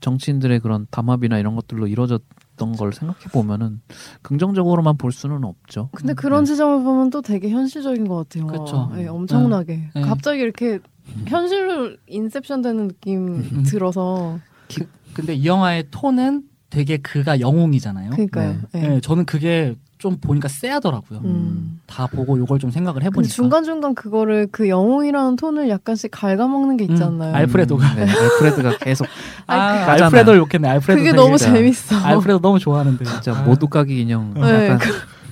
정치인들의 0.00 0.60
그런 0.60 0.86
담합이나 0.90 1.38
이런 1.38 1.54
것들로 1.54 1.86
이루어졌 1.86 2.22
던 2.56 2.72
걸 2.76 2.92
생각해 2.92 3.20
보면은 3.32 3.80
긍정적으로만 4.22 4.96
볼 4.96 5.12
수는 5.12 5.44
없죠. 5.44 5.90
근데 5.92 6.14
그런 6.14 6.44
네. 6.44 6.52
지점을 6.52 6.84
보면 6.84 7.10
또 7.10 7.20
되게 7.22 7.50
현실적인 7.50 8.06
것 8.06 8.28
같아요. 8.28 8.46
그쵸. 8.46 8.90
예, 8.96 9.06
엄청나게. 9.06 9.90
네. 9.94 10.00
갑자기 10.02 10.40
이렇게 10.40 10.78
현실로 11.26 11.96
인셉션 12.06 12.62
되는 12.62 12.88
느낌 12.88 13.26
음. 13.36 13.62
들어서. 13.66 14.38
그, 14.74 14.86
근데 15.14 15.34
이 15.34 15.46
영화의 15.46 15.88
톤은 15.90 16.44
되게 16.70 16.96
그가 16.96 17.40
영웅이잖아요. 17.40 18.10
그러니까요. 18.10 18.56
예. 18.74 18.80
네, 18.80 19.00
저는 19.00 19.26
그게 19.26 19.74
좀 20.04 20.18
보니까 20.20 20.48
쎄하더라고요. 20.48 21.20
음. 21.24 21.80
다 21.86 22.06
보고 22.06 22.38
요걸 22.38 22.58
좀 22.58 22.70
생각을 22.70 23.02
해보니까. 23.04 23.32
중간 23.32 23.64
중간 23.64 23.94
그거를 23.94 24.48
그 24.52 24.68
영웅이라는 24.68 25.36
톤을 25.36 25.70
약간씩 25.70 26.10
갉아먹는 26.10 26.76
게 26.76 26.84
있잖아요. 26.84 27.30
음, 27.30 27.34
알프레도가. 27.34 27.94
네, 27.94 28.02
알프레드가 28.02 28.76
계속 28.78 29.06
아, 29.46 29.86
까잖아. 29.86 30.04
알프레도를 30.06 30.38
욕했네. 30.40 30.68
알프레도 30.68 30.98
그게 31.00 31.12
너무 31.12 31.38
진짜. 31.38 31.54
재밌어. 31.54 31.96
알프레도 31.96 32.40
너무 32.40 32.58
좋아하는데. 32.58 33.02
진짜 33.02 33.32
아, 33.34 33.42
모두 33.42 33.66
까기 33.66 33.98
인형 34.02 34.34
네, 34.34 34.68
약간 34.68 34.78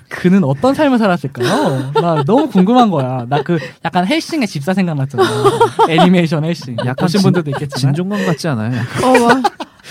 그 0.08 0.28
는 0.30 0.42
어떤 0.44 0.74
삶을 0.74 0.96
살았을까요? 0.98 1.92
나 1.94 2.22
너무 2.24 2.48
궁금한 2.48 2.90
거야. 2.90 3.26
나 3.28 3.42
그 3.42 3.58
약간 3.84 4.06
헬싱의 4.06 4.46
집사 4.48 4.72
생각났잖아. 4.72 5.22
애니메이션 5.90 6.44
헬싱. 6.44 6.76
약간 6.80 6.94
보신 6.96 7.20
진- 7.20 7.22
분들도 7.24 7.50
있겠지만. 7.50 7.94
진종관 7.94 8.24
같지 8.26 8.48
않아요? 8.48 8.72
어, 9.04 9.18
막. 9.26 9.42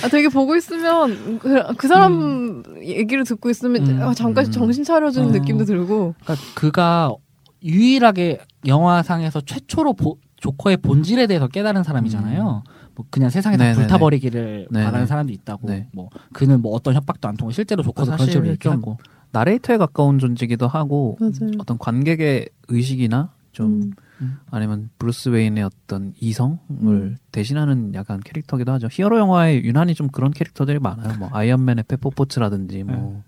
아, 0.04 0.08
되게 0.10 0.30
보고 0.30 0.56
있으면 0.56 1.40
그, 1.40 1.62
그 1.78 1.88
사람 1.88 2.64
얘기를 2.84 3.24
듣고 3.24 3.50
있으면 3.50 3.88
음. 3.88 4.02
아, 4.02 4.14
잠깐 4.14 4.46
음. 4.46 4.52
정신 4.52 4.84
차려주는 4.84 5.30
어. 5.30 5.32
느낌도 5.32 5.66
들고. 5.66 6.16
그러니까 6.24 6.46
그가 6.56 7.14
유일하게 7.64 8.40
영화상에서 8.66 9.42
최초로 9.42 9.94
보- 9.94 10.18
조커의 10.38 10.78
본질에 10.78 11.28
대해서 11.28 11.48
깨달은 11.48 11.84
사람이잖아요. 11.84 12.64
뭐 12.96 13.06
그냥 13.12 13.30
세상에서 13.30 13.62
네네네. 13.64 13.80
불타버리기를 13.80 14.68
네네. 14.72 14.86
바라는 14.86 15.06
사람도 15.08 15.32
있다고. 15.34 15.68
네. 15.68 15.88
뭐 15.94 16.10
그는 16.34 16.62
뭐 16.62 16.74
어떤 16.74 16.96
협박도 16.96 17.28
안 17.28 17.38
통하고 17.38 17.52
실제로 17.52 17.84
조커도 17.84 18.12
그런 18.12 18.28
식으로 18.28 18.44
좀 18.44 18.52
얘기하고. 18.54 18.98
나레이터에 19.34 19.78
가까운 19.78 20.20
존재기도 20.20 20.68
하고 20.68 21.18
맞아요. 21.20 21.52
어떤 21.60 21.78
관객의 21.78 22.50
의식이나 22.68 23.30
좀 23.52 23.92
음. 24.22 24.38
아니면 24.52 24.90
브루스 25.00 25.30
웨인의 25.30 25.64
어떤 25.64 26.14
이성을 26.20 26.58
음. 26.70 27.18
대신하는 27.32 27.94
약간 27.96 28.20
캐릭터기도 28.20 28.72
하죠. 28.74 28.88
히어로 28.92 29.18
영화에 29.18 29.62
유난히 29.64 29.94
좀 29.96 30.08
그런 30.10 30.32
캐릭터들이 30.32 30.80
많아요. 30.80 31.18
뭐 31.18 31.30
아이언맨의 31.32 31.86
페퍼포츠라든지 31.88 32.84
뭐 32.84 33.24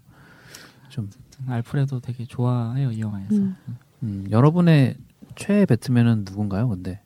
좀 0.90 1.10
알프레드 1.48 2.02
되게 2.02 2.24
좋아해요 2.26 2.92
이 2.92 3.00
영화에서. 3.00 3.34
음. 3.36 3.56
음, 4.04 4.28
여러분의 4.30 4.96
최애 5.36 5.66
배트맨은 5.66 6.24
누군가요? 6.28 6.70
근데 6.70 7.02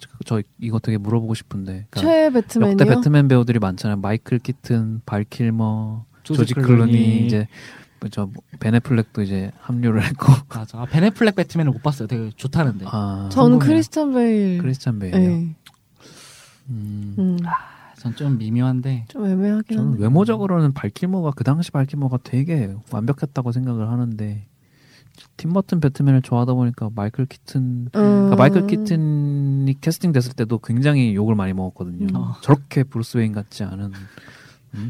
저- 0.00 0.08
저 0.24 0.42
이거 0.58 0.80
되게 0.80 0.98
물어보고 0.98 1.34
싶은데 1.34 1.86
그러니까 1.90 2.00
최애 2.00 2.30
배트맨이요? 2.30 2.72
역대 2.72 2.84
배트맨 2.84 3.28
배우들이 3.28 3.60
많잖아요. 3.60 3.98
마이클 4.00 4.40
키튼, 4.40 5.00
발 5.06 5.22
킬머, 5.22 6.04
조지 6.24 6.38
조지 6.38 6.54
클루니. 6.54 6.68
클루니 6.92 7.26
이제 7.26 7.46
저 8.10 8.28
베네플렉도 8.60 9.22
이제 9.22 9.50
합류를 9.60 10.02
했고 10.02 10.26
맞아. 10.54 10.80
아, 10.82 10.84
베네플렉 10.86 11.36
배트맨을 11.36 11.72
못 11.72 11.82
봤어요. 11.82 12.08
되게 12.08 12.30
좋다는데. 12.36 12.84
아 12.88 13.28
저는 13.32 13.58
궁금해요. 13.58 13.74
크리스찬 13.74 14.12
베일. 14.14 14.58
크리스찬 14.58 14.98
베일이요. 14.98 15.20
네. 15.30 15.54
음, 16.70 17.14
음. 17.18 17.38
전좀 17.98 18.38
미묘한데. 18.38 19.06
좀 19.08 19.26
애매하긴 19.26 19.76
저는 19.76 19.90
한데. 19.92 20.02
외모적으로는 20.04 20.72
발킬머가 20.74 21.32
그 21.32 21.44
당시 21.44 21.70
발킬머가 21.70 22.18
되게 22.22 22.74
완벽했다고 22.90 23.52
생각을 23.52 23.88
하는데 23.88 24.46
팀버튼 25.36 25.80
배트맨을 25.80 26.22
좋아하다 26.22 26.54
보니까 26.54 26.90
마이클 26.94 27.24
키튼 27.26 27.62
음. 27.62 27.88
그러니까 27.92 28.36
마이클 28.36 28.66
키튼이 28.66 29.80
캐스팅 29.80 30.12
됐을 30.12 30.32
때도 30.32 30.58
굉장히 30.58 31.14
욕을 31.14 31.34
많이 31.34 31.52
먹었거든요. 31.52 32.06
음. 32.06 32.16
어. 32.16 32.34
저렇게 32.42 32.82
브루스 32.82 33.18
웨인 33.18 33.32
같지 33.32 33.62
않은. 33.64 33.92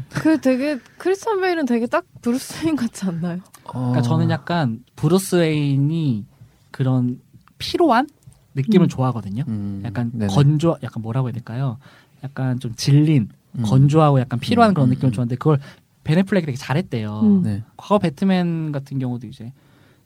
그 0.09 0.39
되게 0.41 0.79
크리스찬 0.97 1.41
베일은 1.41 1.65
되게 1.65 1.85
딱 1.87 2.05
브루스 2.21 2.65
웨인 2.65 2.75
같지 2.75 3.05
않나요? 3.05 3.39
그러니까 3.67 4.01
저는 4.01 4.29
약간 4.29 4.79
브루스 4.95 5.35
웨인이 5.35 6.25
그런 6.71 7.19
피로한 7.57 8.07
느낌을 8.55 8.85
음. 8.85 8.89
좋아하거든요. 8.89 9.43
음, 9.47 9.81
약간 9.85 10.11
네네. 10.13 10.33
건조, 10.33 10.77
약간 10.83 11.01
뭐라고 11.01 11.27
해야 11.27 11.33
될까요? 11.33 11.77
약간 12.23 12.59
좀 12.59 12.73
질린, 12.75 13.29
음. 13.57 13.63
건조하고 13.63 14.19
약간 14.19 14.39
피로한 14.39 14.71
음, 14.71 14.73
그런 14.73 14.87
음, 14.87 14.89
느낌을 14.91 15.09
음. 15.09 15.13
좋아하는데 15.13 15.35
그걸 15.35 15.59
베네플렉이 16.03 16.45
되게 16.45 16.57
잘했대요. 16.57 17.19
음. 17.21 17.41
네. 17.43 17.63
과거 17.77 17.99
배트맨 17.99 18.71
같은 18.71 18.99
경우도 18.99 19.27
이제 19.27 19.51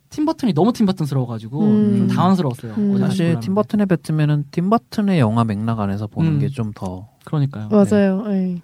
팀버튼이 0.10 0.54
너무 0.54 0.74
팀버튼스러워가지고 0.74 1.62
음. 1.62 1.98
좀 1.98 2.08
당황스러웠어요. 2.08 2.74
음. 2.74 2.98
사실. 3.00 3.40
팀버튼의 3.40 3.86
배트맨은 3.86 4.46
팀버튼의 4.52 5.20
영화 5.20 5.44
맥락 5.44 5.80
안에서 5.80 6.08
보는 6.08 6.34
음. 6.34 6.40
게좀 6.40 6.72
더 6.74 7.10
그러니까요. 7.26 7.70
맞아요. 7.70 8.24
네. 8.28 8.60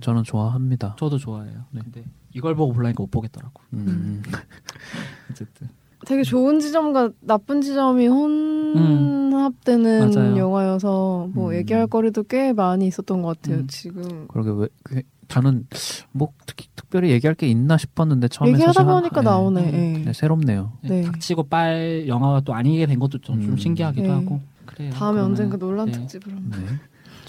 저는 0.00 0.24
좋아합니다. 0.24 0.96
저도 0.98 1.18
좋아해요. 1.18 1.64
네. 1.70 1.80
근데 1.82 2.04
이걸 2.34 2.54
보고 2.54 2.72
보려니까 2.72 3.02
못 3.02 3.10
보겠더라고. 3.10 3.60
음. 3.74 4.22
어쨌든 5.30 5.68
되게 6.06 6.22
좋은 6.22 6.60
지점과 6.60 7.10
나쁜 7.20 7.60
지점이 7.60 8.06
혼합되는 8.06 10.12
음. 10.16 10.36
영화여서 10.36 11.28
뭐 11.32 11.50
음. 11.50 11.54
얘기할 11.56 11.86
거리도 11.86 12.24
꽤 12.24 12.52
많이 12.52 12.86
있었던 12.86 13.22
것 13.22 13.36
같아요. 13.40 13.60
음. 13.60 13.66
지금 13.68 14.26
그러게 14.28 14.50
왜 14.52 14.68
그게 14.82 15.02
저는 15.28 15.66
뭐 16.12 16.28
특히 16.46 16.68
특별히 16.76 17.10
얘기할 17.10 17.34
게 17.34 17.48
있나 17.48 17.76
싶었는데 17.76 18.28
처음에 18.28 18.52
얘기하다 18.52 18.84
보니까 18.84 19.20
네. 19.20 19.24
나오네. 19.24 19.70
음. 19.70 19.94
예. 20.00 20.04
네, 20.04 20.12
새롭네요. 20.12 20.72
네. 20.82 21.02
닥치고 21.02 21.44
빨 21.44 22.06
영화가 22.08 22.40
또 22.40 22.54
아니게 22.54 22.86
된 22.86 22.98
것도 22.98 23.18
좀, 23.18 23.40
좀 23.42 23.52
음. 23.52 23.56
신기하기도 23.56 24.06
네. 24.06 24.12
하고 24.12 24.40
그래요. 24.66 24.90
다음에 24.92 25.14
그러면- 25.16 25.30
언젠가 25.30 25.56
논란 25.56 25.86
네. 25.86 25.92
특집을 25.92 26.32
한 26.32 26.50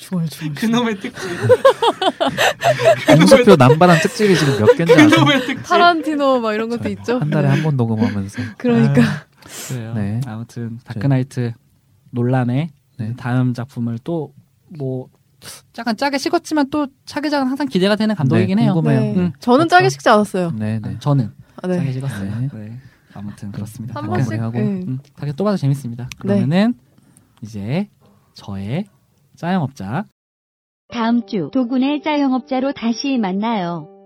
번. 0.10 0.22
네. 0.24 0.30
주월 0.30 0.30
주월. 0.30 0.54
그놈의 0.56 1.00
특집. 1.00 1.30
공수표 3.08 3.56
남바단 3.56 4.00
특집이 4.02 4.36
지금 4.36 4.60
몇 4.60 4.76
개인지? 4.76 4.96
그놈의 4.96 5.40
특집. 5.46 5.64
타란티노 5.64 6.40
막 6.42 6.54
이런 6.54 6.70
것도 6.70 6.90
있죠. 6.90 7.20
한 7.20 7.30
달에 7.30 7.48
한 7.48 7.64
번 7.64 7.76
녹음하면서 7.78 8.42
그러니까 8.58 9.02
그래요. 9.70 9.94
네. 9.94 10.22
아무튼 10.26 10.80
다크나이트 10.86 11.54
논란의 12.12 12.70
네. 12.98 13.14
다음 13.18 13.54
작품을 13.54 14.00
또 14.04 14.32
뭐 14.78 15.08
약간 15.80 15.98
짜게 15.98 16.20
식었지만 16.20 16.70
또 16.70 16.86
차기작은 17.08 17.48
항상 17.48 17.68
기대가 17.68 17.96
되는 17.96 18.14
감독이긴 18.14 18.58
네, 18.58 18.64
해요. 18.66 18.74
궁금해요. 18.76 19.00
네. 19.00 19.14
음. 19.16 19.32
저는 19.40 19.68
그렇죠. 19.68 19.68
짜게 19.70 19.90
식지 19.90 20.08
않았어요. 20.10 20.52
네, 20.52 20.80
네. 20.80 20.98
저는 21.00 21.32
아, 21.56 21.68
짜게 21.68 21.80
네. 21.86 21.92
식었어요. 21.94 22.30
네. 22.40 22.50
네. 22.54 22.80
아무튼 23.16 23.52
그렇습니다. 23.52 24.00
한 24.00 24.08
번씩 24.08 24.30
마무리하고. 24.40 24.58
예. 24.60 24.62
음, 24.84 25.00
다크 25.16 25.34
또 25.36 25.44
봐도 25.46 25.58
재밌습니다. 25.58 26.08
그러면은 26.20 26.76
이제 27.42 27.88
저의 28.36 28.86
짜영업자 29.40 30.06
다음 30.90 31.26
주 31.26 31.50
도군의 31.54 32.02
짜영업자로 32.02 32.74
다시 32.74 33.18
만나요. 33.18 33.99